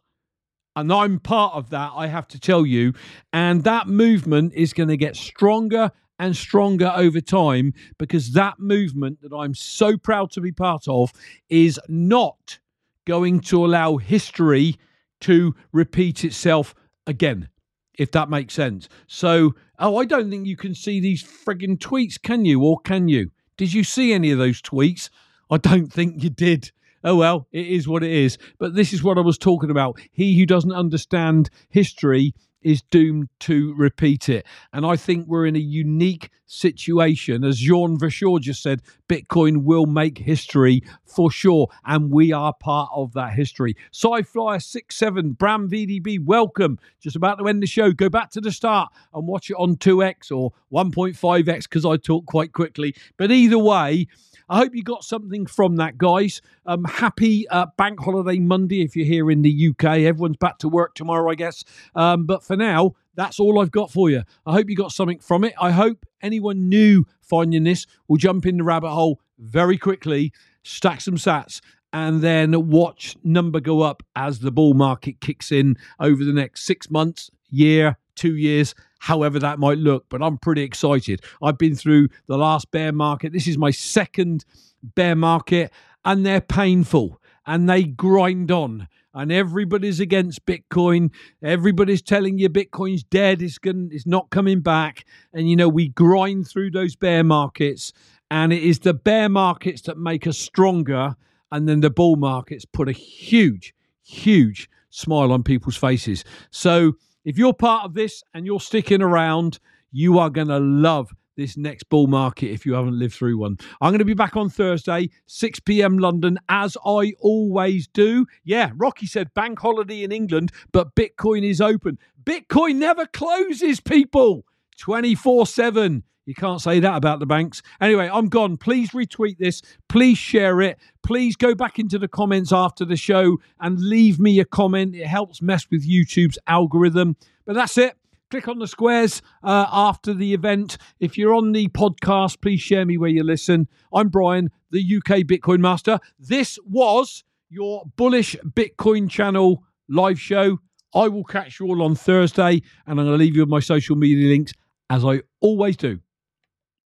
And 0.76 0.92
I'm 0.92 1.20
part 1.20 1.54
of 1.54 1.70
that, 1.72 1.92
I 1.96 2.08
have 2.08 2.30
to 2.30 2.40
tell 2.40 2.66
you. 2.66 2.94
And 3.34 3.66
that 3.66 3.88
movement 3.88 4.54
is 4.56 4.72
going 4.72 4.90
to 4.90 4.98
get 4.98 5.18
stronger 5.18 5.92
and 6.18 6.36
stronger 6.38 6.94
over 6.96 7.20
time 7.20 7.74
because 7.98 8.34
that 8.34 8.60
movement 8.60 9.22
that 9.22 9.36
I'm 9.36 9.56
so 9.56 9.98
proud 9.98 10.32
to 10.32 10.42
be 10.42 10.52
part 10.52 10.88
of 10.88 11.12
is 11.50 11.80
not 11.90 12.60
going 13.06 13.40
to 13.40 13.66
allow 13.66 13.98
history 13.98 14.78
to 15.22 15.56
repeat 15.72 16.24
itself 16.24 16.76
again, 17.08 17.50
if 17.98 18.12
that 18.12 18.30
makes 18.30 18.54
sense. 18.54 18.90
So, 19.08 19.56
oh, 19.80 19.98
I 19.98 20.06
don't 20.06 20.30
think 20.30 20.48
you 20.48 20.58
can 20.58 20.76
see 20.76 21.00
these 21.00 21.24
frigging 21.24 21.78
tweets, 21.78 22.22
can 22.22 22.46
you? 22.46 22.64
Or 22.64 22.80
can 22.80 23.08
you? 23.08 23.32
Did 23.58 23.74
you 23.74 23.84
see 23.84 24.14
any 24.14 24.32
of 24.32 24.38
those 24.38 24.62
tweets? 24.62 25.10
I 25.50 25.58
don't 25.58 25.92
think 25.92 26.24
you 26.24 26.30
did. 26.30 26.72
Oh 27.04 27.16
well, 27.16 27.48
it 27.52 27.68
is 27.68 27.88
what 27.88 28.04
it 28.04 28.12
is. 28.12 28.38
But 28.60 28.76
this 28.76 28.94
is 28.94 29.04
what 29.04 29.18
I 29.18 29.22
was 29.22 29.38
talking 29.38 29.72
about. 29.72 30.00
He 30.12 30.38
who 30.38 30.46
doesn't 30.46 30.72
understand 30.72 31.50
history 31.70 32.34
is 32.62 32.82
doomed 32.84 33.30
to 33.42 33.74
repeat 33.76 34.30
it. 34.30 34.46
And 34.74 34.86
I 34.86 34.96
think 34.96 35.28
we're 35.28 35.46
in 35.46 35.56
a 35.56 35.60
unique 35.60 36.30
situation. 36.46 37.44
As 37.44 37.58
Jean 37.58 37.98
Verschoor 37.98 38.40
just 38.40 38.62
said, 38.62 38.82
Bitcoin 39.08 39.64
will 39.64 39.86
make 39.86 40.18
history 40.18 40.84
for 41.06 41.32
sure. 41.32 41.68
And 41.86 42.12
we 42.12 42.32
are 42.32 42.54
part 42.54 42.90
of 42.94 43.14
that 43.14 43.34
history. 43.34 43.76
Sci-Flyer 43.94 44.60
67, 44.60 45.32
Bram 45.32 45.70
VDB, 45.70 46.24
welcome. 46.24 46.78
Just 47.00 47.16
about 47.16 47.40
to 47.40 47.48
end 47.48 47.64
the 47.64 47.68
show. 47.68 47.92
Go 47.92 48.10
back 48.10 48.32
to 48.32 48.42
the 48.42 48.52
start 48.52 48.92
and 49.14 49.28
watch 49.28 49.50
it 49.50 49.56
on 49.56 49.78
2x 49.78 50.32
or 50.32 50.52
1.5x 50.72 51.64
because 51.64 51.86
I 51.86 51.98
talk 51.98 52.26
quite 52.26 52.54
quickly. 52.54 52.96
But 53.18 53.32
either 53.32 53.58
way, 53.58 54.08
I 54.52 54.58
hope 54.58 54.76
you 54.76 54.84
got 54.84 55.06
something 55.06 55.46
from 55.46 55.78
that, 55.78 55.98
guys. 55.98 56.42
Um, 56.66 56.84
happy 56.84 57.48
uh, 57.48 57.68
Bank 57.78 58.02
Holiday 58.02 58.38
Monday 58.38 58.82
if 58.82 58.98
you're 58.98 59.06
here 59.06 59.32
in 59.32 59.44
the 59.44 59.70
UK. 59.70 60.00
Everyone's 60.00 60.36
back 60.36 60.58
to 60.58 60.68
work 60.68 60.94
tomorrow, 60.94 61.32
I 61.32 61.36
guess. 61.36 61.64
Um, 61.96 62.26
but 62.26 62.44
for 62.44 62.58
now, 62.58 62.96
that's 63.16 63.40
all 63.40 63.62
I've 63.62 63.72
got 63.72 63.92
for 63.92 64.10
you. 64.10 64.24
I 64.46 64.52
hope 64.52 64.70
you 64.70 64.76
got 64.76 64.92
something 64.92 65.20
from 65.20 65.46
it. 65.46 65.54
I 65.58 65.72
hope 65.72 66.06
anyone 66.22 66.68
new 66.68 67.06
finding 67.22 67.64
this 67.64 67.88
will 68.10 68.18
jump 68.18 68.46
in 68.46 68.58
the 68.58 68.66
rabbit 68.66 68.90
hole 68.90 69.22
very 69.40 69.78
quickly, 69.78 70.34
stack 70.64 71.00
some 71.00 71.16
sats, 71.16 71.62
and 71.94 72.22
then 72.22 72.68
watch 72.70 73.16
number 73.24 73.62
go 73.62 73.80
up 73.80 74.04
as 74.18 74.40
the 74.40 74.52
bull 74.52 74.74
market 74.74 75.22
kicks 75.22 75.54
in 75.54 75.78
over 75.98 76.26
the 76.26 76.34
next 76.34 76.66
six 76.66 76.90
months, 76.92 77.32
year, 77.50 77.96
two 78.16 78.36
years, 78.36 78.76
however 79.02 79.40
that 79.40 79.58
might 79.58 79.80
look. 79.80 80.06
But 80.10 80.22
I'm 80.22 80.38
pretty 80.38 80.62
excited. 80.62 81.22
I've 81.42 81.58
been 81.58 81.76
through 81.76 82.10
the 82.28 82.38
last 82.38 82.70
bear 82.72 82.92
market. 82.92 83.34
This 83.34 83.48
is 83.48 83.58
my 83.58 83.72
second 83.72 84.46
bear 84.84 85.16
market, 85.16 85.72
and 86.06 86.26
they're 86.26 86.42
painful 86.42 87.20
and 87.46 87.68
they 87.68 87.84
grind 87.84 88.52
on. 88.52 88.88
And 89.14 89.32
everybody's 89.32 90.00
against 90.00 90.46
Bitcoin. 90.46 91.12
Everybody's 91.44 92.02
telling 92.02 92.38
you 92.38 92.48
Bitcoin's 92.48 93.04
dead. 93.04 93.42
It's 93.42 93.58
going. 93.58 93.90
It's 93.92 94.08
not 94.08 94.30
coming 94.30 94.62
back. 94.62 95.04
And 95.34 95.50
you 95.50 95.56
know 95.56 95.68
we 95.68 95.90
grind 95.90 96.48
through 96.48 96.72
those 96.72 96.96
bear 96.96 97.24
markets, 97.24 97.92
and 98.30 98.54
it 98.54 98.64
is 98.64 98.80
the 98.80 98.94
bear 98.94 99.28
markets 99.28 99.82
that 99.84 99.98
make 99.98 100.28
us 100.28 100.38
stronger. 100.38 101.16
And 101.52 101.68
then 101.68 101.82
the 101.82 101.90
bull 101.90 102.16
markets 102.16 102.64
put 102.64 102.88
a 102.88 102.94
huge, 102.94 103.74
huge 104.04 104.70
smile 104.92 105.34
on 105.34 105.44
people's 105.44 105.76
faces. 105.76 106.24
So 106.52 106.94
if 107.24 107.38
you're 107.38 107.54
part 107.54 107.86
of 107.86 107.94
this 107.94 108.24
and 108.34 108.46
you're 108.46 108.60
sticking 108.60 109.02
around, 109.02 109.60
you 109.92 110.20
are 110.20 110.30
going 110.30 110.48
to 110.48 110.60
love 110.60 111.12
this 111.38 111.58
next 111.58 111.84
bull 111.84 112.08
market 112.08 112.52
if 112.52 112.66
you 112.66 112.74
haven't 112.74 113.00
lived 113.00 113.14
through 113.14 113.38
one. 113.38 113.58
I'm 113.80 113.92
going 113.92 114.00
to 114.00 114.06
be 114.06 114.14
back 114.14 114.36
on 114.36 114.50
Thursday, 114.50 115.10
6 115.28 115.60
p.m. 115.62 115.98
London, 115.98 116.38
as 116.50 116.78
I 116.86 117.14
always 117.20 117.88
do. 117.88 118.26
Yeah, 118.44 118.72
Rocky 118.76 119.06
said 119.06 119.34
bank 119.34 119.60
holiday 119.60 120.04
in 120.04 120.12
England, 120.12 120.52
but 120.72 120.96
Bitcoin 120.96 121.44
is 121.44 121.62
open. 121.62 121.98
Bitcoin 122.24 122.76
never 122.76 123.06
closes, 123.06 123.80
people, 123.80 124.46
24 124.78 125.48
7. 125.48 126.04
You 126.26 126.36
can't 126.36 126.62
say 126.62 126.80
that 126.80 126.96
about 126.96 127.20
the 127.20 127.26
banks. 127.26 127.64
Anyway, 127.80 128.10
I'm 128.12 128.30
gone. 128.30 128.58
Please 128.58 128.92
retweet 128.92 129.38
this. 129.38 129.62
Please 129.90 130.18
share 130.18 130.62
it. 130.62 130.78
Please 131.04 131.36
go 131.36 131.56
back 131.56 131.80
into 131.80 131.98
the 131.98 132.08
comments 132.08 132.54
after 132.54 132.86
the 132.86 132.96
show 132.96 133.38
and 133.60 133.80
leave 133.80 134.20
me 134.20 134.40
a 134.40 134.46
comment. 134.46 134.96
It 134.96 135.08
helps 135.08 135.42
mess 135.42 135.66
with 135.72 135.88
YouTube's 135.88 136.38
algorithm. 136.46 137.16
But 137.46 137.56
that's 137.56 137.78
it. 137.78 137.98
Click 138.30 138.48
on 138.48 138.60
the 138.60 138.68
squares 138.68 139.22
uh, 139.44 139.66
after 139.72 140.14
the 140.14 140.34
event. 140.34 140.78
If 141.00 141.18
you're 141.18 141.34
on 141.34 141.52
the 141.52 141.68
podcast, 141.70 142.40
please 142.40 142.62
share 142.62 142.86
me 142.86 142.98
where 142.98 143.10
you 143.10 143.24
listen. 143.24 143.68
I'm 143.94 144.10
Brian, 144.10 144.52
the 144.70 144.80
UK 144.80 145.22
Bitcoin 145.24 145.60
Master. 145.60 146.00
This 146.20 146.58
was 146.66 147.24
your 147.50 147.84
bullish 147.98 148.38
Bitcoin 148.46 149.10
channel 149.10 149.64
live 149.90 150.20
show. 150.20 150.60
I 150.94 151.08
will 151.08 151.26
catch 151.26 151.60
you 151.60 151.68
all 151.68 151.82
on 151.82 151.96
Thursday, 151.96 152.62
and 152.86 153.00
I'm 153.00 153.06
going 153.06 153.08
to 153.08 153.18
leave 153.18 153.36
you 153.36 153.42
with 153.42 153.50
my 153.50 153.60
social 153.60 153.96
media 153.96 154.30
links 154.30 154.54
as 154.90 155.04
I 155.04 155.22
always 155.42 155.76
do. 155.76 156.00